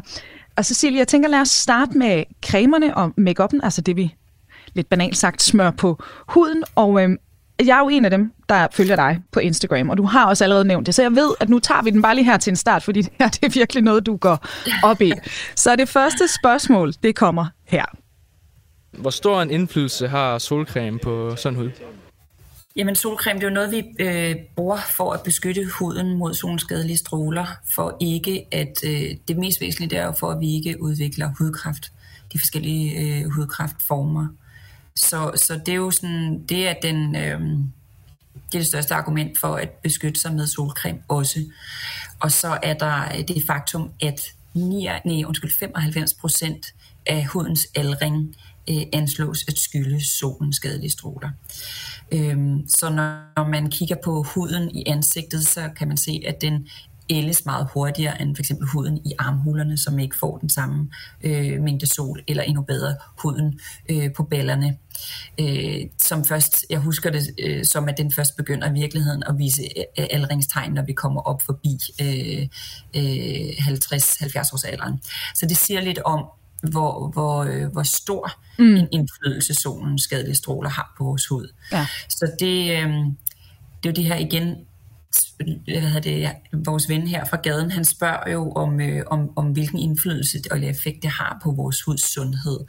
Og 0.55 0.65
Cecilie, 0.65 0.99
jeg 0.99 1.07
tænker, 1.07 1.29
lad 1.29 1.39
os 1.39 1.49
starte 1.49 1.97
med 1.97 2.23
cremerne 2.45 2.97
og 2.97 3.13
makeupen, 3.17 3.63
altså 3.63 3.81
det 3.81 3.95
vi 3.95 4.15
lidt 4.73 4.89
banalt 4.89 5.17
sagt 5.17 5.41
smør 5.41 5.71
på 5.71 6.03
huden. 6.27 6.63
Og 6.75 7.03
øhm, 7.03 7.17
jeg 7.67 7.75
er 7.75 7.79
jo 7.79 7.89
en 7.89 8.05
af 8.05 8.11
dem, 8.11 8.31
der 8.49 8.67
følger 8.71 8.95
dig 8.95 9.19
på 9.31 9.39
Instagram, 9.39 9.89
og 9.89 9.97
du 9.97 10.03
har 10.03 10.25
også 10.25 10.43
allerede 10.43 10.65
nævnt 10.65 10.85
det, 10.85 10.95
så 10.95 11.01
jeg 11.01 11.11
ved, 11.11 11.33
at 11.39 11.49
nu 11.49 11.59
tager 11.59 11.81
vi 11.81 11.89
den 11.89 12.01
bare 12.01 12.15
lige 12.15 12.25
her 12.25 12.37
til 12.37 12.51
en 12.51 12.55
start, 12.55 12.83
fordi 12.83 13.01
det 13.07 13.13
her 13.19 13.29
det 13.29 13.43
er 13.43 13.49
virkelig 13.49 13.83
noget, 13.83 14.05
du 14.05 14.15
går 14.15 14.47
op 14.83 15.01
i. 15.01 15.13
Så 15.55 15.75
det 15.75 15.89
første 15.89 16.27
spørgsmål, 16.27 16.93
det 17.03 17.15
kommer 17.15 17.45
her. 17.65 17.85
Hvor 18.91 19.09
stor 19.09 19.41
en 19.41 19.51
indflydelse 19.51 20.07
har 20.07 20.37
solcreme 20.37 20.99
på 20.99 21.35
sådan 21.35 21.59
hud? 21.59 21.69
Jamen 22.75 22.95
solcreme, 22.95 23.39
det 23.39 23.45
er 23.45 23.49
jo 23.49 23.53
noget, 23.53 23.71
vi 23.71 23.83
øh, 23.99 24.35
bruger 24.55 24.77
for 24.97 25.11
at 25.11 25.21
beskytte 25.23 25.65
huden 25.79 26.17
mod 26.17 26.33
solens 26.33 26.61
skadelige 26.61 26.97
stråler, 26.97 27.45
for 27.75 27.97
ikke 27.99 28.45
at, 28.51 28.73
øh, 28.85 29.11
det 29.27 29.37
mest 29.37 29.61
væsentlige 29.61 29.89
det 29.89 29.97
er 29.97 30.05
jo 30.05 30.11
for, 30.11 30.31
at 30.31 30.39
vi 30.39 30.55
ikke 30.55 30.81
udvikler 30.81 31.29
hudkræft, 31.37 31.91
de 32.33 32.39
forskellige 32.39 32.99
øh, 32.99 33.29
hudkræftformer. 33.29 34.27
Så, 34.95 35.31
så 35.35 35.61
det 35.65 35.71
er 35.71 35.75
jo 35.75 35.91
sådan, 35.91 36.43
det 36.49 36.67
er 36.67 36.73
den, 36.81 37.15
øh, 37.15 37.39
det 38.51 38.53
er 38.53 38.59
det 38.59 38.67
største 38.67 38.93
argument 38.93 39.39
for 39.39 39.55
at 39.55 39.69
beskytte 39.69 40.19
sig 40.19 40.33
med 40.33 40.47
solcreme 40.47 40.99
også. 41.07 41.45
Og 42.19 42.31
så 42.31 42.59
er 42.63 42.73
der 42.73 43.23
det 43.27 43.43
faktum, 43.47 43.91
at 44.01 44.21
9, 44.53 44.87
nej, 45.05 45.23
undskyld, 45.27 45.51
95 45.59 46.13
procent 46.13 46.65
af 47.05 47.25
hudens 47.25 47.67
aldring 47.75 48.35
øh, 48.69 48.81
anslås 48.93 49.45
at 49.47 49.57
skylde 49.57 50.05
solens 50.05 50.55
skadelige 50.55 50.91
stråler. 50.91 51.29
Øhm, 52.11 52.67
så 52.67 52.89
når 52.89 53.49
man 53.49 53.69
kigger 53.69 53.95
på 54.03 54.23
huden 54.23 54.75
i 54.75 54.83
ansigtet, 54.87 55.47
så 55.47 55.69
kan 55.77 55.87
man 55.87 55.97
se, 55.97 56.23
at 56.27 56.41
den 56.41 56.67
ældes 57.09 57.45
meget 57.45 57.67
hurtigere 57.73 58.21
end 58.21 58.35
for 58.35 58.41
eksempel 58.41 58.67
huden 58.67 58.97
i 58.97 59.11
armhulerne, 59.19 59.77
som 59.77 59.99
ikke 59.99 60.17
får 60.19 60.37
den 60.37 60.49
samme 60.49 60.89
øh, 61.23 61.61
mængde 61.61 61.87
sol, 61.87 62.23
eller 62.27 62.43
endnu 62.43 62.61
bedre 62.61 62.95
huden 63.21 63.59
øh, 63.89 64.13
på 64.13 64.23
ballerne. 64.23 64.77
Øh, 65.39 65.81
som 65.97 66.25
først, 66.25 66.65
jeg 66.69 66.79
husker 66.79 67.09
det 67.09 67.23
øh, 67.39 67.65
som, 67.65 67.89
at 67.89 67.97
den 67.97 68.11
først 68.11 68.37
begynder 68.37 68.69
i 68.69 68.73
virkeligheden 68.73 69.23
at 69.27 69.37
vise 69.37 69.61
øh, 69.99 70.05
aldringstegn, 70.11 70.73
når 70.73 70.81
vi 70.81 70.93
kommer 70.93 71.21
op 71.21 71.41
forbi 71.41 71.79
øh, 72.01 72.47
øh, 72.95 73.49
50-70 73.49 74.53
års 74.53 74.63
alderen. 74.63 75.01
Så 75.35 75.45
det 75.45 75.57
siger 75.57 75.81
lidt 75.81 75.99
om, 75.99 76.25
hvor, 76.71 77.07
hvor, 77.07 77.43
øh, 77.43 77.71
hvor 77.71 77.83
stor 77.83 78.31
mm. 78.59 78.75
en 78.75 78.87
indflydelse 78.91 79.53
solens 79.53 80.03
skadelige 80.03 80.35
stråler 80.35 80.69
har 80.69 80.93
på 80.97 81.03
vores 81.03 81.27
hud. 81.27 81.53
Ja. 81.71 81.87
Så 82.09 82.31
det, 82.39 82.71
øh, 82.71 82.89
det 83.83 83.89
er 83.89 83.89
jo 83.89 83.91
det 83.91 84.03
her 84.03 84.15
igen, 84.15 84.55
hvad 85.65 85.81
hedder 85.81 85.99
det, 85.99 86.31
vores 86.65 86.89
ven 86.89 87.07
her 87.07 87.25
fra 87.25 87.37
gaden, 87.37 87.71
han 87.71 87.85
spørger 87.85 88.31
jo 88.31 88.51
om, 88.51 88.81
øh, 88.81 89.03
om, 89.07 89.29
om 89.35 89.45
hvilken 89.45 89.79
indflydelse 89.79 90.39
og 90.51 90.63
effekt 90.63 91.03
det 91.03 91.09
har 91.09 91.39
på 91.43 91.51
vores 91.51 91.81
huds 91.81 92.13
sundhed. 92.13 92.59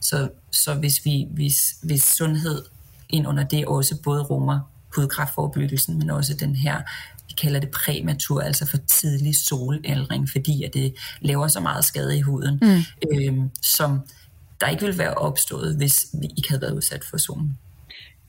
Så, 0.00 0.28
så 0.50 0.74
hvis, 0.74 1.04
vi, 1.04 1.26
hvis, 1.30 1.74
hvis 1.82 2.02
sundhed 2.02 2.62
ind 3.08 3.26
under 3.26 3.44
det 3.44 3.66
også 3.66 4.02
både 4.02 4.22
rummer 4.22 4.60
hudkræftforebyggelsen, 4.96 5.98
men 5.98 6.10
også 6.10 6.34
den 6.34 6.56
her 6.56 6.82
vi 7.28 7.34
kalder 7.34 7.60
det 7.60 7.70
præmatur, 7.70 8.40
altså 8.40 8.66
for 8.66 8.76
tidlig 8.76 9.34
solaldring, 9.36 10.30
fordi 10.30 10.64
at 10.64 10.74
det 10.74 10.94
laver 11.20 11.48
så 11.48 11.60
meget 11.60 11.84
skade 11.84 12.18
i 12.18 12.20
huden, 12.20 12.58
mm. 12.62 12.82
øhm, 13.12 13.50
som 13.62 14.00
der 14.60 14.68
ikke 14.68 14.82
ville 14.82 14.98
være 14.98 15.14
opstået, 15.14 15.76
hvis 15.76 16.06
vi 16.20 16.26
ikke 16.36 16.48
havde 16.48 16.62
været 16.62 16.74
udsat 16.74 17.04
for 17.04 17.16
solen. 17.16 17.58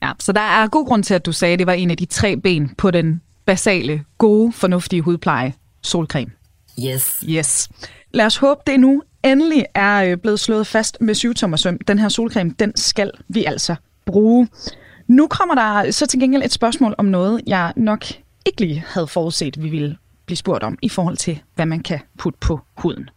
Ja, 0.02 0.12
så 0.20 0.32
der 0.32 0.40
er 0.40 0.66
god 0.66 0.86
grund 0.86 1.04
til, 1.04 1.14
at 1.14 1.26
du 1.26 1.32
sagde, 1.32 1.52
at 1.52 1.58
det 1.58 1.66
var 1.66 1.72
en 1.72 1.90
af 1.90 1.96
de 1.96 2.04
tre 2.04 2.36
ben 2.36 2.74
på 2.78 2.90
den 2.90 3.20
basale, 3.46 4.04
gode, 4.18 4.52
fornuftige 4.52 5.02
hudpleje, 5.02 5.54
solcreme. 5.82 6.30
Yes. 6.86 7.24
Yes. 7.28 7.68
Lad 8.10 8.26
os 8.26 8.36
håbe, 8.36 8.60
det 8.66 8.80
nu 8.80 9.02
endelig 9.24 9.64
er 9.74 10.04
øh, 10.04 10.16
blevet 10.16 10.40
slået 10.40 10.66
fast 10.66 10.96
med 11.00 11.14
syvtommersøm. 11.14 11.78
Den 11.78 11.98
her 11.98 12.08
solcreme, 12.08 12.54
den 12.58 12.76
skal 12.76 13.10
vi 13.28 13.44
altså 13.44 13.74
bruge. 14.06 14.48
Nu 15.06 15.26
kommer 15.26 15.54
der 15.54 15.90
så 15.90 16.06
til 16.06 16.20
gengæld 16.20 16.42
et 16.42 16.52
spørgsmål 16.52 16.94
om 16.98 17.04
noget, 17.04 17.40
jeg 17.46 17.72
nok 17.76 18.04
ikke 18.46 18.60
lige 18.60 18.84
havde 18.88 19.06
forudset, 19.06 19.62
vi 19.62 19.68
ville 19.68 19.96
blive 20.26 20.36
spurgt 20.36 20.64
om, 20.64 20.78
i 20.82 20.88
forhold 20.88 21.16
til, 21.16 21.42
hvad 21.54 21.66
man 21.66 21.80
kan 21.80 22.00
putte 22.18 22.38
på 22.40 22.60
huden. 22.76 23.10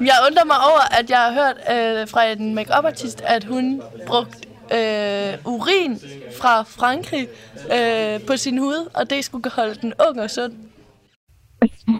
Jeg 0.00 0.14
undrer 0.30 0.44
mig 0.44 0.56
over, 0.56 0.98
at 1.00 1.10
jeg 1.10 1.18
har 1.18 1.32
hørt 1.32 1.56
øh, 1.56 2.08
fra 2.08 2.24
en 2.24 2.54
make 2.54 2.72
artist 2.74 3.20
at 3.20 3.44
hun 3.44 3.82
brugte 4.06 4.47
øh, 4.72 5.38
urin 5.44 6.00
fra 6.40 6.62
Frankrig 6.62 7.28
øh, 7.74 8.26
på 8.26 8.36
sin 8.36 8.58
hud, 8.58 8.90
og 8.94 9.10
det 9.10 9.24
skulle 9.24 9.50
holde 9.50 9.74
den 9.74 9.92
ung 10.08 10.20
og 10.20 10.30
sund. 10.30 10.52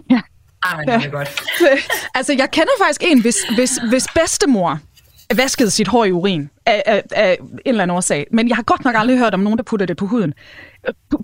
ja. 0.09 0.21
Ej, 0.63 0.83
det 0.83 1.05
er 1.05 1.09
godt. 1.09 1.41
altså, 2.17 2.33
jeg 2.33 2.51
kender 2.51 2.71
faktisk 2.79 3.03
en, 3.03 3.21
hvis, 3.21 3.37
hvis, 3.55 3.79
hvis 3.89 4.07
bedstemor 4.15 4.79
vaskede 5.35 5.71
sit 5.71 5.87
hår 5.87 6.05
i 6.05 6.11
urin 6.11 6.49
af, 6.65 6.83
af, 6.85 7.03
af 7.11 7.37
en 7.41 7.59
eller 7.65 7.83
anden 7.83 7.97
årsag. 7.97 8.27
Men 8.31 8.49
jeg 8.49 8.55
har 8.55 8.63
godt 8.63 8.85
nok 8.85 8.95
aldrig 8.97 9.17
hørt 9.17 9.33
om 9.33 9.39
nogen, 9.39 9.57
der 9.57 9.63
putter 9.63 9.85
det 9.85 9.97
på 9.97 10.05
huden. 10.05 10.33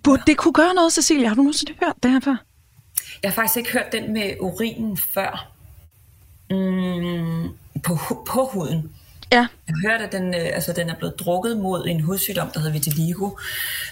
Burde 0.03 0.23
det 0.27 0.37
kunne 0.37 0.53
gøre 0.53 0.73
noget, 0.73 0.93
Cecilia? 0.93 1.27
Har 1.27 1.35
du 1.35 1.41
nogensinde 1.41 1.73
hørt 1.83 1.95
det 2.03 2.11
her 2.11 2.19
før? 2.19 2.35
Jeg 3.23 3.31
har 3.31 3.35
faktisk 3.35 3.57
ikke 3.57 3.71
hørt 3.71 3.91
den 3.91 4.13
med 4.13 4.33
urinen 4.39 4.97
før. 5.13 5.47
Mm, 6.49 7.49
på, 7.83 7.97
på 8.27 8.49
huden. 8.53 8.94
Ja. 9.35 9.47
Jeg 9.67 9.75
har 9.75 9.89
hørt, 9.89 10.01
at 10.01 10.11
den, 10.11 10.33
øh, 10.33 10.45
altså, 10.53 10.73
den 10.73 10.89
er 10.89 10.95
blevet 10.95 11.19
drukket 11.19 11.57
mod 11.57 11.85
en 11.87 12.01
hudsygdom, 12.01 12.47
der 12.53 12.59
hedder 12.59 12.73
vitiligo, 12.73 13.29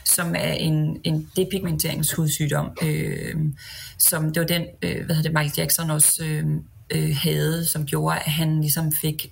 som 0.06 0.36
er 0.36 0.52
en, 0.52 1.02
en 1.04 1.30
depigmenteringshudsygdom. 1.36 2.78
øh, 2.84 3.36
som 3.98 4.34
det 4.34 4.40
var 4.40 4.48
den, 4.48 4.62
øh, 4.82 5.06
hvad 5.06 5.16
hedder 5.16 5.30
det, 5.30 5.40
Michael 5.40 5.54
Jackson 5.58 5.90
også 5.90 6.24
øh, 6.26 6.46
øh, 6.90 7.16
havde, 7.22 7.66
som 7.66 7.86
gjorde, 7.86 8.16
at 8.16 8.32
han 8.32 8.62
ligesom 8.62 8.92
fik 9.02 9.32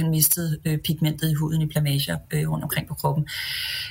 han 0.00 0.10
mistede 0.10 0.58
øh, 0.64 0.78
pigmentet 0.78 1.30
i 1.30 1.34
huden 1.34 1.62
i 1.62 1.66
plamager 1.66 2.16
øh, 2.30 2.50
rundt 2.50 2.64
omkring 2.64 2.88
på 2.88 2.94
kroppen. 2.94 3.28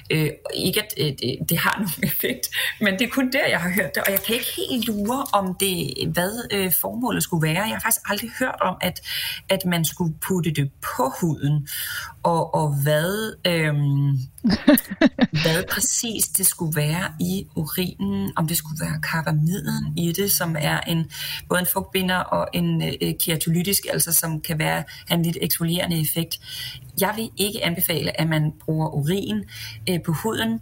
Øh, 0.10 0.30
ikke 0.56 0.84
at 0.84 0.94
øh, 0.98 1.06
det, 1.06 1.50
det 1.50 1.58
har 1.58 1.76
nogen 1.84 2.04
effekt, 2.04 2.50
men 2.82 2.94
det 2.94 3.02
er 3.02 3.10
kun 3.10 3.32
der, 3.32 3.48
jeg 3.50 3.60
har 3.60 3.70
hørt 3.70 3.96
det, 3.96 4.04
og 4.04 4.12
jeg 4.12 4.20
kan 4.26 4.36
ikke 4.36 4.52
helt 4.70 4.86
lure, 4.88 5.26
om 5.34 5.56
det, 5.60 5.94
hvad 6.14 6.48
øh, 6.52 6.72
formålet 6.82 7.24
skulle 7.24 7.48
være. 7.48 7.64
Jeg 7.64 7.76
har 7.76 7.80
faktisk 7.80 8.10
aldrig 8.10 8.32
hørt 8.40 8.56
om, 8.62 8.76
at, 8.82 9.02
at 9.50 9.66
man 9.66 9.86
skulle 9.86 10.14
putte 10.28 10.52
det 10.52 10.72
på 10.82 11.14
huden, 11.22 11.68
og, 12.24 12.54
og 12.54 12.76
hvad, 12.84 13.34
øh, 13.46 13.74
hvad 15.44 15.64
præcis 15.72 16.28
det 16.28 16.46
skulle 16.46 16.76
være 16.76 17.14
i 17.20 17.48
urinen, 17.56 18.32
om 18.36 18.48
det 18.48 18.58
skulle 18.58 18.86
være 18.86 19.02
karamiden 19.02 19.98
i 19.98 20.12
det, 20.12 20.32
som 20.32 20.56
er 20.60 20.80
en 20.80 21.12
både 21.50 21.60
en 21.60 21.68
fugtbinder 21.74 22.18
og 22.18 22.48
en 22.54 22.84
øh, 22.84 23.14
keratolytisk, 23.20 23.84
altså 23.94 24.14
som 24.14 24.42
kan 24.42 24.60
være 24.60 24.84
en 25.12 25.24
lidt 25.24 25.38
eksfolierende 25.42 25.99
effekt. 26.02 26.40
Jeg 27.02 27.14
vil 27.16 27.30
ikke 27.38 27.66
anbefale, 27.66 28.22
at 28.22 28.30
man 28.30 28.54
bruger 28.66 28.90
urin 28.90 29.44
øh, 29.90 30.02
på 30.06 30.12
huden, 30.12 30.60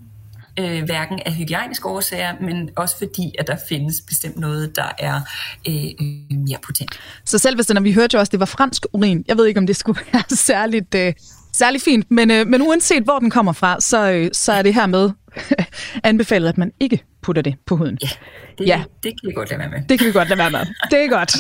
øh, 0.60 0.84
hverken 0.84 1.20
af 1.26 1.34
hygiejniske 1.34 1.88
årsager, 1.88 2.34
men 2.42 2.70
også 2.76 2.98
fordi, 2.98 3.36
at 3.40 3.48
der 3.48 3.56
findes 3.70 4.02
bestemt 4.02 4.38
noget, 4.38 4.76
der 4.76 4.92
er 5.00 5.22
øh, 5.68 6.08
mere 6.38 6.58
potent. 6.66 7.00
Så 7.26 7.38
selv 7.38 7.56
hvis 7.56 7.66
det, 7.66 7.74
når 7.74 7.82
vi 7.82 7.94
hørte 7.94 8.14
jo 8.14 8.20
også, 8.20 8.32
det 8.32 8.40
var 8.40 8.46
fransk 8.46 8.86
urin, 8.94 9.26
jeg 9.28 9.38
ved 9.38 9.46
ikke, 9.46 9.60
om 9.60 9.68
det 9.68 9.76
skulle 9.76 10.00
være 10.14 10.24
særligt 10.30 10.96
øh, 10.96 11.14
særligt 11.54 11.84
fint, 11.84 12.12
men, 12.12 12.32
øh, 12.32 12.48
men 12.48 12.62
uanset 12.62 13.04
hvor 13.04 13.20
den 13.20 13.30
kommer 13.30 13.54
fra, 13.54 13.82
så, 13.82 14.12
øh, 14.12 14.30
så 14.34 14.52
er 14.52 14.62
det 14.62 14.74
her 14.74 14.86
med 14.86 15.10
anbefalet, 16.04 16.50
at 16.50 16.58
man 16.58 16.72
ikke 16.80 17.04
putter 17.28 17.42
det 17.42 17.56
på 17.66 17.76
huden. 17.76 17.98
Ja, 18.02 18.10
det, 18.58 18.68
ja. 18.68 18.84
det 19.04 19.12
kan 19.22 19.30
vi 19.30 19.34
godt 19.34 19.50
lade 19.50 19.60
være 19.60 19.70
med. 19.70 19.80
Det 19.90 20.00
kan 20.00 20.08
vi 20.08 20.12
godt 20.12 20.30
lade 20.30 20.40
være 20.40 20.52
med. 20.52 20.60
Det 20.92 21.04
er 21.04 21.10
godt. 21.10 21.36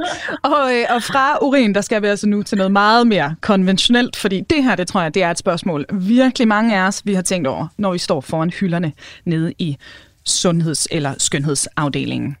og, 0.54 0.74
øh, 0.74 0.84
og 0.90 1.02
fra 1.02 1.38
urin, 1.44 1.74
der 1.74 1.80
skal 1.80 2.02
vi 2.02 2.06
altså 2.06 2.28
nu 2.28 2.42
til 2.42 2.58
noget 2.58 2.72
meget 2.72 3.06
mere 3.06 3.34
konventionelt, 3.40 4.16
fordi 4.16 4.40
det 4.50 4.64
her, 4.64 4.74
det 4.76 4.88
tror 4.88 5.02
jeg, 5.02 5.14
det 5.14 5.22
er 5.22 5.30
et 5.30 5.38
spørgsmål, 5.38 5.86
virkelig 5.92 6.48
mange 6.48 6.76
af 6.78 6.86
os, 6.86 7.02
vi 7.04 7.14
har 7.14 7.22
tænkt 7.22 7.48
over, 7.48 7.66
når 7.78 7.92
vi 7.92 7.98
står 7.98 8.20
foran 8.20 8.50
hylderne 8.50 8.92
nede 9.24 9.52
i 9.58 9.76
sundheds- 10.28 10.86
eller 10.90 11.14
skønhedsafdelingen. 11.18 12.36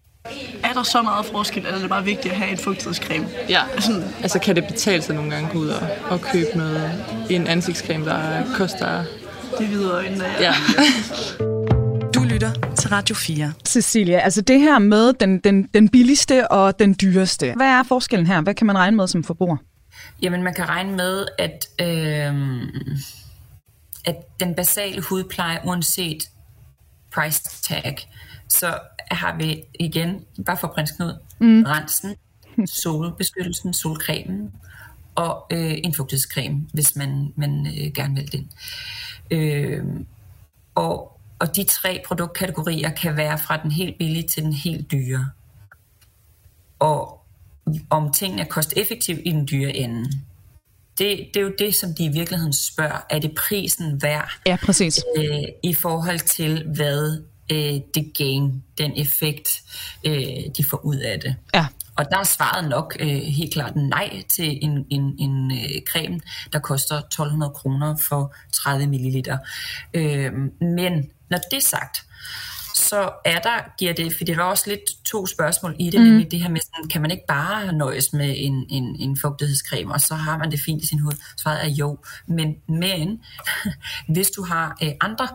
Er 0.64 0.72
der 0.72 0.82
så 0.82 1.02
meget 1.02 1.26
forskel, 1.26 1.62
eller 1.62 1.76
er 1.76 1.80
det 1.80 1.88
bare 1.88 2.04
vigtigt 2.04 2.34
at 2.34 2.40
have 2.40 2.50
en 2.50 2.58
fugtighedscreme? 2.58 3.26
Ja, 3.48 3.60
altså, 3.74 4.02
altså 4.22 4.38
kan 4.38 4.56
det 4.56 4.66
betale 4.66 5.02
sig 5.02 5.14
nogle 5.14 5.30
gange 5.30 5.46
at 5.46 5.52
gå 5.52 5.58
ud 5.58 5.68
og, 5.68 5.88
og 6.10 6.20
købe 6.20 6.50
noget, 6.56 7.04
en 7.30 7.46
ansigtscreme, 7.46 8.04
der 8.04 8.42
koster... 8.56 9.04
Det 9.58 9.70
videre 9.70 9.92
øjnene, 9.92 10.24
ja. 10.40 10.42
ja. 10.42 10.54
Lytter 12.42 12.74
til 12.74 12.90
Radio 12.90 13.14
4. 13.14 13.52
Cecilia, 13.68 14.18
altså 14.18 14.40
det 14.40 14.60
her 14.60 14.78
med 14.78 15.12
den, 15.12 15.38
den, 15.38 15.62
den 15.62 15.88
billigste 15.88 16.50
og 16.50 16.78
den 16.78 16.96
dyreste. 17.00 17.52
Hvad 17.56 17.66
er 17.66 17.82
forskellen 17.82 18.26
her? 18.26 18.40
Hvad 18.40 18.54
kan 18.54 18.66
man 18.66 18.78
regne 18.78 18.96
med 18.96 19.06
som 19.06 19.24
forbruger? 19.24 19.56
Jamen, 20.22 20.42
man 20.42 20.54
kan 20.54 20.68
regne 20.68 20.96
med, 20.96 21.26
at, 21.38 21.68
øh, 21.80 22.68
at 24.04 24.16
den 24.40 24.54
basale 24.54 25.02
hudpleje, 25.02 25.60
uanset 25.64 26.30
price 27.14 27.62
tag, 27.62 27.96
så 28.48 28.78
har 29.10 29.36
vi 29.36 29.62
igen, 29.80 30.24
bare 30.46 30.56
for 30.56 30.68
prins 30.68 30.90
Knud, 30.90 31.14
mm. 31.40 31.62
rensen, 31.62 32.16
solbeskyttelsen, 32.66 33.74
solcremen 33.74 34.50
og 35.14 35.46
øh, 35.52 35.74
en 35.84 35.94
fugtighedscreme, 35.94 36.66
hvis 36.72 36.96
man, 36.96 37.32
man 37.36 37.66
øh, 37.66 37.92
gerne 37.92 38.14
vil 38.14 38.32
den. 38.32 38.50
Øh, 39.30 39.84
og, 40.74 41.18
og 41.42 41.56
de 41.56 41.64
tre 41.64 42.02
produktkategorier 42.06 42.90
kan 42.90 43.16
være 43.16 43.38
fra 43.38 43.62
den 43.62 43.70
helt 43.70 43.98
billige 43.98 44.28
til 44.28 44.42
den 44.42 44.52
helt 44.52 44.92
dyre. 44.92 45.30
Og 46.78 47.24
om 47.90 48.12
tingene 48.12 48.42
er 48.42 48.46
kosteffektive 48.46 49.22
i 49.22 49.30
den 49.30 49.48
dyre 49.50 49.76
ende. 49.76 50.12
Det, 50.98 51.28
det 51.34 51.36
er 51.36 51.40
jo 51.40 51.52
det, 51.58 51.74
som 51.74 51.94
de 51.94 52.04
i 52.04 52.08
virkeligheden 52.08 52.52
spørger. 52.52 53.06
Er 53.10 53.18
det 53.18 53.34
prisen 53.34 54.02
værd? 54.02 54.30
Ja, 54.46 54.56
præcis. 54.56 55.04
Øh, 55.16 55.42
I 55.62 55.74
forhold 55.74 56.20
til, 56.20 56.66
hvad 56.74 57.22
øh, 57.52 57.80
det 57.94 58.12
gain, 58.18 58.62
den 58.78 58.92
effekt, 58.96 59.62
øh, 60.04 60.14
de 60.56 60.64
får 60.70 60.84
ud 60.84 60.96
af 60.96 61.20
det. 61.20 61.36
Ja. 61.54 61.66
Og 61.96 62.04
der 62.10 62.18
er 62.18 62.24
svaret 62.24 62.68
nok 62.68 62.96
øh, 63.00 63.06
helt 63.08 63.52
klart 63.52 63.76
nej 63.76 64.22
til 64.28 64.58
en, 64.62 64.86
en, 64.90 65.14
en 65.18 65.52
øh, 65.52 65.82
creme, 65.86 66.20
der 66.52 66.58
koster 66.58 66.96
1200 66.96 67.52
kroner 67.52 67.96
for 67.96 68.34
30 68.52 68.86
ml. 68.86 69.22
Øh, 69.94 70.32
men 70.60 71.10
når 71.30 71.38
det 71.50 71.56
er 71.56 71.60
sagt, 71.60 72.06
så 72.74 73.10
er 73.24 73.38
der, 73.38 73.76
giver 73.78 73.92
det, 73.92 74.16
for 74.16 74.24
det 74.24 74.38
er 74.38 74.42
også 74.42 74.70
lidt 74.70 75.04
to 75.04 75.26
spørgsmål 75.26 75.76
i 75.78 75.90
det, 75.90 76.00
mm. 76.00 76.06
nemlig 76.06 76.30
det 76.30 76.40
her 76.40 76.50
med, 76.50 76.60
sådan, 76.60 76.88
kan 76.88 77.02
man 77.02 77.10
ikke 77.10 77.24
bare 77.28 77.72
nøjes 77.72 78.12
med 78.12 78.34
en, 78.36 78.66
en, 78.68 78.96
en 78.98 79.18
fugtighedscreme, 79.20 79.92
og 79.92 80.00
så 80.00 80.14
har 80.14 80.38
man 80.38 80.50
det 80.50 80.60
fint 80.60 80.82
i 80.82 80.86
sin 80.86 80.98
hud? 80.98 81.12
Svaret 81.36 81.64
er 81.64 81.68
jo, 81.68 81.98
men, 82.26 82.56
men 82.68 83.20
hvis 84.14 84.30
du 84.30 84.44
har 84.44 84.78
øh, 84.82 84.90
andre 85.00 85.28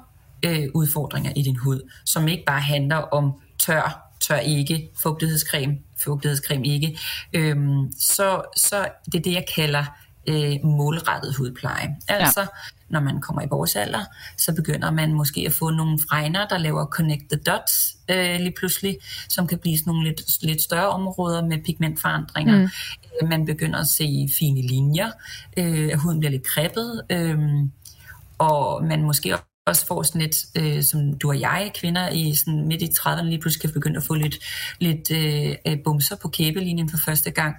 øh, 0.46 0.68
udfordringer 0.74 1.34
i 1.36 1.42
din 1.42 1.56
hud, 1.56 1.92
som 2.06 2.28
ikke 2.28 2.44
bare 2.46 2.62
handler 2.62 2.96
om 2.96 3.34
tør, 3.60 4.12
tør 4.20 4.38
ikke, 4.38 4.90
fugtighedscreme, 5.04 5.78
fugtighedscreme 6.04 6.68
ikke, 6.68 7.00
øhm, 7.34 7.92
så, 8.00 8.42
så 8.56 8.88
det 9.06 9.16
er 9.16 9.22
det, 9.22 9.34
jeg 9.34 9.46
kalder 9.56 9.86
øh, 10.28 10.56
målrettet 10.64 11.36
hudpleje. 11.36 11.96
Altså, 12.08 12.48
når 12.90 13.00
man 13.00 13.22
kommer 13.22 13.42
i 13.42 13.48
vores 13.50 13.76
alder, 13.76 14.06
så 14.38 14.56
begynder 14.56 14.92
man 14.92 15.14
måske 15.14 15.44
at 15.48 15.54
få 15.54 15.70
nogle 15.70 16.00
fregner, 16.10 16.48
der 16.48 16.58
laver 16.58 16.86
connect 16.86 17.24
the 17.32 17.40
dots 17.52 17.98
øh, 18.10 18.40
lige 18.40 18.54
pludselig, 18.58 18.98
som 19.30 19.48
kan 19.48 19.60
blive 19.60 19.78
sådan 19.78 19.92
nogle 19.92 20.08
lidt, 20.08 20.44
lidt 20.44 20.62
større 20.62 20.90
områder 20.90 21.46
med 21.46 21.58
pigmentforandringer. 21.66 22.58
Mm. 22.58 22.70
Øh, 23.22 23.30
man 23.30 23.46
begynder 23.46 23.80
at 23.80 23.88
se 23.88 24.30
fine 24.40 24.62
linjer, 24.62 25.12
øh, 25.58 26.00
huden 26.00 26.20
bliver 26.20 26.32
lidt 26.32 26.48
kreppet, 26.48 27.02
øh, 27.10 27.40
og 28.38 28.84
man 28.84 29.04
måske 29.04 29.36
også 29.68 29.86
får 29.86 30.04
sådan 30.04 30.22
lidt, 30.22 30.38
øh, 30.56 30.84
som 30.84 31.18
du 31.18 31.30
og 31.30 31.40
jeg, 31.40 31.72
kvinder 31.76 32.10
i 32.10 32.36
sådan 32.36 32.68
midt 32.68 32.82
i 32.82 32.90
30'erne, 33.00 33.24
lige 33.24 33.42
pludselig 33.42 33.62
kan 33.62 33.74
begynde 33.74 33.98
at 33.98 34.04
få 34.04 34.14
lidt, 34.14 34.36
lidt 34.80 35.12
øh, 35.12 35.56
øh, 35.68 35.78
bumser 35.84 36.16
på 36.16 36.28
kæbelinjen 36.28 36.90
for 36.90 36.98
første 37.06 37.32
gang 37.32 37.56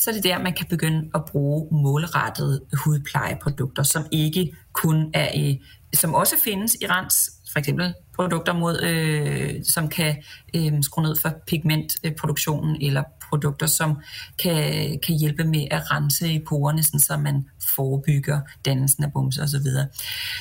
så 0.00 0.10
er 0.10 0.14
det 0.14 0.24
der, 0.24 0.38
man 0.38 0.52
kan 0.52 0.66
begynde 0.66 1.10
at 1.14 1.24
bruge 1.24 1.68
målrettede 1.70 2.60
hudplejeprodukter, 2.84 3.82
som 3.82 4.06
ikke 4.10 4.52
kun 4.72 5.10
er 5.14 5.32
i, 5.34 5.60
som 5.94 6.14
også 6.14 6.34
findes 6.44 6.76
i 6.80 6.86
rens, 6.86 7.14
for 7.52 7.58
eksempel 7.58 7.94
produkter, 8.14 8.52
mod, 8.52 8.82
øh, 8.82 9.64
som 9.64 9.88
kan 9.88 10.16
øh, 10.56 10.72
skrue 10.82 11.02
ned 11.02 11.16
for 11.16 11.32
pigmentproduktionen, 11.46 12.82
eller 12.82 13.02
produkter, 13.28 13.66
som 13.66 13.96
kan, 14.42 14.98
kan 15.06 15.14
hjælpe 15.18 15.44
med 15.44 15.66
at 15.70 15.90
rense 15.90 16.32
i 16.32 16.44
porerne, 16.48 16.84
sådan, 16.84 17.00
så 17.00 17.16
man 17.16 17.44
forebygger 17.76 18.40
dannelsen 18.64 19.04
af 19.04 19.12
bumser 19.12 19.42
osv. 19.42 19.60
Så, 19.60 19.86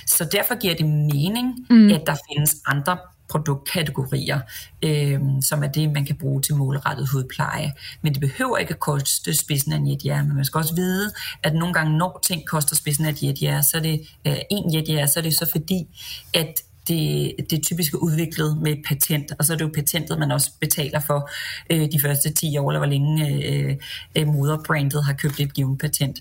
så 0.07 0.29
derfor 0.31 0.59
giver 0.59 0.75
det 0.75 0.85
mening, 0.85 1.67
mm. 1.69 1.89
at 1.89 2.01
der 2.07 2.15
findes 2.31 2.55
andre 2.65 2.97
produktkategorier, 3.29 4.39
øh, 4.83 5.19
som 5.41 5.63
er 5.63 5.67
det, 5.67 5.91
man 5.91 6.05
kan 6.05 6.15
bruge 6.15 6.41
til 6.41 6.55
målrettet 6.55 7.09
hudpleje. 7.09 7.73
Men 8.01 8.13
det 8.13 8.21
behøver 8.21 8.57
ikke 8.57 8.73
at 8.73 8.79
koste 8.79 9.37
spidsen 9.37 9.73
af 9.73 9.77
en 9.77 9.91
jetjær, 9.91 10.23
men 10.23 10.35
man 10.35 10.45
skal 10.45 10.57
også 10.57 10.75
vide, 10.75 11.11
at 11.43 11.53
nogle 11.53 11.73
gange, 11.73 11.97
når 11.97 12.19
ting 12.23 12.47
koster 12.47 12.75
spidsen 12.75 13.05
af 13.05 13.09
et 13.09 13.23
jetjær, 13.23 13.61
så 13.61 13.77
er 13.77 13.81
det 13.81 14.07
øh, 14.27 14.37
en 14.51 14.73
jetjær, 14.73 15.05
så 15.05 15.19
er 15.19 15.23
det 15.23 15.33
så 15.33 15.49
fordi, 15.51 15.87
at 16.33 16.61
det, 16.87 17.35
det 17.49 17.57
er 17.57 17.61
typisk 17.61 17.93
udviklet 17.95 18.57
med 18.57 18.71
et 18.71 18.83
patent, 18.87 19.31
og 19.39 19.45
så 19.45 19.53
er 19.53 19.57
det 19.57 19.65
jo 19.65 19.71
patentet, 19.75 20.19
man 20.19 20.31
også 20.31 20.51
betaler 20.59 20.99
for 20.99 21.29
øh, 21.69 21.91
de 21.91 21.99
første 22.01 22.33
10 22.33 22.57
år, 22.57 22.69
eller 22.69 22.79
hvor 22.79 22.87
længe 22.87 23.27
øh, 23.27 23.75
øh, 24.15 24.27
moderbrandet 24.27 25.05
har 25.05 25.13
købt 25.13 25.39
et 25.39 25.53
givet 25.53 25.79
patent. 25.79 26.19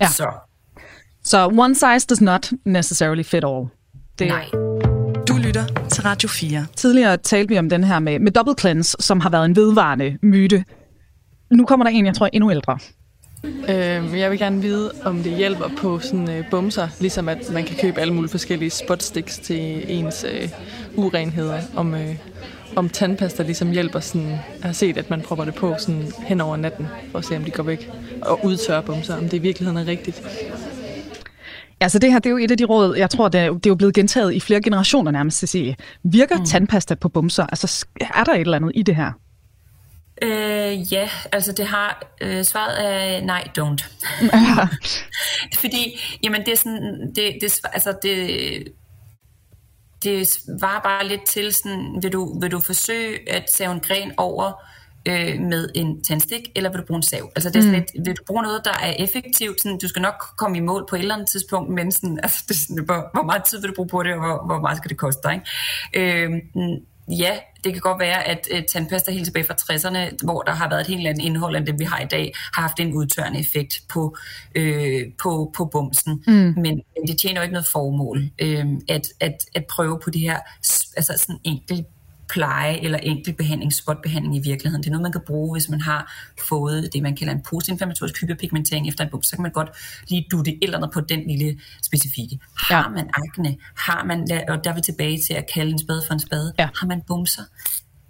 Ja. 0.00 0.08
Så. 0.08 0.30
så 1.22 1.46
one 1.46 1.74
size 1.74 2.06
does 2.06 2.20
not 2.20 2.50
necessarily 2.64 3.22
fit 3.22 3.44
all. 3.44 3.66
Det, 4.18 4.28
Nej 4.28 4.93
lytter 5.38 5.64
til 5.90 6.02
Radio 6.02 6.28
4. 6.28 6.66
Tidligere 6.76 7.16
talte 7.16 7.48
vi 7.48 7.58
om 7.58 7.68
den 7.68 7.84
her 7.84 7.98
med, 7.98 8.18
med 8.18 8.32
double 8.32 8.54
cleanse, 8.60 8.96
som 9.00 9.20
har 9.20 9.30
været 9.30 9.44
en 9.44 9.56
vedvarende 9.56 10.18
myte. 10.22 10.64
Nu 11.50 11.64
kommer 11.64 11.84
der 11.84 11.90
en, 11.90 12.06
jeg 12.06 12.14
tror 12.14 12.26
er 12.26 12.30
endnu 12.32 12.50
ældre. 12.50 12.78
Øh, 13.44 14.18
jeg 14.18 14.30
vil 14.30 14.38
gerne 14.38 14.62
vide, 14.62 14.92
om 15.04 15.22
det 15.22 15.36
hjælper 15.36 15.70
på 15.78 15.98
sådan 15.98 16.30
øh, 16.30 16.50
bumser, 16.50 16.88
ligesom 17.00 17.28
at 17.28 17.50
man 17.52 17.64
kan 17.64 17.76
købe 17.76 18.00
alle 18.00 18.14
mulige 18.14 18.30
forskellige 18.30 18.70
spotsticks 18.70 19.38
til 19.38 19.84
ens 19.88 20.24
øh, 20.32 20.48
urenheder. 20.96 21.60
Om, 21.76 21.94
øh, 21.94 22.16
om 22.76 22.88
tandpasta 22.88 23.42
ligesom 23.42 23.70
hjælper 23.70 24.00
sådan, 24.00 24.28
jeg 24.28 24.40
har 24.62 24.72
set, 24.72 24.98
at 24.98 25.10
man 25.10 25.20
propper 25.20 25.44
det 25.44 25.54
på 25.54 25.74
sådan 25.78 26.12
hen 26.18 26.40
over 26.40 26.56
natten, 26.56 26.86
for 27.10 27.18
at 27.18 27.24
se, 27.24 27.36
om 27.36 27.44
de 27.44 27.50
går 27.50 27.62
væk 27.62 27.90
og 28.22 28.44
udtørrer 28.44 28.80
bumser, 28.80 29.16
om 29.16 29.22
det 29.22 29.32
i 29.32 29.38
virkeligheden 29.38 29.78
er 29.78 29.86
rigtigt. 29.86 30.22
Altså 31.80 31.98
det 31.98 32.12
her, 32.12 32.18
det 32.18 32.26
er 32.26 32.30
jo 32.30 32.36
et 32.36 32.50
af 32.50 32.58
de 32.58 32.64
råd, 32.64 32.96
jeg 32.96 33.10
tror, 33.10 33.28
det 33.28 33.40
er, 33.40 33.52
det 33.52 33.66
er 33.66 33.70
jo 33.70 33.74
blevet 33.74 33.94
gentaget 33.94 34.34
i 34.34 34.40
flere 34.40 34.62
generationer 34.62 35.10
nærmest, 35.10 35.38
Cecilie. 35.38 35.76
Virker 36.04 36.38
mm. 36.38 36.44
tandpasta 36.44 36.94
på 36.94 37.08
bumser? 37.08 37.46
Altså 37.46 37.86
er 38.00 38.24
der 38.24 38.32
et 38.32 38.40
eller 38.40 38.56
andet 38.56 38.72
i 38.74 38.82
det 38.82 38.96
her? 38.96 39.12
Øh, 40.22 40.92
ja, 40.92 41.08
altså 41.32 41.52
det 41.52 41.66
har 41.66 42.14
øh, 42.20 42.44
svaret 42.44 42.84
er 42.84 43.20
nej, 43.20 43.48
don't. 43.58 43.84
Fordi, 45.60 46.00
jamen 46.22 46.40
det 46.40 46.52
er 46.52 46.56
sådan, 46.56 47.12
det, 47.14 47.34
det, 47.40 47.60
altså 47.72 47.94
det, 48.02 48.64
det 50.04 50.38
var 50.60 50.80
bare 50.84 51.08
lidt 51.08 51.26
til 51.26 51.54
sådan, 51.54 51.98
vil 52.02 52.12
du, 52.12 52.40
vil 52.40 52.50
du 52.50 52.60
forsøge 52.60 53.32
at 53.32 53.52
save 53.52 53.72
en 53.72 53.80
gren 53.80 54.12
over 54.16 54.62
øh, 55.08 55.40
med 55.40 55.68
en 55.74 56.04
tandstik, 56.04 56.48
eller 56.56 56.70
vil 56.70 56.80
du 56.80 56.86
bruge 56.86 56.98
en 56.98 57.02
sav? 57.02 57.30
Altså 57.36 57.50
det 57.50 57.56
er 57.56 57.60
sådan 57.60 57.78
mm. 57.78 57.86
lidt, 57.94 58.06
vil 58.06 58.16
du 58.16 58.22
bruge 58.26 58.42
noget, 58.42 58.60
der 58.64 58.78
er 58.82 58.92
effektivt? 58.98 59.60
Sådan, 59.62 59.78
du 59.78 59.88
skal 59.88 60.02
nok 60.02 60.24
komme 60.36 60.56
i 60.56 60.60
mål 60.60 60.86
på 60.90 60.96
et 60.96 61.00
eller 61.00 61.14
andet 61.14 61.28
tidspunkt, 61.28 61.70
men 61.70 61.92
sådan, 61.92 62.18
altså, 62.22 62.44
det 62.48 62.54
er 62.54 62.58
sådan, 62.58 62.84
hvor, 62.84 63.10
hvor 63.14 63.22
meget 63.22 63.44
tid 63.44 63.60
vil 63.60 63.70
du 63.70 63.74
bruge 63.74 63.88
på 63.88 64.02
det, 64.02 64.12
og 64.12 64.18
hvor, 64.20 64.46
hvor 64.46 64.60
meget 64.60 64.76
skal 64.78 64.88
det 64.88 64.98
koste 64.98 65.20
dig? 65.24 65.42
Ikke? 65.94 66.24
Øh, 66.24 66.40
ja, 67.08 67.38
det 67.64 67.72
kan 67.72 67.80
godt 67.80 68.00
være, 68.00 68.28
at 68.28 68.48
uh, 68.54 68.58
tandpasta 68.68 69.12
helt 69.12 69.24
tilbage 69.24 69.46
fra 69.46 69.54
60'erne, 69.54 70.16
hvor 70.24 70.42
der 70.42 70.52
har 70.52 70.68
været 70.68 70.80
et 70.80 70.86
helt 70.86 71.06
andet 71.06 71.24
indhold 71.24 71.56
end 71.56 71.66
det, 71.66 71.78
vi 71.78 71.84
har 71.84 72.00
i 72.00 72.06
dag, 72.10 72.32
har 72.54 72.62
haft 72.62 72.80
en 72.80 72.94
udtørrende 72.94 73.40
effekt 73.40 73.74
på, 73.88 74.16
øh, 74.54 75.02
på, 75.22 75.52
på 75.56 75.64
bumsen. 75.64 76.24
Mm. 76.26 76.32
Men, 76.32 76.54
men 76.64 77.08
det 77.08 77.18
tjener 77.18 77.40
jo 77.40 77.42
ikke 77.42 77.52
noget 77.52 77.68
formål 77.72 78.30
øh, 78.38 78.66
at, 78.88 79.06
at, 79.20 79.36
at 79.54 79.64
prøve 79.70 80.00
på 80.04 80.10
det 80.10 80.20
her 80.20 80.38
altså 80.96 81.14
sådan 81.18 81.40
enkelt 81.44 81.86
pleje 82.28 82.84
eller 82.84 82.98
enkel 82.98 83.34
behandling, 83.34 83.72
spotbehandling 83.72 84.36
i 84.36 84.40
virkeligheden. 84.40 84.82
Det 84.82 84.88
er 84.88 84.92
noget, 84.92 85.02
man 85.02 85.12
kan 85.12 85.20
bruge, 85.26 85.54
hvis 85.54 85.68
man 85.68 85.80
har 85.80 86.12
fået 86.48 86.88
det, 86.92 87.02
man 87.02 87.16
kalder 87.16 87.32
en 87.32 87.42
postinflammatorisk 87.42 88.20
hyperpigmentering 88.20 88.88
efter 88.88 89.04
en 89.04 89.10
bums. 89.10 89.26
Så 89.26 89.36
kan 89.36 89.42
man 89.42 89.52
godt 89.52 89.70
lige 90.08 90.26
dutte 90.30 90.50
et 90.50 90.58
eller 90.62 90.76
andet 90.76 90.90
på 90.92 91.00
den 91.00 91.26
lille 91.28 91.60
specifikke. 91.82 92.38
Har 92.56 92.82
ja. 92.82 92.88
man 92.88 93.10
akne, 93.14 93.56
har 93.76 94.04
man, 94.04 94.20
og 94.48 94.64
der 94.64 94.70
er 94.70 94.74
vi 94.74 94.80
tilbage 94.80 95.18
til 95.26 95.34
at 95.34 95.44
kalde 95.54 95.72
en 95.72 95.78
spade 95.78 96.02
for 96.06 96.14
en 96.14 96.20
spade, 96.20 96.52
ja. 96.58 96.68
har 96.80 96.86
man 96.86 97.02
bumser, 97.06 97.42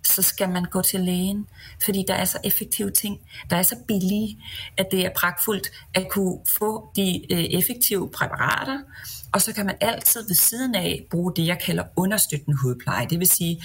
så 0.07 0.23
skal 0.23 0.49
man 0.49 0.65
gå 0.65 0.83
til 0.83 1.01
lægen, 1.01 1.47
fordi 1.85 2.05
der 2.09 2.15
er 2.15 2.25
så 2.25 2.39
effektive 2.45 2.91
ting, 2.91 3.19
der 3.51 3.57
er 3.57 3.62
så 3.62 3.77
billige, 3.89 4.39
at 4.77 4.87
det 4.91 5.05
er 5.07 5.11
pragtfuldt 5.17 5.71
at 5.95 6.09
kunne 6.11 6.39
få 6.59 6.89
de 6.97 7.33
øh, 7.33 7.45
effektive 7.45 8.11
præparater, 8.11 8.79
og 9.33 9.43
så 9.43 9.53
kan 9.53 9.67
man 9.67 9.77
altid 9.81 10.27
ved 10.29 10.35
siden 10.35 10.75
af 10.75 11.07
bruge 11.11 11.33
det, 11.37 11.47
jeg 11.47 11.59
kalder 11.67 11.85
understøttende 11.97 12.59
hudpleje. 12.62 13.07
Det 13.11 13.19
vil 13.19 13.31
sige 13.31 13.62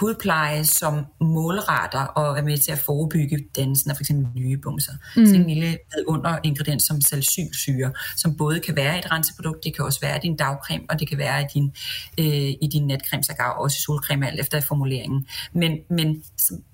hudpleje, 0.00 0.64
som 0.64 1.06
målretter 1.20 2.04
og 2.04 2.38
er 2.38 2.42
med 2.42 2.58
til 2.58 2.72
at 2.72 2.78
forebygge 2.78 3.38
dannelsen 3.56 3.90
af 3.90 3.96
f.eks. 3.96 4.10
nye 4.36 4.56
bumser. 4.56 4.92
Mm. 5.16 5.26
Så 5.26 5.34
en 5.34 5.46
lille 5.46 5.78
under 6.06 6.38
ingrediens 6.42 6.82
som 6.82 7.00
salicylsyre, 7.00 7.92
som 8.16 8.36
både 8.36 8.60
kan 8.60 8.76
være 8.76 8.98
et 8.98 9.10
renseprodukt, 9.12 9.64
det 9.64 9.76
kan 9.76 9.84
også 9.84 10.00
være 10.00 10.16
i 10.16 10.20
din 10.22 10.36
dagcreme, 10.36 10.84
og 10.90 11.00
det 11.00 11.08
kan 11.08 11.18
være 11.18 11.42
i 11.42 11.46
din, 11.54 11.72
øh, 12.18 12.50
i 12.62 12.68
din 12.72 12.86
natcreme, 12.86 13.22
så 13.22 13.32
også 13.58 13.76
i 13.78 13.82
solcreme, 13.82 14.26
alt 14.26 14.40
efter 14.40 14.60
formuleringen. 14.60 15.26
Men, 15.54 15.78
men 15.90 16.22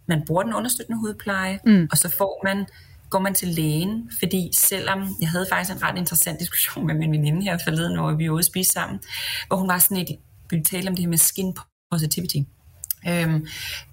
man 0.09 0.23
bruger 0.27 0.43
den 0.43 0.55
understøttende 0.55 1.01
hudpleje, 1.01 1.59
mm. 1.66 1.89
og 1.91 1.99
så 1.99 2.09
får 2.19 2.41
man 2.45 2.66
går 3.11 3.19
man 3.19 3.35
til 3.35 3.49
lægen, 3.49 4.11
fordi 4.19 4.51
selvom 4.55 5.09
jeg 5.21 5.29
havde 5.29 5.47
faktisk 5.51 5.77
en 5.77 5.83
ret 5.83 5.99
interessant 5.99 6.41
diskussion 6.41 6.87
med 6.87 6.95
min 6.95 7.12
veninde 7.12 7.43
her 7.43 7.59
forleden, 7.64 7.99
hvor 7.99 8.12
vi 8.12 8.29
var 8.29 8.35
ude 8.35 8.43
spise 8.43 8.71
sammen, 8.71 9.01
hvor 9.47 9.57
hun 9.57 9.69
var 9.69 9.79
sådan 9.79 9.97
et, 9.97 10.09
vi 10.51 10.61
talte 10.61 10.89
om 10.89 10.95
det 10.95 11.05
her 11.05 11.09
med 11.09 11.19
skin 11.19 11.57
positivity, 11.91 12.37
Øhm, 13.09 13.47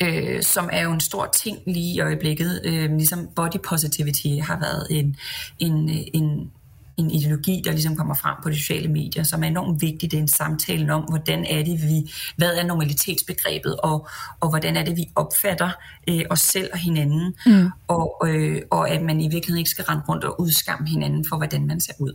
øh, 0.03 0.43
som 0.43 0.69
er 0.71 0.81
jo 0.81 0.91
en 0.91 0.99
stor 0.99 1.29
ting 1.43 1.57
lige 1.67 1.95
i 1.95 1.99
øjeblikket. 1.99 2.61
Øh, 2.63 2.91
ligesom 2.91 3.27
body 3.35 3.57
positivity 3.67 4.27
har 4.41 4.59
været 4.59 4.87
en, 4.89 5.15
en, 5.59 5.89
en, 6.13 6.51
en 6.97 7.11
ideologi, 7.11 7.61
der 7.65 7.71
ligesom 7.71 7.95
kommer 7.95 8.15
frem 8.15 8.35
på 8.43 8.49
de 8.49 8.59
sociale 8.59 8.87
medier, 8.87 9.23
som 9.23 9.43
er 9.43 9.47
enormt 9.47 9.81
vigtigt. 9.81 10.11
Det 10.11 10.17
er 10.17 10.21
en 10.21 10.27
samtale 10.27 10.93
om, 10.93 11.01
hvordan 11.01 11.45
er 11.45 11.63
det, 11.63 11.81
vi, 11.81 12.11
hvad 12.35 12.55
er 12.55 12.63
normalitetsbegrebet, 12.63 13.75
og, 13.77 14.07
og 14.39 14.49
hvordan 14.49 14.77
er 14.77 14.83
det, 14.83 14.97
vi 14.97 15.05
opfatter 15.15 15.69
øh, 16.09 16.21
os 16.29 16.39
selv 16.39 16.69
og 16.73 16.79
hinanden, 16.79 17.35
mm. 17.45 17.69
og, 17.87 18.21
øh, 18.27 18.61
og 18.71 18.89
at 18.89 19.01
man 19.01 19.21
i 19.21 19.27
virkeligheden 19.27 19.59
ikke 19.59 19.69
skal 19.69 19.85
rende 19.85 20.03
rundt 20.09 20.23
og 20.23 20.41
udskamme 20.41 20.87
hinanden 20.87 21.25
for, 21.29 21.37
hvordan 21.37 21.67
man 21.67 21.81
ser 21.81 21.93
ud. 21.99 22.13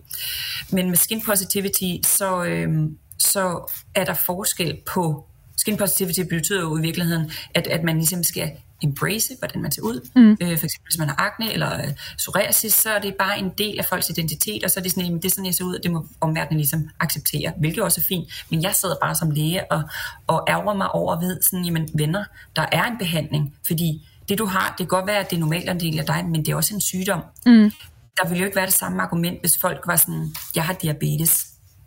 Men 0.73 0.89
med 0.89 0.97
skin 0.97 1.23
positivity, 1.27 2.07
så, 2.07 2.45
øh, 2.45 2.91
så 3.19 3.73
er 3.95 4.05
der 4.05 4.15
forskel 4.15 4.79
på 4.95 5.30
Skin 5.61 5.77
positivity 5.77 6.21
betyder 6.21 6.61
jo 6.61 6.79
i 6.79 6.81
virkeligheden, 6.81 7.31
at, 7.55 7.67
at 7.67 7.83
man 7.83 7.97
ligesom 7.97 8.23
skal 8.23 8.51
embrace, 8.83 9.37
hvordan 9.39 9.63
man 9.63 9.73
ser 9.73 9.83
ud. 9.83 10.09
Mm. 10.17 10.31
Øh, 10.31 10.59
for 10.59 10.65
eksempel 10.65 10.89
hvis 10.89 10.99
man 10.99 11.09
har 11.09 11.17
akne 11.19 11.53
eller 11.53 11.75
øh, 11.75 11.93
psoriasis, 12.17 12.73
så 12.73 12.91
er 12.91 13.01
det 13.01 13.15
bare 13.19 13.39
en 13.39 13.51
del 13.59 13.79
af 13.79 13.85
folks 13.85 14.11
identitet, 14.11 14.65
og 14.65 14.71
så 14.71 14.81
er 14.81 14.83
det 14.83 14.93
sådan, 14.93 15.15
at 15.15 15.23
det 15.23 15.29
er 15.29 15.31
sådan, 15.31 15.47
jeg 15.47 15.55
ser 15.55 15.65
ud, 15.65 15.75
og 15.75 15.83
det 15.83 15.91
må 15.91 16.07
omverdenen 16.21 16.57
ligesom 16.57 16.89
acceptere, 17.01 17.53
hvilket 17.59 17.83
også 17.85 18.01
er 18.01 18.05
fint. 18.09 18.45
Men 18.51 18.63
jeg 18.63 18.75
sidder 18.75 18.95
bare 19.03 19.15
som 19.15 19.31
læge 19.31 19.73
og, 19.73 19.83
og 20.27 20.45
ærger 20.49 20.75
mig 20.75 20.91
over 20.95 21.21
ved, 21.21 21.43
sådan, 21.43 21.65
jamen 21.65 21.89
venner, 21.95 22.25
der 22.57 22.67
er 22.73 22.85
en 22.85 22.99
behandling, 22.99 23.55
fordi 23.67 24.09
det 24.29 24.39
du 24.39 24.45
har, 24.45 24.69
det 24.69 24.77
kan 24.79 24.87
godt 24.87 25.07
være, 25.07 25.19
at 25.19 25.31
det 25.31 25.37
er 25.37 25.41
normalt 25.41 25.71
en 25.71 25.81
del 25.81 25.99
af 25.99 26.07
dig, 26.07 26.25
men 26.25 26.45
det 26.45 26.53
er 26.53 26.57
også 26.57 26.75
en 26.75 26.81
sygdom. 26.81 27.21
Mm. 27.47 27.73
Der 28.17 28.29
ville 28.29 28.41
jo 28.41 28.45
ikke 28.45 28.57
være 28.57 28.67
det 28.67 28.75
samme 28.75 29.03
argument, 29.03 29.41
hvis 29.41 29.59
folk 29.59 29.87
var 29.87 29.97
sådan, 29.97 30.35
jeg 30.55 30.65
har 30.65 30.73
diabetes, 30.73 31.47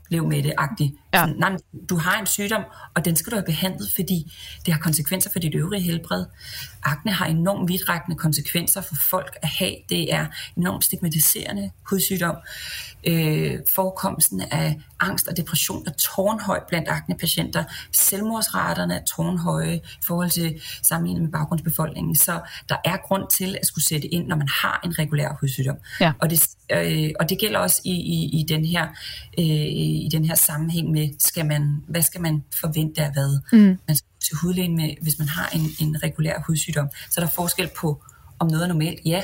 lev 0.09 0.27
med 0.27 0.43
det-agtigt. 0.43 0.93
Ja. 1.13 1.25
nej, 1.25 1.57
du 1.89 1.97
har 1.97 2.19
en 2.19 2.25
sygdom, 2.25 2.63
og 2.95 3.05
den 3.05 3.15
skal 3.15 3.31
du 3.31 3.35
have 3.35 3.45
behandlet, 3.45 3.91
fordi 3.95 4.33
det 4.65 4.73
har 4.73 4.81
konsekvenser 4.81 5.29
for 5.31 5.39
dit 5.39 5.55
øvrige 5.55 5.81
helbred. 5.81 6.25
Akne 6.85 7.11
har 7.11 7.25
enormt 7.25 7.69
vidtrækkende 7.69 8.17
konsekvenser 8.17 8.81
for 8.81 8.95
folk 9.09 9.37
at 9.41 9.49
have. 9.49 9.75
Det 9.89 10.13
er 10.13 10.25
enormt 10.57 10.83
stigmatiserende 10.83 11.71
hudsygdom. 11.89 12.35
Øh, 13.07 13.59
forekomsten 13.75 14.41
af 14.41 14.79
angst 14.99 15.27
og 15.27 15.37
depression 15.37 15.83
er 15.87 15.91
tårnhøj 15.91 16.59
blandt 16.67 16.89
aknepatienter. 16.89 17.63
Selvmordsraterne 17.91 18.95
er 18.95 19.03
tårnhøje 19.15 19.75
i 19.75 20.03
forhold 20.07 20.29
til 20.29 20.61
sammenlignet 20.81 21.23
med 21.23 21.31
baggrundsbefolkningen. 21.31 22.15
Så 22.15 22.39
der 22.69 22.75
er 22.85 22.97
grund 22.97 23.23
til 23.29 23.57
at 23.61 23.67
skulle 23.67 23.85
sætte 23.85 24.07
ind, 24.07 24.27
når 24.27 24.35
man 24.35 24.47
har 24.47 24.81
en 24.85 24.99
regulær 24.99 25.37
hudsygdom. 25.41 25.75
Ja. 25.99 26.11
Og, 26.19 26.29
det, 26.29 26.47
øh, 26.71 27.11
og 27.19 27.29
det 27.29 27.39
gælder 27.39 27.59
også 27.59 27.81
i, 27.85 27.91
i, 27.91 28.39
i 28.39 28.45
den 28.49 28.65
her 28.65 28.87
øh, 29.39 29.45
i 30.03 30.09
den 30.11 30.25
her 30.25 30.35
sammenhæng 30.35 30.91
med, 30.91 31.09
skal 31.19 31.45
man, 31.45 31.83
hvad 31.87 32.01
skal 32.01 32.21
man 32.21 32.43
forvente 32.61 33.01
af 33.01 33.13
hvad? 33.13 33.39
Mm. 33.51 33.77
Man 33.87 33.95
skal 33.95 34.09
til 34.23 34.35
hudlægen 34.41 34.75
med, 34.75 34.89
hvis 35.01 35.19
man 35.19 35.27
har 35.27 35.49
en, 35.49 35.61
en 35.79 36.03
regulær 36.03 36.39
hudsygdom. 36.47 36.87
Så 37.09 37.21
er 37.21 37.25
der 37.25 37.31
forskel 37.31 37.69
på, 37.77 38.03
om 38.39 38.47
noget 38.47 38.63
er 38.63 38.67
normalt. 38.67 38.99
Ja, 39.05 39.21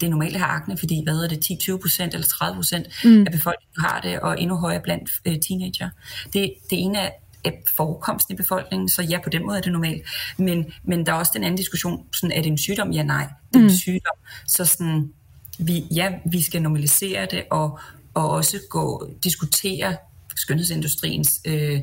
det 0.00 0.06
er 0.06 0.10
normalt 0.10 0.34
at 0.34 0.40
have 0.40 0.50
akne, 0.50 0.78
fordi 0.78 1.02
hvad 1.04 1.16
er 1.24 1.28
det, 1.28 1.50
10-20 1.68 1.76
procent 1.82 2.14
eller 2.14 2.26
30 2.26 2.56
procent 2.56 2.86
Mm. 3.04 3.26
af 3.26 3.32
befolkningen 3.32 3.80
har 3.84 4.00
det, 4.00 4.20
og 4.20 4.40
endnu 4.40 4.56
højere 4.56 4.80
blandt 4.82 5.10
øh, 5.24 5.40
teenager. 5.40 5.90
Det, 6.32 6.54
det 6.70 6.78
ene 6.78 6.98
er 6.98 7.10
er 7.44 7.50
forekomsten 7.76 8.34
i 8.34 8.36
befolkningen, 8.36 8.88
så 8.88 9.02
ja, 9.02 9.18
på 9.24 9.30
den 9.30 9.46
måde 9.46 9.58
er 9.58 9.62
det 9.62 9.72
normalt. 9.72 10.02
Men, 10.38 10.66
men 10.84 11.06
der 11.06 11.12
er 11.12 11.16
også 11.16 11.32
den 11.34 11.44
anden 11.44 11.56
diskussion, 11.56 12.06
sådan, 12.12 12.32
er 12.32 12.42
det 12.42 12.50
en 12.50 12.58
sygdom? 12.58 12.90
Ja, 12.92 13.02
nej, 13.02 13.26
det 13.52 13.56
er 13.56 13.58
Mm. 13.58 13.64
en 13.64 13.76
sygdom. 13.76 14.16
Så 14.46 14.64
sådan, 14.64 15.12
vi, 15.58 15.84
ja, 15.94 16.12
vi 16.30 16.42
skal 16.42 16.62
normalisere 16.62 17.26
det, 17.30 17.44
og, 17.50 17.78
og 18.14 18.30
også 18.30 18.60
gå 18.70 19.10
diskutere 19.24 19.96
skønhedsindustriens 20.36 21.40
øh, 21.46 21.80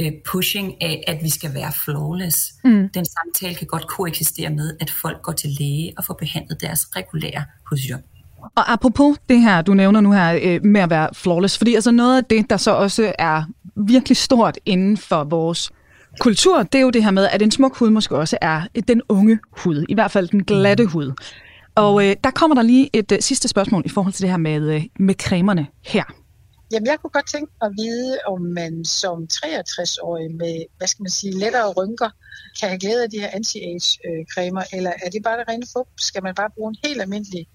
øh, 0.00 0.12
pushing 0.32 0.82
af, 0.82 1.04
at 1.06 1.18
vi 1.22 1.30
skal 1.30 1.54
være 1.54 1.72
flawless. 1.84 2.54
Mm. 2.64 2.88
Den 2.88 3.04
samtale 3.04 3.54
kan 3.54 3.66
godt 3.66 3.86
koexistere 3.86 4.50
med, 4.50 4.76
at 4.80 4.90
folk 5.02 5.22
går 5.22 5.32
til 5.32 5.50
læge 5.60 5.92
og 5.98 6.04
får 6.04 6.14
behandlet 6.14 6.60
deres 6.60 6.80
regulære 6.96 7.44
hudsygdom. 7.70 8.00
Og 8.56 8.72
apropos 8.72 9.16
det 9.28 9.40
her, 9.40 9.62
du 9.62 9.74
nævner 9.74 10.00
nu 10.00 10.12
her 10.12 10.38
øh, 10.42 10.64
med 10.64 10.80
at 10.80 10.90
være 10.90 11.08
flawless, 11.12 11.58
fordi 11.58 11.74
altså 11.74 11.90
noget 11.90 12.16
af 12.16 12.24
det, 12.24 12.50
der 12.50 12.56
så 12.56 12.70
også 12.70 13.12
er 13.18 13.42
virkelig 13.76 14.16
stort 14.16 14.58
inden 14.66 14.96
for 14.96 15.24
vores 15.24 15.70
kultur, 16.20 16.62
det 16.62 16.74
er 16.74 16.82
jo 16.82 16.90
det 16.90 17.04
her 17.04 17.10
med, 17.10 17.28
at 17.32 17.42
en 17.42 17.50
smuk 17.50 17.76
hud 17.78 17.90
måske 17.90 18.16
også 18.16 18.38
er 18.40 18.62
den 18.88 19.02
unge 19.08 19.38
hud, 19.58 19.84
i 19.88 19.94
hvert 19.94 20.10
fald 20.10 20.28
den 20.28 20.44
glatte 20.44 20.86
hud. 20.86 21.12
Og 21.74 22.06
øh, 22.06 22.16
der 22.24 22.30
kommer 22.30 22.54
der 22.54 22.62
lige 22.62 22.90
et 22.92 23.12
øh, 23.12 23.18
sidste 23.20 23.48
spørgsmål 23.48 23.82
i 23.84 23.88
forhold 23.88 24.12
til 24.12 24.22
det 24.22 24.30
her 24.30 24.36
med, 24.36 24.74
øh, 24.74 24.84
med 24.98 25.14
cremerne 25.14 25.66
her. 25.84 26.04
Jamen, 26.72 26.86
jeg 26.86 26.98
kunne 27.00 27.10
godt 27.10 27.28
tænke 27.28 27.52
mig 27.60 27.66
at 27.70 27.74
vide, 27.78 28.18
om 28.26 28.40
man 28.40 28.84
som 28.84 29.28
63-årig 29.34 30.30
med, 30.34 30.64
hvad 30.76 30.88
skal 30.88 31.02
man 31.02 31.10
sige, 31.10 31.38
lettere 31.38 31.72
rynker, 31.72 32.10
kan 32.60 32.68
have 32.68 32.78
glæde 32.78 33.02
af 33.02 33.10
de 33.10 33.20
her 33.20 33.30
anti-age-cremer, 33.32 34.62
eller 34.72 34.92
er 35.04 35.10
det 35.10 35.22
bare 35.22 35.38
det 35.38 35.48
rene 35.48 35.66
fugt? 35.72 36.02
Skal 36.02 36.22
man 36.22 36.34
bare 36.34 36.50
bruge 36.56 36.70
en 36.70 36.88
helt 36.88 37.00
almindelig 37.02 37.46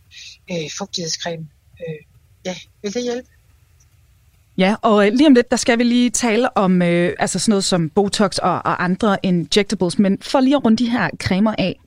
øh, 0.52 0.70
fugtighedscreme? 0.78 1.48
Øh, 1.82 2.02
ja, 2.46 2.56
vil 2.82 2.94
det 2.94 3.04
hjælpe? 3.04 3.30
Ja, 4.58 4.76
og 4.82 5.08
øh, 5.08 5.14
lige 5.14 5.28
om 5.28 5.34
lidt, 5.34 5.52
der 5.52 5.58
skal 5.58 5.78
vi 5.78 5.84
lige 5.84 6.10
tale 6.10 6.58
om 6.58 6.82
øh, 6.82 7.14
altså 7.20 7.40
sådan 7.40 7.52
noget 7.52 7.64
som 7.64 7.90
Botox 7.90 8.38
og, 8.38 8.54
og 8.54 8.84
andre 8.84 9.18
injectables, 9.24 10.00
men 10.00 10.22
for 10.22 10.40
lige 10.40 10.56
at 10.56 10.66
runde 10.66 10.78
de 10.78 10.90
her 10.90 11.10
cremer 11.20 11.56
af, 11.58 11.80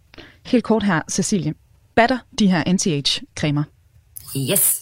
helt 0.46 0.64
kort 0.64 0.82
her, 0.82 1.02
Cecilie, 1.10 1.54
batter 1.94 2.18
de 2.38 2.46
her 2.46 2.62
anti-age-cremer? 2.66 3.62
Yes. 4.36 4.80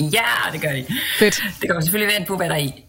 Ja, 0.00 0.52
det 0.52 0.60
gør 0.60 0.72
de. 0.72 0.86
Fedt. 1.18 1.42
Det 1.60 1.68
kommer 1.68 1.80
selvfølgelig 1.80 2.14
være 2.18 2.26
på, 2.26 2.36
hvad 2.36 2.48
der 2.48 2.54
er 2.54 2.58
i. 2.58 2.84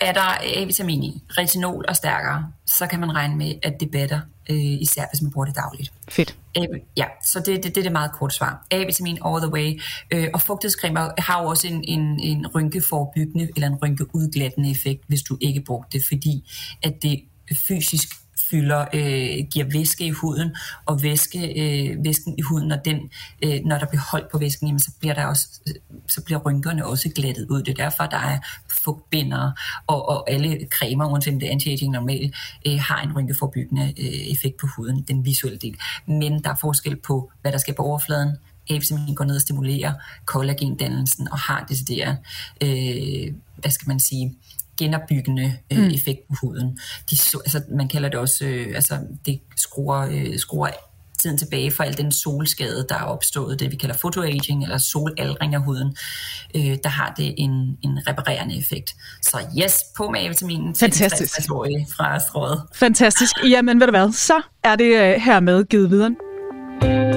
Er 0.00 0.12
der 0.12 0.38
A-vitamin 0.56 1.02
i, 1.02 1.22
retinol 1.38 1.84
og 1.88 1.96
stærkere, 1.96 2.52
så 2.66 2.86
kan 2.86 3.00
man 3.00 3.14
regne 3.14 3.36
med, 3.36 3.54
at 3.62 3.80
det 3.80 3.90
batter, 3.90 4.20
øh, 4.50 4.56
især 4.56 5.04
hvis 5.12 5.22
man 5.22 5.30
bruger 5.30 5.44
det 5.44 5.56
dagligt. 5.56 5.92
Fedt. 6.08 6.36
A, 6.54 6.60
ja, 6.96 7.04
så 7.24 7.38
det, 7.38 7.64
det, 7.64 7.64
det 7.64 7.76
er 7.76 7.82
det 7.82 7.92
meget 7.92 8.12
kort 8.12 8.34
svar. 8.34 8.66
A-vitamin 8.70 9.18
all 9.26 9.40
the 9.40 9.52
way. 9.52 9.80
Øh, 10.10 10.28
og 10.34 10.40
fugtighedscremer 10.40 11.10
har 11.18 11.42
jo 11.42 11.48
også 11.48 11.66
en, 11.66 11.84
en, 11.84 12.20
en 12.20 12.46
rynkeforebyggende 12.46 13.48
eller 13.56 13.68
en 13.68 13.76
rynkeudglattende 13.82 14.70
effekt, 14.70 15.02
hvis 15.08 15.22
du 15.22 15.38
ikke 15.40 15.60
bruger 15.60 15.82
det, 15.82 16.02
fordi 16.08 16.50
at 16.82 16.92
det 17.02 17.20
fysisk 17.68 18.08
fylder, 18.50 18.86
øh, 18.94 19.46
giver 19.50 19.66
væske 19.72 20.06
i 20.06 20.10
huden, 20.10 20.56
og 20.86 21.02
væske, 21.02 21.38
øh, 21.38 22.04
væsken 22.04 22.38
i 22.38 22.42
huden, 22.42 22.68
når, 22.68 22.76
den, 22.76 22.98
øh, 23.42 23.60
når 23.64 23.78
der 23.78 23.86
bliver 23.86 24.02
holdt 24.10 24.30
på 24.32 24.38
væsken, 24.38 24.66
jamen, 24.66 24.80
så 24.80 24.90
bliver 25.00 25.14
der 25.14 25.26
også, 25.26 25.48
så 26.08 26.22
bliver 26.24 26.40
rynkerne 26.40 26.86
også 26.86 27.08
glattet 27.08 27.46
ud. 27.50 27.62
Det 27.62 27.78
er 27.78 27.84
derfor, 27.84 28.04
der 28.04 28.18
er 28.18 28.38
fugtbindere, 28.84 29.52
og, 29.86 30.08
og 30.08 30.30
alle 30.30 30.58
cremer, 30.70 31.06
uanset 31.06 31.32
om 31.32 31.40
det 31.40 31.48
er 31.48 31.52
anti-aging 31.52 31.90
normalt, 31.90 32.34
øh, 32.66 32.78
har 32.80 33.02
en 33.02 33.16
rynkeforbyggende 33.16 33.94
øh, 33.98 34.32
effekt 34.32 34.56
på 34.56 34.66
huden, 34.76 35.02
den 35.08 35.24
visuelle 35.24 35.58
del. 35.58 35.76
Men 36.06 36.44
der 36.44 36.50
er 36.50 36.56
forskel 36.60 36.96
på, 36.96 37.32
hvad 37.42 37.52
der 37.52 37.58
sker 37.58 37.72
på 37.72 37.82
overfladen, 37.82 38.36
A-vitamin 38.70 39.14
går 39.14 39.24
ned 39.24 39.34
og 39.34 39.40
stimulerer 39.40 39.92
kollagendannelsen 40.24 41.28
og 41.28 41.38
har 41.38 41.66
decideret, 41.68 42.18
øh, 42.62 43.34
hvad 43.56 43.70
skal 43.70 43.88
man 43.88 44.00
sige, 44.00 44.34
genopbyggende 44.78 45.54
øh, 45.72 45.78
Mm. 45.78 45.90
effekt 45.90 46.20
på 46.28 46.34
huden. 46.42 46.78
De, 47.10 47.16
så, 47.16 47.38
altså, 47.44 47.62
man 47.76 47.88
kalder 47.88 48.08
det 48.08 48.18
også, 48.18 48.44
øh, 48.44 48.66
altså, 48.74 48.98
det 49.26 49.40
skruer, 49.56 50.08
øh, 50.10 50.38
skruer 50.38 50.68
tiden 51.18 51.38
tilbage 51.38 51.70
for 51.70 51.82
al 51.84 51.96
den 51.96 52.12
solskade, 52.12 52.86
der 52.88 52.94
er 52.94 53.02
opstået, 53.02 53.60
det 53.60 53.70
vi 53.70 53.76
kalder 53.76 53.96
photoaging, 53.98 54.62
eller 54.62 54.78
solaldring 54.78 55.54
af 55.54 55.62
huden, 55.62 55.96
øh, 56.54 56.62
der 56.82 56.88
har 56.88 57.14
det 57.16 57.34
en, 57.38 57.50
en 57.82 57.98
reparerende 58.08 58.58
effekt. 58.58 58.94
Så 59.22 59.38
yes, 59.64 59.78
på 59.96 60.10
med 60.10 60.20
A-vitaminen 60.20 60.74
til 60.74 60.80
Fantastisk. 60.80 61.38
60-årige 61.38 61.86
fra 61.96 62.18
strået. 62.18 62.62
Fantastisk. 62.74 63.32
Jamen, 63.44 63.80
ved 63.80 63.86
du 63.86 63.90
hvad, 63.90 64.12
så 64.12 64.42
er 64.64 64.76
det 64.76 64.96
øh, 64.96 65.20
hermed 65.20 65.64
givet 65.64 65.90
videre. 65.90 67.11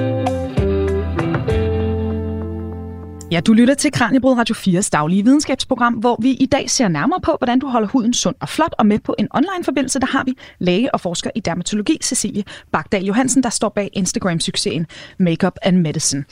Ja, 3.36 3.39
du 3.39 3.53
lytter 3.53 3.73
til 3.73 3.91
Kranjebrud 3.91 4.38
Radio 4.38 4.55
4's 4.55 4.89
daglige 4.89 5.23
videnskabsprogram, 5.23 5.93
hvor 5.93 6.17
vi 6.21 6.31
i 6.31 6.45
dag 6.45 6.69
ser 6.69 6.88
nærmere 6.88 7.21
på, 7.21 7.36
hvordan 7.39 7.59
du 7.59 7.67
holder 7.67 7.88
huden 7.88 8.13
sund 8.13 8.36
og 8.39 8.49
flot. 8.49 8.75
Og 8.77 8.86
med 8.86 8.99
på 8.99 9.15
en 9.19 9.27
online-forbindelse, 9.31 9.99
der 9.99 10.05
har 10.07 10.23
vi 10.23 10.33
læge 10.59 10.93
og 10.93 11.01
forsker 11.01 11.29
i 11.36 11.39
dermatologi, 11.39 11.97
Cecilie 12.03 12.43
Bagdal 12.71 13.05
Johansen, 13.05 13.43
der 13.43 13.49
står 13.49 13.69
bag 13.69 13.89
Instagram-succesen 13.93 14.86
Makeup 15.19 15.57
and 15.61 15.77
Medicine. 15.77 16.25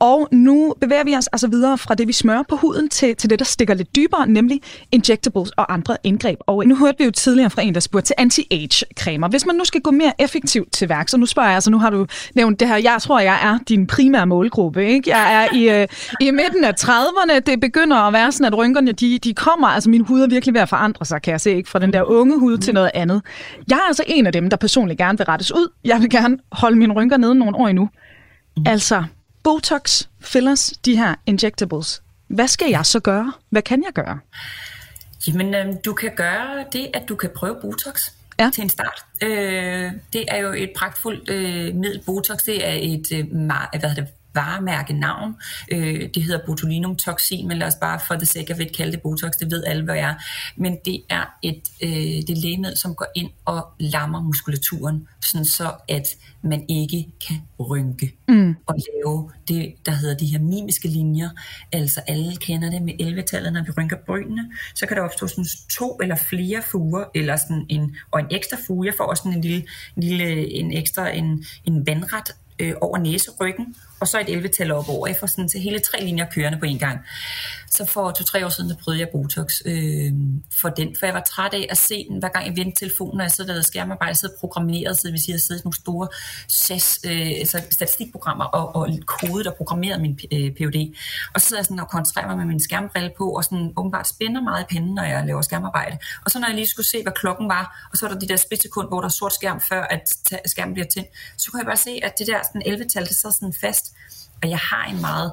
Og 0.00 0.28
nu 0.32 0.74
bevæger 0.80 1.04
vi 1.04 1.16
os 1.16 1.26
altså 1.26 1.48
videre 1.48 1.78
fra 1.78 1.94
det, 1.94 2.08
vi 2.08 2.12
smører 2.12 2.42
på 2.48 2.56
huden, 2.56 2.88
til, 2.88 3.16
til 3.16 3.30
det, 3.30 3.38
der 3.38 3.44
stikker 3.44 3.74
lidt 3.74 3.96
dybere, 3.96 4.26
nemlig 4.26 4.60
injectables 4.92 5.50
og 5.50 5.72
andre 5.72 5.96
indgreb. 6.04 6.38
Og 6.46 6.66
nu 6.66 6.76
hørte 6.76 6.98
vi 6.98 7.04
jo 7.04 7.10
tidligere 7.10 7.50
fra 7.50 7.62
en, 7.62 7.74
der 7.74 7.80
spurgte 7.80 8.06
til 8.06 8.14
anti-age-cremer. 8.18 9.28
Hvis 9.28 9.46
man 9.46 9.56
nu 9.56 9.64
skal 9.64 9.80
gå 9.80 9.90
mere 9.90 10.12
effektivt 10.18 10.72
til 10.72 10.88
værk, 10.88 11.08
så 11.08 11.16
nu 11.16 11.26
spørger 11.26 11.48
jeg, 11.48 11.54
altså 11.54 11.70
nu 11.70 11.78
har 11.78 11.90
du 11.90 12.06
nævnt 12.34 12.60
det 12.60 12.68
her, 12.68 12.76
jeg 12.76 12.96
tror, 13.00 13.20
jeg 13.20 13.38
er 13.42 13.58
din 13.68 13.86
primære 13.86 14.26
målgruppe. 14.26 14.86
Ikke? 14.86 15.10
Jeg 15.10 15.34
er 15.34 15.56
i, 15.56 15.80
øh, 15.80 15.88
i 16.20 16.30
midten 16.30 16.64
af 16.64 16.72
30'erne, 16.80 17.38
det 17.38 17.60
begynder 17.60 17.96
at 17.96 18.12
være 18.12 18.32
sådan, 18.32 18.46
at 18.52 18.58
rynkerne, 18.58 18.92
de, 18.92 19.18
de 19.18 19.34
kommer, 19.34 19.68
altså 19.68 19.90
min 19.90 20.00
hud 20.00 20.20
er 20.20 20.28
virkelig 20.28 20.54
ved 20.54 20.60
at 20.60 20.68
forandre 20.68 21.04
sig, 21.04 21.22
kan 21.22 21.32
jeg 21.32 21.40
se, 21.40 21.50
ikke? 21.56 21.70
fra 21.70 21.78
den 21.78 21.92
der 21.92 22.02
unge 22.02 22.38
hud 22.38 22.58
til 22.58 22.74
noget 22.74 22.90
andet. 22.94 23.22
Jeg 23.68 23.76
er 23.76 23.86
altså 23.88 24.02
en 24.06 24.26
af 24.26 24.32
dem, 24.32 24.50
der 24.50 24.56
personligt 24.56 24.98
gerne 24.98 25.18
vil 25.18 25.24
rettes 25.24 25.52
ud. 25.52 25.72
Jeg 25.84 26.00
vil 26.00 26.10
gerne 26.10 26.38
holde 26.52 26.76
mine 26.76 26.94
rynker 26.94 27.16
nede 27.16 27.34
nogle 27.34 27.56
år 27.56 27.68
endnu. 27.68 27.88
Altså, 28.66 29.04
Botox, 29.42 30.02
fillers, 30.20 30.72
de 30.84 30.96
her 30.96 31.14
injectables. 31.26 32.02
Hvad 32.26 32.48
skal 32.48 32.70
jeg 32.70 32.86
så 32.86 33.00
gøre? 33.00 33.32
Hvad 33.50 33.62
kan 33.62 33.84
jeg 33.84 33.92
gøre? 33.92 34.18
Jamen, 35.26 35.54
øh, 35.54 35.74
du 35.84 35.92
kan 35.92 36.10
gøre 36.16 36.64
det, 36.72 36.90
at 36.94 37.08
du 37.08 37.14
kan 37.14 37.30
prøve 37.36 37.56
Botox 37.62 38.10
ja. 38.38 38.50
til 38.54 38.62
en 38.62 38.68
start. 38.68 39.04
Øh, 39.22 39.92
det 40.12 40.24
er 40.28 40.36
jo 40.36 40.52
et 40.52 40.70
pragtfuldt 40.76 41.30
øh, 41.30 41.74
middel. 41.74 42.02
Botox, 42.06 42.38
det 42.46 42.68
er 42.68 42.72
et 42.72 43.06
øh, 43.12 43.24
mar- 43.24 43.78
hvad 43.78 43.88
hedder 43.90 43.94
det, 43.94 44.06
varemærke 44.34 44.92
navn. 44.92 45.34
Øh, 45.72 46.08
det 46.14 46.22
hedder 46.22 46.40
botulinum 46.46 46.96
toxin, 46.96 47.48
men 47.48 47.58
lad 47.58 47.66
os 47.66 47.74
bare 47.80 48.00
for 48.08 48.14
the 48.14 48.26
sake 48.26 48.54
of 48.54 48.60
it 48.60 48.76
kalde 48.76 48.92
det 48.92 49.02
Botox, 49.02 49.30
det 49.40 49.50
ved 49.50 49.64
alle, 49.64 49.84
hvad 49.84 49.94
jeg 49.94 50.08
er. 50.10 50.14
Men 50.56 50.78
det 50.84 51.02
er 51.10 51.24
et 51.42 51.62
øh, 51.82 51.90
det 51.90 52.30
er 52.30 52.40
lægemiddel, 52.40 52.78
som 52.78 52.94
går 52.94 53.06
ind 53.14 53.30
og 53.44 53.66
lammer 53.80 54.20
muskulaturen, 54.22 55.08
sådan 55.22 55.44
så 55.44 55.72
at 55.88 56.08
man 56.42 56.64
ikke 56.68 57.06
kan 57.28 57.36
rynke 57.60 58.12
Mm. 58.28 58.56
og 58.66 58.74
lave 58.94 59.30
det, 59.48 59.74
der 59.86 59.92
hedder 59.92 60.16
de 60.16 60.26
her 60.26 60.38
mimiske 60.38 60.88
linjer. 60.88 61.28
Altså 61.72 62.00
alle 62.06 62.36
kender 62.36 62.70
det 62.70 62.82
med 62.82 62.94
11-tallet, 63.00 63.52
når 63.52 63.62
vi 63.62 63.70
rynker 63.78 63.96
brynene. 64.06 64.50
Så 64.74 64.86
kan 64.86 64.96
der 64.96 65.02
opstå 65.02 65.26
sådan 65.26 65.44
to 65.78 65.98
eller 66.02 66.16
flere 66.16 66.62
fuger, 66.62 67.04
eller 67.14 67.36
sådan 67.36 67.66
en, 67.68 67.96
og 68.10 68.20
en 68.20 68.26
ekstra 68.30 68.56
fuge. 68.66 68.86
Jeg 68.86 68.94
får 68.96 69.04
også 69.04 69.22
sådan 69.22 69.36
en 69.38 69.42
lille, 69.44 69.66
en, 69.96 70.02
lille, 70.02 70.50
en 70.54 70.72
ekstra 70.72 71.08
en, 71.10 71.44
en 71.64 71.86
vandret 71.86 72.30
øh, 72.58 72.72
over 72.80 72.98
næseryggen, 72.98 73.74
og 74.00 74.08
så 74.08 74.20
et 74.20 74.44
11-tal 74.44 74.72
op 74.72 74.88
over. 74.88 75.06
Jeg 75.06 75.16
får 75.20 75.26
sådan 75.26 75.48
til 75.48 75.60
hele 75.60 75.78
tre 75.78 76.04
linjer 76.04 76.26
kørende 76.30 76.58
på 76.58 76.64
en 76.64 76.78
gang. 76.78 77.00
Så 77.70 77.84
for 77.84 78.10
to-tre 78.10 78.44
år 78.46 78.48
siden, 78.48 78.70
der 78.70 78.76
prøvede 78.76 79.00
jeg 79.00 79.08
Botox 79.12 79.60
øh, 79.64 80.12
for 80.60 80.68
den, 80.68 80.96
for 80.98 81.06
jeg 81.06 81.14
var 81.14 81.20
træt 81.20 81.54
af 81.54 81.66
at 81.70 81.78
se 81.78 82.06
den, 82.08 82.18
hver 82.18 82.28
gang 82.28 82.46
jeg 82.46 82.56
vendte 82.56 82.80
telefonen, 82.80 83.20
og 83.20 83.24
jeg 83.24 83.30
sidder 83.30 83.52
der 83.52 83.58
og 83.58 83.64
skærmarbejde, 83.64 84.08
jeg 84.08 84.16
sidder 84.16 84.34
programmeret, 84.40 84.96
så 84.96 85.02
det 85.04 85.12
vil 85.12 85.22
sige, 85.22 85.32
jeg 85.32 85.40
sidder 85.40 85.60
i 85.60 85.64
nogle 85.64 85.76
store 85.76 86.08
SAS, 86.48 87.00
øh, 87.04 87.30
altså 87.40 87.62
statistikprogrammer 87.70 88.44
og, 88.44 88.76
og 88.76 88.88
kodet 89.06 89.46
og 89.46 89.54
programmeret 89.54 90.00
min 90.00 90.18
øh, 90.32 90.50
PhD. 90.52 90.96
Og 91.34 91.40
så 91.40 91.46
sidder 91.48 91.60
jeg 91.60 91.64
sådan 91.64 91.80
og 91.80 91.88
koncentrerer 91.88 92.26
mig 92.26 92.36
med 92.36 92.44
min 92.44 92.60
skærmbrille 92.60 93.10
på, 93.18 93.30
og 93.36 93.44
sådan 93.44 93.72
åbenbart 93.76 94.08
spænder 94.08 94.42
meget 94.42 94.62
i 94.62 94.66
pinden, 94.68 94.94
når 94.94 95.02
jeg 95.02 95.26
laver 95.26 95.42
skærmarbejde. 95.42 95.98
Og 96.24 96.30
så 96.30 96.38
når 96.38 96.46
jeg 96.48 96.54
lige 96.54 96.66
skulle 96.66 96.86
se, 96.86 97.02
hvad 97.02 97.12
klokken 97.12 97.48
var, 97.48 97.88
og 97.92 97.98
så 97.98 98.06
var 98.06 98.12
der 98.12 98.20
de 98.20 98.28
der 98.28 98.36
splitsekund, 98.36 98.88
hvor 98.88 99.00
der 99.00 99.08
er 99.08 99.12
sort 99.12 99.34
skærm, 99.34 99.60
før 99.60 99.82
at 99.82 100.02
skærmen 100.46 100.74
bliver 100.74 100.86
tændt, 100.86 101.08
så 101.36 101.50
kunne 101.50 101.60
jeg 101.60 101.66
bare 101.66 101.76
se, 101.76 102.00
at 102.02 102.12
det 102.18 102.26
der 102.26 102.38
sådan 102.42 102.62
11-tal, 102.62 103.06
det 103.06 103.16
sad 103.16 103.32
sådan 103.32 103.54
fast. 103.60 103.89
Og 104.42 104.50
jeg 104.50 104.58
har 104.58 104.84
en 104.84 105.00
meget 105.00 105.32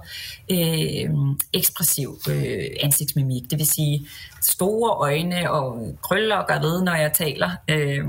øh, 0.51 1.09
ekspressiv 1.53 2.17
øh, 2.29 2.65
ansigtsmimik, 2.83 3.43
det 3.51 3.59
vil 3.59 3.67
sige 3.67 4.07
store 4.41 4.91
øjne 4.91 5.51
og 5.51 5.97
krøller 6.03 6.35
og 6.35 6.61
ved, 6.61 6.83
når 6.83 6.95
jeg 6.95 7.13
taler. 7.13 7.51
Øh, 7.67 8.05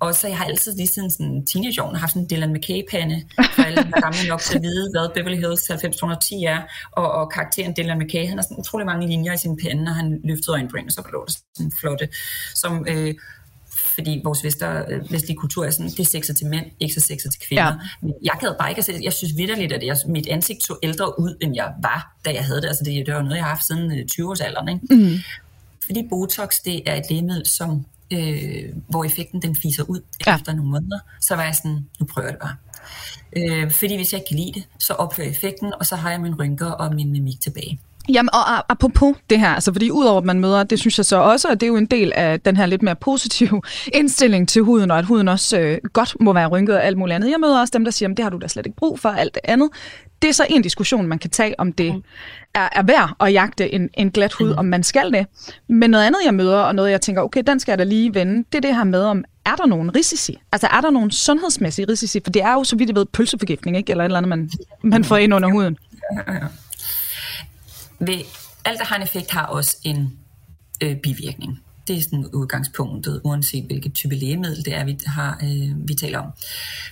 Og 0.00 0.14
så 0.14 0.28
jeg 0.28 0.38
har 0.38 0.44
altid 0.44 0.76
lige 0.76 0.86
siden 0.86 1.10
sådan 1.10 1.46
teenageårene 1.46 1.98
haft 1.98 2.12
sådan 2.12 2.22
en 2.22 2.30
Dylan 2.30 2.52
McKay-pande, 2.52 3.22
for 3.54 3.62
alle 3.62 3.76
der 3.76 3.96
er 3.96 4.00
gamle 4.00 4.28
nok 4.28 4.40
til 4.40 4.56
at 4.56 4.62
vide, 4.62 4.90
hvad 4.92 5.14
Beverly 5.14 5.36
Hills 5.36 5.68
90210 5.68 6.44
er, 6.44 6.60
og, 6.92 7.12
og 7.12 7.30
karakteren 7.32 7.74
Dylan 7.76 7.98
McKay, 7.98 8.28
han 8.28 8.38
har 8.38 8.42
sådan 8.42 8.56
utrolig 8.58 8.86
mange 8.86 9.06
linjer 9.06 9.32
i 9.32 9.36
sin 9.36 9.56
pande, 9.62 9.84
når 9.84 9.92
han 9.92 10.20
løftede 10.24 10.52
øjenbryn, 10.56 10.86
og 10.86 10.92
så 10.92 11.02
lå 11.12 11.24
der 11.26 11.32
sådan 11.56 11.72
flotte, 11.80 12.08
som 12.54 12.86
øh, 12.88 13.14
fordi 13.94 14.20
vores 14.24 14.44
vester, 14.44 14.84
øh, 14.88 15.12
vestlige 15.12 15.36
kultur 15.36 15.64
er 15.64 15.70
sådan, 15.70 15.90
det 15.90 16.00
er 16.00 16.04
sexet 16.04 16.36
til 16.36 16.46
mænd, 16.46 16.66
ikke 16.80 16.94
så 16.94 17.00
sexet 17.00 17.32
til 17.32 17.40
kvinder. 17.48 17.64
Ja. 17.64 17.72
Men 18.00 18.14
jeg 18.22 18.32
gad 18.40 18.54
bare 18.58 18.68
ikke 18.68 18.78
at 18.78 18.84
se 18.84 19.00
Jeg 19.02 19.12
synes 19.12 19.36
vidderligt, 19.36 19.72
at 19.72 19.82
jeg, 19.86 19.96
mit 20.06 20.26
ansigt 20.26 20.62
så 20.62 20.76
ældre 20.82 21.20
ud, 21.20 21.36
end 21.40 21.54
jeg 21.54 21.72
var, 21.82 22.16
da 22.24 22.32
jeg 22.32 22.44
havde 22.44 22.60
det. 22.60 22.68
Altså 22.68 22.84
det, 22.84 23.06
det 23.06 23.14
var 23.14 23.22
noget, 23.22 23.36
jeg 23.36 23.44
har 23.44 23.50
haft 23.50 23.66
siden 23.66 23.90
20-årsalderen. 23.92 24.68
Ikke? 24.68 24.94
Mm. 24.94 25.18
Fordi 25.86 26.06
Botox, 26.08 26.54
det 26.64 26.82
er 26.86 26.94
et 26.94 27.04
lægemiddel, 27.10 27.46
som, 27.46 27.86
øh, 28.10 28.64
hvor 28.88 29.04
effekten 29.04 29.42
den 29.42 29.56
fiser 29.62 29.82
ud 29.82 30.00
ja. 30.26 30.34
efter 30.34 30.52
nogle 30.52 30.70
måneder. 30.70 30.98
Så 31.20 31.36
var 31.36 31.44
jeg 31.44 31.54
sådan, 31.54 31.86
nu 32.00 32.06
prøver 32.06 32.28
jeg 32.28 32.32
det 32.32 32.40
bare. 32.40 32.56
Øh, 33.36 33.70
fordi 33.70 33.96
hvis 33.96 34.12
jeg 34.12 34.18
ikke 34.18 34.28
kan 34.28 34.36
lide 34.36 34.52
det, 34.52 34.64
så 34.78 34.92
ophører 34.92 35.28
effekten, 35.28 35.72
og 35.80 35.86
så 35.86 35.96
har 35.96 36.10
jeg 36.10 36.20
min 36.20 36.34
rynker 36.34 36.70
og 36.70 36.94
min 36.94 37.12
mimik 37.12 37.40
tilbage. 37.40 37.80
Jamen, 38.08 38.28
og 38.32 38.72
apropos 38.72 39.16
det 39.30 39.40
her, 39.40 39.48
altså 39.48 39.72
fordi 39.72 39.90
udover 39.90 40.18
at 40.18 40.24
man 40.24 40.40
møder, 40.40 40.62
det 40.62 40.78
synes 40.78 40.98
jeg 40.98 41.04
så 41.04 41.16
også, 41.16 41.48
at 41.48 41.60
det 41.60 41.66
er 41.66 41.68
jo 41.68 41.76
en 41.76 41.86
del 41.86 42.12
af 42.16 42.40
den 42.40 42.56
her 42.56 42.66
lidt 42.66 42.82
mere 42.82 42.96
positive 42.96 43.62
indstilling 43.98 44.48
til 44.48 44.62
huden, 44.62 44.90
og 44.90 44.98
at 44.98 45.04
huden 45.04 45.28
også 45.28 45.58
øh, 45.58 45.78
godt 45.92 46.16
må 46.20 46.32
være 46.32 46.46
rynket 46.46 46.76
og 46.76 46.84
alt 46.84 46.98
muligt 46.98 47.14
andet. 47.14 47.30
Jeg 47.30 47.40
møder 47.40 47.60
også 47.60 47.70
dem, 47.74 47.84
der 47.84 47.90
siger, 47.90 48.08
at 48.08 48.16
det 48.16 48.22
har 48.22 48.30
du 48.30 48.38
da 48.38 48.48
slet 48.48 48.66
ikke 48.66 48.76
brug 48.76 49.00
for, 49.00 49.08
alt 49.08 49.34
det 49.34 49.40
andet. 49.44 49.68
Det 50.22 50.28
er 50.28 50.34
så 50.34 50.46
en 50.50 50.62
diskussion, 50.62 51.06
man 51.06 51.18
kan 51.18 51.30
tage, 51.30 51.60
om 51.60 51.72
det 51.72 52.02
er, 52.54 52.68
er 52.72 52.82
værd 52.82 53.16
at 53.20 53.32
jagte 53.32 53.74
en, 53.74 53.88
en 53.94 54.10
glat 54.10 54.32
hud, 54.32 54.52
mm. 54.52 54.58
om 54.58 54.64
man 54.64 54.82
skal 54.82 55.12
det. 55.12 55.26
Men 55.68 55.90
noget 55.90 56.04
andet, 56.04 56.20
jeg 56.24 56.34
møder, 56.34 56.58
og 56.58 56.74
noget, 56.74 56.90
jeg 56.90 57.00
tænker, 57.00 57.22
okay, 57.22 57.42
den 57.46 57.60
skal 57.60 57.72
jeg 57.72 57.78
da 57.78 57.84
lige 57.84 58.14
vende, 58.14 58.44
det 58.52 58.54
er 58.54 58.60
det 58.60 58.76
her 58.76 58.84
med, 58.84 59.02
om 59.02 59.24
er 59.44 59.54
der 59.54 59.66
nogen 59.66 59.96
risici? 59.96 60.38
Altså 60.52 60.66
er 60.66 60.80
der 60.80 60.90
nogen 60.90 61.10
sundhedsmæssige 61.10 61.86
risici? 61.88 62.20
For 62.24 62.30
det 62.30 62.42
er 62.42 62.52
jo, 62.52 62.64
så 62.64 62.76
vidt 62.76 62.88
jeg 62.88 62.96
ved, 62.96 63.06
pølseforgiftning, 63.06 63.76
ikke? 63.76 63.90
Eller 63.90 64.04
et 64.04 64.08
eller 64.08 64.18
andet, 64.18 64.28
man, 64.28 64.50
man 64.82 65.04
får 65.04 65.16
ind 65.16 65.34
under 65.34 65.50
huden. 65.50 65.76
Ja, 66.12 66.32
ja, 66.32 66.38
ja 66.38 66.46
ved, 68.00 68.18
alt, 68.64 68.78
der 68.78 68.84
har 68.84 68.96
en 68.96 69.02
effekt, 69.02 69.30
har 69.30 69.46
også 69.46 69.76
en 69.84 70.18
øh, 70.80 70.96
bivirkning. 70.96 71.62
Det 71.88 71.96
er 71.96 72.02
sådan 72.02 72.26
udgangspunktet, 72.26 73.20
uanset 73.24 73.64
hvilket 73.64 73.94
type 73.94 74.14
lægemiddel 74.14 74.64
det 74.64 74.74
er, 74.74 74.84
vi, 74.84 74.98
har, 75.06 75.40
øh, 75.42 75.88
vi 75.88 75.94
taler 75.94 76.18
om. 76.18 76.30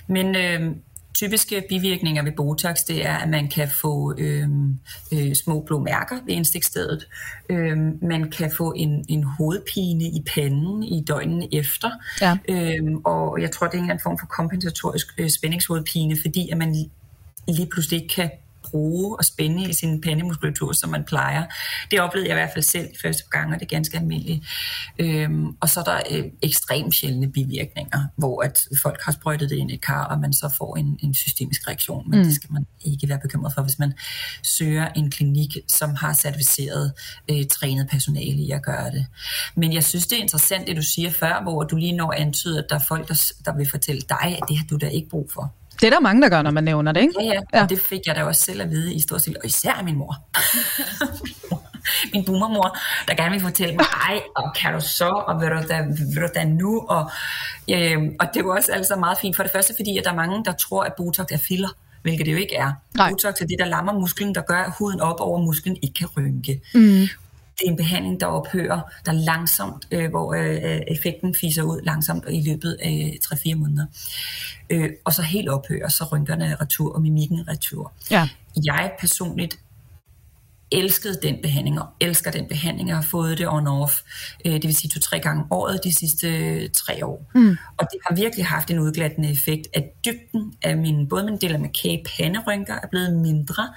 Men 0.07 0.35
øh, 0.35 0.75
typiske 1.13 1.63
bivirkninger 1.69 2.23
ved 2.23 2.31
Botox, 2.31 2.77
det 2.87 3.05
er, 3.05 3.13
at 3.13 3.29
man 3.29 3.47
kan 3.47 3.69
få 3.81 4.13
øh, 4.17 4.47
øh, 5.11 5.35
små 5.35 5.63
blå 5.67 5.79
mærker 5.79 6.15
ved 6.25 6.33
indstikstedet. 6.33 7.07
Øh, 7.49 7.77
man 8.01 8.31
kan 8.31 8.51
få 8.57 8.73
en, 8.75 9.05
en 9.07 9.23
hovedpine 9.23 10.03
i 10.03 10.23
panden 10.35 10.83
i 10.83 11.03
døgnen 11.07 11.49
efter. 11.51 11.91
Ja. 12.21 12.37
Øh, 12.49 12.95
og 13.03 13.41
jeg 13.41 13.51
tror, 13.51 13.67
det 13.67 13.73
er 13.73 13.77
en 13.77 13.83
eller 13.83 13.93
anden 13.93 14.03
form 14.03 14.19
for 14.19 14.25
kompensatorisk 14.25 15.07
øh, 15.17 15.29
spændingshovedpine, 15.29 16.17
fordi 16.21 16.49
at 16.49 16.57
man 16.57 16.75
lige 17.47 17.67
pludselig 17.71 18.01
ikke 18.01 18.13
kan 18.15 18.29
bruge 18.71 19.17
og 19.17 19.25
spænde 19.25 19.69
i 19.69 19.73
sin 19.73 20.01
pandemuskulatur, 20.01 20.71
som 20.71 20.89
man 20.89 21.03
plejer. 21.03 21.45
Det 21.91 22.01
oplevede 22.01 22.29
jeg 22.29 22.35
i 22.35 22.39
hvert 22.39 22.49
fald 22.53 22.63
selv 22.63 22.87
de 22.87 22.99
første 23.01 23.23
gange, 23.31 23.55
og 23.55 23.59
det 23.59 23.65
er 23.65 23.75
ganske 23.75 23.97
almindeligt. 23.97 24.45
Øhm, 24.99 25.45
og 25.61 25.69
så 25.69 25.79
er 25.79 25.83
der 25.83 25.99
øh, 26.11 26.23
ekstremt 26.41 26.95
sjældne 26.95 27.31
bivirkninger, 27.31 28.03
hvor 28.15 28.43
at 28.43 28.67
folk 28.81 29.01
har 29.03 29.11
sprøjtet 29.11 29.49
det 29.49 29.55
ind 29.55 29.71
i 29.71 29.73
et 29.73 29.81
kar, 29.81 30.03
og 30.03 30.19
man 30.19 30.33
så 30.33 30.53
får 30.57 30.75
en, 30.75 30.99
en 31.03 31.13
systemisk 31.13 31.67
reaktion. 31.67 32.09
Men 32.09 32.19
mm. 32.19 32.25
det 32.25 32.35
skal 32.35 32.51
man 32.53 32.65
ikke 32.81 33.09
være 33.09 33.19
bekymret 33.19 33.53
for, 33.55 33.61
hvis 33.61 33.79
man 33.79 33.93
søger 34.43 34.87
en 34.87 35.11
klinik, 35.11 35.57
som 35.67 35.95
har 35.95 36.13
certificeret 36.13 36.93
øh, 37.31 37.45
trænet 37.47 37.87
personale 37.89 38.41
i 38.41 38.51
at 38.51 38.63
gøre 38.63 38.91
det. 38.91 39.05
Men 39.55 39.73
jeg 39.73 39.83
synes, 39.83 40.07
det 40.07 40.17
er 40.17 40.21
interessant, 40.21 40.67
det 40.67 40.75
du 40.75 40.81
siger 40.81 41.11
før, 41.11 41.41
hvor 41.43 41.63
du 41.63 41.75
lige 41.75 41.95
når 41.95 42.13
antyder, 42.17 42.63
at 42.63 42.69
der 42.69 42.75
er 42.75 42.83
folk, 42.87 43.07
der, 43.07 43.31
der 43.45 43.57
vil 43.57 43.69
fortælle 43.69 44.01
dig, 44.09 44.37
at 44.41 44.43
det 44.49 44.57
har 44.57 44.65
du 44.69 44.77
da 44.77 44.87
ikke 44.87 45.09
brug 45.09 45.29
for. 45.33 45.58
Det 45.81 45.87
er 45.87 45.89
der 45.89 45.99
mange, 45.99 46.21
der 46.21 46.29
gør, 46.29 46.41
når 46.41 46.51
man 46.51 46.63
nævner 46.63 46.91
det, 46.91 47.01
ikke? 47.01 47.13
Ja, 47.19 47.25
ja. 47.25 47.39
ja. 47.53 47.63
Og 47.63 47.69
det 47.69 47.79
fik 47.81 47.99
jeg 48.05 48.15
da 48.15 48.23
også 48.23 48.41
selv 48.41 48.61
at 48.61 48.69
vide 48.69 48.93
i 48.93 48.99
stor 49.01 49.17
stil, 49.17 49.35
og 49.43 49.45
især 49.45 49.81
min 49.83 49.95
mor. 49.95 50.15
min 52.13 52.25
boomermor, 52.25 52.77
der 53.07 53.15
gerne 53.15 53.31
vil 53.31 53.41
fortælle 53.41 53.75
mig, 53.75 53.85
ej, 54.09 54.21
og 54.35 54.53
kan 54.55 54.73
du 54.73 54.81
så, 54.81 55.23
og 55.27 55.41
vil 55.41 55.49
du 55.49 55.61
da, 55.69 55.81
vil 56.13 56.21
du 56.21 56.27
da 56.35 56.43
nu, 56.43 56.85
og, 56.89 57.11
øh, 57.69 57.97
og 58.19 58.27
det 58.33 58.45
var 58.45 58.55
også 58.55 58.71
altså 58.71 58.95
meget 58.95 59.17
fint. 59.21 59.35
For 59.35 59.43
det 59.43 59.51
første, 59.51 59.73
fordi 59.77 59.97
at 59.97 60.03
der 60.03 60.11
er 60.11 60.15
mange, 60.15 60.45
der 60.45 60.51
tror, 60.51 60.83
at 60.83 60.93
Botox 60.97 61.25
er 61.31 61.37
filler, 61.47 61.69
hvilket 62.01 62.25
det 62.25 62.31
jo 62.31 62.37
ikke 62.37 62.55
er. 62.55 62.71
Nej. 62.95 63.09
Botox 63.09 63.41
er 63.41 63.45
det, 63.45 63.59
der 63.59 63.65
lammer 63.65 63.93
musklen, 63.93 64.35
der 64.35 64.41
gør, 64.41 64.63
at 64.63 64.73
huden 64.77 65.01
op 65.01 65.19
over 65.19 65.39
musklen 65.39 65.77
ikke 65.81 65.93
kan 65.93 66.07
rynke. 66.17 66.61
Mm 66.73 67.07
det 67.59 67.67
er 67.67 67.71
en 67.71 67.77
behandling, 67.77 68.19
der 68.19 68.25
ophører, 68.25 68.81
der 69.05 69.11
langsomt, 69.11 69.87
øh, 69.91 70.09
hvor 70.09 70.33
øh, 70.33 70.81
effekten 70.87 71.35
fiser 71.41 71.63
ud 71.63 71.81
langsomt 71.81 72.25
i 72.29 72.49
løbet 72.49 72.77
af 72.81 73.17
3-4 73.25 73.55
måneder. 73.55 73.85
Øh, 74.69 74.89
og 75.05 75.13
så 75.13 75.21
helt 75.21 75.49
ophører, 75.49 75.87
så 75.87 76.03
rynkerne 76.11 76.55
retur 76.61 76.95
og 76.95 77.01
mimikken 77.01 77.47
retur. 77.47 77.93
Ja. 78.11 78.29
Jeg 78.65 78.91
personligt 78.99 79.59
elskede 80.71 81.17
den 81.23 81.41
behandling, 81.41 81.81
og 81.81 81.87
elsker 82.01 82.31
den 82.31 82.47
behandling. 82.47 82.89
Jeg 82.89 82.97
har 82.97 83.07
fået 83.11 83.37
det 83.37 83.47
on-off, 83.47 84.03
øh, 84.45 84.53
det 84.53 84.63
vil 84.63 84.75
sige 84.75 84.89
to-tre 84.89 85.19
gange 85.19 85.43
året 85.51 85.79
de 85.83 85.95
sidste 85.95 86.27
øh, 86.27 86.69
tre 86.69 87.05
år. 87.05 87.31
Mm. 87.35 87.57
Og 87.77 87.87
det 87.91 87.99
har 88.07 88.15
virkelig 88.15 88.45
haft 88.45 88.71
en 88.71 88.79
udglattende 88.79 89.31
effekt, 89.31 89.67
at 89.73 89.83
dybden 90.05 90.53
af 90.61 90.77
min, 90.77 91.07
både 91.07 91.25
min 91.25 91.37
del 91.37 91.53
af 91.53 91.59
McKay 91.59 91.97
panderynker 92.05 92.73
er 92.73 92.87
blevet 92.91 93.13
mindre, 93.13 93.69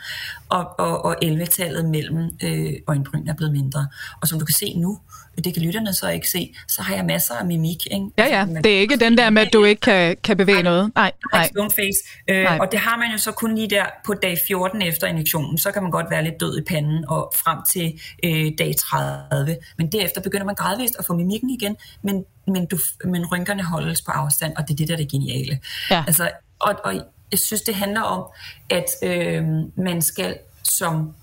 og, 0.49 0.81
og, 0.81 1.05
og 1.05 1.17
11-tallet 1.25 1.85
mellem 1.85 2.31
øh, 2.43 2.73
øjenbryn 2.87 3.29
er 3.29 3.35
blevet 3.35 3.53
mindre. 3.53 3.89
Og 4.21 4.29
som 4.29 4.39
du 4.39 4.45
kan 4.45 4.55
se 4.55 4.75
nu, 4.77 4.99
det 5.45 5.55
kan 5.55 5.63
lytterne 5.63 5.95
så 5.95 6.09
ikke 6.09 6.29
se, 6.29 6.55
så 6.69 6.83
har 6.83 6.95
jeg 6.95 7.05
masser 7.05 7.35
af 7.35 7.47
mimik. 7.47 7.87
Ikke? 7.87 8.07
Ja, 8.19 8.27
ja. 8.27 8.47
Det 8.65 8.77
er 8.77 8.81
ikke 8.81 8.97
den 8.97 9.19
der 9.19 9.31
med, 9.31 9.43
at 9.43 9.53
du 9.53 9.65
ikke 9.65 9.81
kan, 9.81 10.17
kan 10.25 10.37
bevæge 10.37 10.63
nej, 10.63 10.73
noget. 10.73 10.93
Nej, 10.95 11.13
nej. 11.33 11.51
face. 11.71 11.99
Øh, 12.29 12.45
nej. 12.45 12.59
Og 12.61 12.73
det 12.73 12.81
har 12.81 12.97
man 12.97 13.11
jo 13.13 13.19
så 13.19 13.33
kun 13.33 13.55
lige 13.55 13.71
der 13.71 13.85
på 14.07 14.15
dag 14.15 14.39
14 14.47 14.83
efter 14.83 15.07
injektionen. 15.07 15.59
Så 15.59 15.73
kan 15.73 15.83
man 15.83 15.91
godt 15.91 16.07
være 16.11 16.25
lidt 16.25 16.41
død 16.41 16.59
i 16.59 16.63
panden 16.63 17.05
og 17.09 17.33
frem 17.37 17.59
til 17.71 18.01
øh, 18.25 18.53
dag 18.59 18.75
30. 18.79 19.57
Men 19.79 19.93
derefter 19.93 20.21
begynder 20.21 20.47
man 20.47 20.55
gradvist 20.55 20.97
at 20.99 21.05
få 21.07 21.15
mimikken 21.15 21.51
igen, 21.51 21.77
men, 22.03 22.25
men, 22.47 22.67
du, 22.67 22.79
men 23.05 23.27
rynkerne 23.27 23.63
holdes 23.63 24.03
på 24.03 24.11
afstand, 24.11 24.53
og 24.57 24.69
det 24.69 24.75
er 24.75 24.77
det, 24.77 24.89
der 24.89 24.95
er 24.95 24.99
det 24.99 25.11
geniale. 25.11 25.59
Ja. 25.91 26.05
Altså, 26.07 26.31
og, 26.59 26.75
og 26.85 26.95
jeg 27.31 27.39
synes, 27.39 27.63
det 27.63 27.75
handler 27.75 28.01
om, 28.01 28.27
at 28.71 28.87
øh, 29.03 29.45
man 29.77 30.03
skal 30.03 30.39
som 30.63 31.15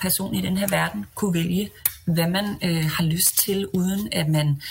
person 0.00 0.34
i 0.34 0.40
den 0.40 0.56
her 0.56 0.68
verden 0.68 1.06
kunne 1.14 1.34
vælge, 1.34 1.70
hvad 2.14 2.28
man 2.28 2.44
øh, 2.64 2.84
har 2.84 3.04
lyst 3.04 3.38
til, 3.38 3.66
uden 3.66 4.08
at 4.12 4.28
man 4.28 4.62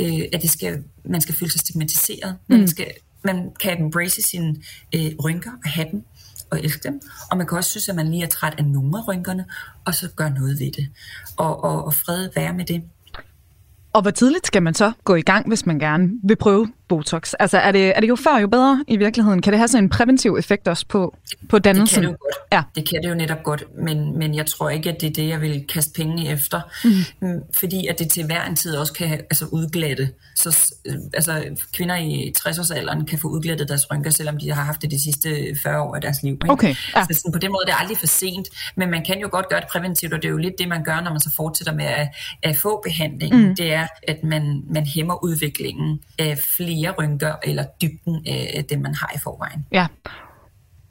øh, 0.00 0.20
at 0.32 0.42
det 0.42 0.50
skal, 0.50 0.84
man 1.04 1.20
skal 1.20 1.34
føle 1.34 1.50
sig 1.50 1.60
stigmatiseret. 1.60 2.36
Mm. 2.48 2.56
Man, 2.56 2.68
skal, 2.68 2.86
man 3.24 3.50
kan 3.60 3.82
embrace 3.82 4.22
sine 4.22 4.56
øh, 4.94 5.10
rynker 5.24 5.50
og 5.64 5.70
have 5.70 5.88
dem 5.92 6.04
og 6.50 6.60
elske 6.60 6.88
dem. 6.88 7.00
Og 7.30 7.36
man 7.36 7.46
kan 7.46 7.58
også 7.58 7.70
synes, 7.70 7.88
at 7.88 7.94
man 7.94 8.10
lige 8.10 8.22
er 8.22 8.28
træt 8.28 8.54
af 8.58 8.64
nogle 8.64 8.98
af 8.98 9.08
rynkerne, 9.08 9.44
og 9.84 9.94
så 9.94 10.08
gøre 10.16 10.30
noget 10.30 10.60
ved 10.60 10.72
det. 10.72 10.88
Og, 11.36 11.64
og, 11.64 11.84
og 11.84 11.94
fred 11.94 12.28
være 12.34 12.52
med 12.52 12.64
det. 12.64 12.82
Og 13.92 14.02
hvor 14.02 14.10
tidligt 14.10 14.46
skal 14.46 14.62
man 14.62 14.74
så 14.74 14.92
gå 15.04 15.14
i 15.14 15.22
gang, 15.22 15.48
hvis 15.48 15.66
man 15.66 15.78
gerne 15.78 16.10
vil 16.24 16.36
prøve 16.36 16.72
Botox? 16.88 17.32
Altså 17.38 17.58
er 17.58 17.72
det, 17.72 17.96
er 17.96 18.00
det 18.00 18.08
jo 18.08 18.16
før 18.16 18.38
jo 18.38 18.46
bedre 18.46 18.84
i 18.88 18.96
virkeligheden? 18.96 19.42
Kan 19.42 19.52
det 19.52 19.58
have 19.58 19.68
sådan 19.68 19.84
en 19.84 19.90
præventiv 19.90 20.36
effekt 20.38 20.68
også 20.68 20.86
på, 20.88 21.16
på 21.48 21.58
dannelsen? 21.58 22.02
Det 22.02 22.08
kan 22.08 22.12
det 22.12 22.18
jo 22.20 22.24
godt. 22.24 22.34
Ja. 22.52 22.62
Det 22.74 22.88
kan 22.88 23.02
det 23.02 23.08
jo 23.08 23.14
netop 23.14 23.42
godt, 23.42 23.64
men, 23.82 24.18
men 24.18 24.34
jeg 24.34 24.46
tror 24.46 24.70
ikke, 24.70 24.90
at 24.90 25.00
det 25.00 25.06
er 25.06 25.12
det, 25.12 25.28
jeg 25.28 25.40
vil 25.40 25.64
kaste 25.68 25.92
penge 25.96 26.28
efter. 26.32 26.60
Mm. 27.20 27.42
Fordi 27.54 27.86
at 27.86 27.98
det 27.98 28.10
til 28.10 28.26
hver 28.26 28.44
en 28.44 28.56
tid 28.56 28.76
også 28.76 28.92
kan 28.92 29.12
altså, 29.12 29.46
udglatte. 29.52 30.10
Så 30.36 30.72
altså, 31.14 31.44
kvinder 31.72 31.96
i 31.96 32.32
60-årsalderen 32.38 33.04
kan 33.04 33.18
få 33.18 33.28
udglattet 33.28 33.68
deres 33.68 33.90
rynker, 33.90 34.10
selvom 34.10 34.38
de 34.38 34.52
har 34.52 34.62
haft 34.62 34.82
det 34.82 34.90
de 34.90 35.02
sidste 35.02 35.56
40 35.62 35.82
år 35.82 35.94
af 35.94 36.00
deres 36.00 36.22
liv. 36.22 36.32
Ikke? 36.32 36.50
Okay. 36.50 36.74
Ja. 36.96 37.06
Så 37.10 37.20
sådan, 37.20 37.32
på 37.32 37.38
den 37.38 37.50
måde 37.52 37.62
det 37.66 37.72
er 37.72 37.76
aldrig 37.76 37.98
for 37.98 38.06
sent, 38.06 38.48
men 38.76 38.90
man 38.90 39.04
kan 39.04 39.20
jo 39.20 39.28
godt 39.32 39.48
gøre 39.48 39.60
det 39.60 39.68
præventivt, 39.68 40.12
og 40.12 40.22
det 40.22 40.28
er 40.28 40.32
jo 40.32 40.36
lidt 40.36 40.54
det, 40.58 40.68
man 40.68 40.84
gør, 40.84 41.00
når 41.00 41.10
man 41.10 41.20
så 41.20 41.30
fortsætter 41.36 41.74
med 41.74 41.84
at, 41.84 42.08
at 42.42 42.56
få 42.56 42.80
behandling. 42.84 43.48
Mm. 43.48 43.56
Det 43.56 43.72
er, 43.72 43.86
at 44.08 44.24
man, 44.24 44.62
man 44.70 44.86
hæmmer 44.86 45.24
udviklingen 45.24 46.00
af 46.18 46.38
flere 46.56 46.77
rynker, 46.98 47.34
eller 47.44 47.64
dybden 47.82 48.26
af 48.26 48.64
det, 48.68 48.80
man 48.80 48.94
har 48.94 49.12
i 49.14 49.18
forvejen. 49.18 49.66
Ja, 49.72 49.86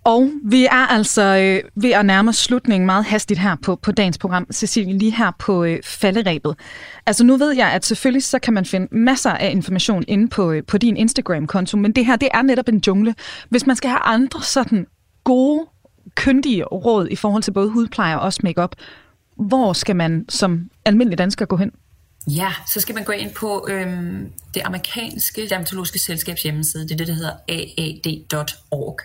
og 0.08 0.30
vi 0.44 0.66
er 0.66 0.88
altså 0.90 1.22
øh, 1.22 1.84
ved 1.84 1.92
at 1.92 2.06
nærme 2.06 2.34
slutningen 2.34 2.86
meget 2.86 3.06
hastigt 3.06 3.40
her 3.40 3.56
på, 3.64 3.76
på 3.76 3.92
dagens 3.92 4.18
program, 4.18 4.48
Cecilie, 4.52 4.98
lige 4.98 5.16
her 5.16 5.32
på 5.40 5.64
øh, 5.64 5.80
falderæbet. 5.84 6.56
Altså 7.06 7.24
nu 7.24 7.38
ved 7.38 7.56
jeg, 7.56 7.72
at 7.72 7.86
selvfølgelig 7.86 8.24
så 8.24 8.40
kan 8.40 8.54
man 8.54 8.66
finde 8.66 8.88
masser 8.92 9.32
af 9.32 9.52
information 9.52 10.04
inde 10.08 10.28
på, 10.28 10.52
øh, 10.52 10.64
på 10.64 10.78
din 10.78 10.98
Instagram-konto, 10.98 11.78
men 11.78 11.92
det 11.92 12.06
her, 12.06 12.16
det 12.16 12.30
er 12.34 12.42
netop 12.42 12.68
en 12.68 12.84
jungle. 12.88 13.16
Hvis 13.50 13.66
man 13.66 13.76
skal 13.76 13.90
have 13.90 14.00
andre 14.00 14.42
sådan 14.42 14.88
gode, 15.24 15.66
kyndige 16.16 16.64
råd 16.64 17.08
i 17.12 17.16
forhold 17.16 17.44
til 17.44 17.52
både 17.52 17.70
hudpleje 17.70 18.16
og 18.16 18.22
også 18.22 18.40
makeup, 18.44 18.76
hvor 19.36 19.74
skal 19.74 19.96
man 19.96 20.26
som 20.30 20.70
almindelig 20.86 21.18
dansker 21.18 21.46
gå 21.46 21.56
hen? 21.56 21.72
Ja, 22.28 22.54
så 22.74 22.80
skal 22.80 22.96
man 22.96 23.04
gå 23.04 23.12
ind 23.12 23.32
på 23.32 23.68
øhm, 23.70 24.32
det 24.58 24.66
amerikanske 24.66 25.50
dermatologiske 25.50 26.00
selskabs 26.00 26.44
hjemmeside, 26.44 26.84
det 26.84 26.92
er 26.92 26.98
det, 26.98 27.08
der 27.08 27.14
hedder 27.14 27.34
aad.org. 27.48 29.00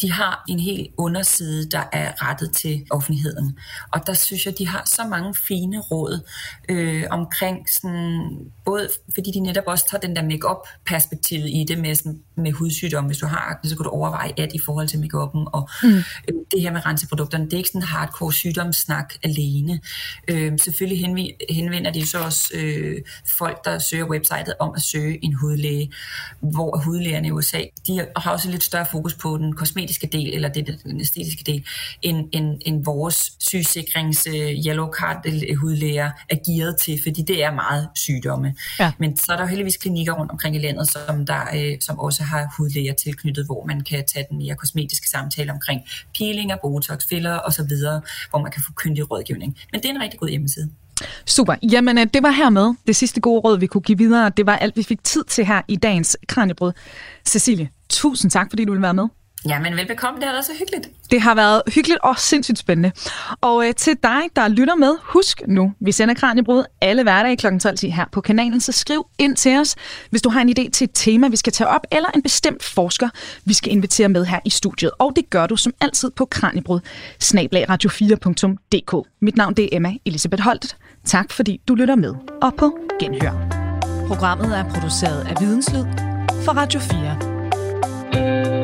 De 0.00 0.12
har 0.12 0.44
en 0.48 0.60
helt 0.60 0.90
underside, 0.96 1.70
der 1.70 1.82
er 1.92 2.28
rettet 2.28 2.52
til 2.52 2.86
offentligheden. 2.90 3.58
Og 3.92 4.06
der 4.06 4.14
synes 4.14 4.46
jeg, 4.46 4.58
de 4.58 4.68
har 4.68 4.82
så 4.86 5.04
mange 5.10 5.34
fine 5.48 5.80
råd 5.80 6.20
øh, 6.68 7.04
omkring 7.10 7.70
sådan, 7.70 8.30
både 8.64 8.88
fordi 9.14 9.30
de 9.30 9.40
netop 9.40 9.64
også 9.66 9.84
tager 9.90 10.00
den 10.00 10.16
der 10.16 10.22
make-up 10.22 10.68
perspektivet 10.86 11.48
i 11.48 11.64
det 11.68 11.78
med, 11.78 11.94
sådan, 11.94 12.20
med 12.36 12.52
hudsygdomme. 12.52 13.08
Hvis 13.08 13.18
du 13.18 13.26
har 13.26 13.38
akne, 13.38 13.70
så 13.70 13.76
kan 13.76 13.84
du 13.84 13.90
overveje 13.90 14.32
at 14.36 14.52
i 14.54 14.60
forhold 14.64 14.88
til 14.88 14.98
make-up'en. 14.98 15.50
Og 15.52 15.68
mm. 15.82 15.88
øh, 15.98 16.34
det 16.50 16.60
her 16.60 16.72
med 16.72 16.86
renseprodukterne, 16.86 17.44
det 17.44 17.52
er 17.52 17.56
ikke 17.56 17.68
sådan 17.68 17.82
en 17.82 17.86
hardcore 17.86 18.32
sygdomssnak 18.32 19.14
alene. 19.22 19.80
Øh, 20.28 20.52
selvfølgelig 20.58 20.98
henvender 21.50 21.90
de 21.90 22.06
så 22.06 22.18
også 22.18 22.50
øh, 22.54 23.02
folk, 23.38 23.64
der 23.64 23.78
søger 23.78 24.04
websitet 24.04 24.54
om 24.58 24.72
at 24.76 24.82
søge 24.90 25.24
en 25.24 25.34
hudlæge, 25.34 25.92
hvor 26.40 26.78
hudlægerne 26.84 27.28
i 27.28 27.30
USA, 27.30 27.60
de 27.86 28.06
har 28.16 28.30
også 28.30 28.50
lidt 28.50 28.62
større 28.62 28.86
fokus 28.90 29.14
på 29.14 29.38
den 29.38 29.52
kosmetiske 29.52 30.06
del, 30.06 30.34
eller 30.34 30.48
det, 30.48 30.80
den 30.84 31.00
æstetiske 31.00 31.44
del, 31.44 31.64
end, 32.02 32.28
end, 32.32 32.60
end 32.66 32.84
vores 32.84 33.32
sygesikrings 33.38 34.26
uh, 34.28 34.34
yellow 34.34 34.90
card 34.92 35.56
hudlæger 35.56 36.10
er 36.28 36.36
gearet 36.46 36.76
til, 36.76 37.00
fordi 37.02 37.22
det 37.22 37.44
er 37.44 37.50
meget 37.50 37.88
sygdomme. 37.94 38.54
Ja. 38.78 38.92
Men 38.98 39.16
så 39.16 39.32
er 39.32 39.36
der 39.36 39.44
jo 39.44 39.48
heldigvis 39.48 39.76
klinikker 39.76 40.12
rundt 40.12 40.32
omkring 40.32 40.56
i 40.56 40.58
landet, 40.58 40.88
som, 40.88 41.26
der, 41.26 41.42
øh, 41.56 41.76
som 41.80 41.98
også 41.98 42.22
har 42.22 42.54
hudlæger 42.58 42.94
tilknyttet, 42.94 43.46
hvor 43.46 43.66
man 43.66 43.80
kan 43.80 44.04
tage 44.06 44.26
den 44.30 44.38
mere 44.38 44.54
kosmetiske 44.54 45.08
samtale 45.08 45.52
omkring 45.52 45.80
peelinger, 46.18 46.56
botox, 46.62 47.08
filler 47.08 47.38
osv., 47.38 47.76
hvor 48.30 48.38
man 48.38 48.52
kan 48.52 48.62
få 48.66 48.72
kyndig 48.72 49.10
rådgivning. 49.10 49.58
Men 49.72 49.82
det 49.82 49.88
er 49.88 49.94
en 49.94 50.02
rigtig 50.02 50.20
god 50.20 50.28
hjemmeside. 50.28 50.70
Super. 51.26 51.54
Jamen, 51.72 51.98
øh, 51.98 52.06
det 52.14 52.22
var 52.22 52.30
hermed 52.30 52.74
det 52.86 52.96
sidste 52.96 53.20
gode 53.20 53.40
råd, 53.40 53.58
vi 53.58 53.66
kunne 53.66 53.82
give 53.82 53.98
videre. 53.98 54.30
Det 54.36 54.46
var 54.46 54.56
alt, 54.56 54.76
vi 54.76 54.82
fik 54.82 55.04
tid 55.04 55.24
til 55.24 55.44
her 55.44 55.62
i 55.68 55.76
dagens 55.76 56.16
Kranjebrød. 56.28 56.72
Cecilie, 57.26 57.68
tusind 57.88 58.30
tak, 58.30 58.46
fordi 58.50 58.64
du 58.64 58.72
ville 58.72 58.82
være 58.82 58.94
med. 58.94 59.08
Ja, 59.48 59.58
men 59.58 59.76
velbekomme. 59.76 60.20
Det 60.20 60.26
har 60.26 60.32
været 60.32 60.44
så 60.44 60.52
hyggeligt. 60.58 60.88
Det 61.10 61.20
har 61.20 61.34
været 61.34 61.62
hyggeligt 61.74 62.00
og 62.02 62.18
sindssygt 62.18 62.58
spændende. 62.58 62.92
Og 63.40 63.68
øh, 63.68 63.74
til 63.74 63.96
dig, 64.02 64.20
der 64.36 64.48
lytter 64.48 64.74
med, 64.74 64.94
husk 65.02 65.42
nu, 65.48 65.72
vi 65.80 65.92
sender 65.92 66.14
Kranjebrud 66.14 66.64
alle 66.80 67.02
hverdage 67.02 67.36
kl. 67.36 67.46
12.10 67.46 67.88
her 67.88 68.04
på 68.12 68.20
kanalen, 68.20 68.60
så 68.60 68.72
skriv 68.72 69.06
ind 69.18 69.36
til 69.36 69.58
os, 69.58 69.76
hvis 70.10 70.22
du 70.22 70.28
har 70.28 70.40
en 70.40 70.48
idé 70.48 70.70
til 70.70 70.84
et 70.84 70.90
tema, 70.94 71.28
vi 71.28 71.36
skal 71.36 71.52
tage 71.52 71.68
op, 71.68 71.80
eller 71.92 72.08
en 72.14 72.22
bestemt 72.22 72.64
forsker, 72.64 73.08
vi 73.44 73.54
skal 73.54 73.72
invitere 73.72 74.08
med 74.08 74.24
her 74.24 74.40
i 74.44 74.50
studiet. 74.50 74.90
Og 74.98 75.12
det 75.16 75.30
gør 75.30 75.46
du 75.46 75.56
som 75.56 75.72
altid 75.80 76.10
på 76.10 76.24
kranjebrud, 76.24 76.80
snablagradio4.dk. 77.22 79.08
Mit 79.20 79.36
navn 79.36 79.54
det 79.54 79.64
er 79.64 79.68
Emma 79.72 79.94
Elisabeth 80.04 80.42
Holtet. 80.42 80.76
Tak 81.06 81.32
fordi 81.32 81.60
du 81.68 81.74
lytter 81.74 81.94
med, 81.94 82.14
og 82.42 82.54
på 82.54 82.78
genhør. 83.00 83.48
Programmet 84.06 84.58
er 84.58 84.64
produceret 84.64 85.26
af 85.26 85.34
Videnslyd 85.40 85.84
for 86.44 86.52
Radio 86.52 86.80
4. 86.80 88.55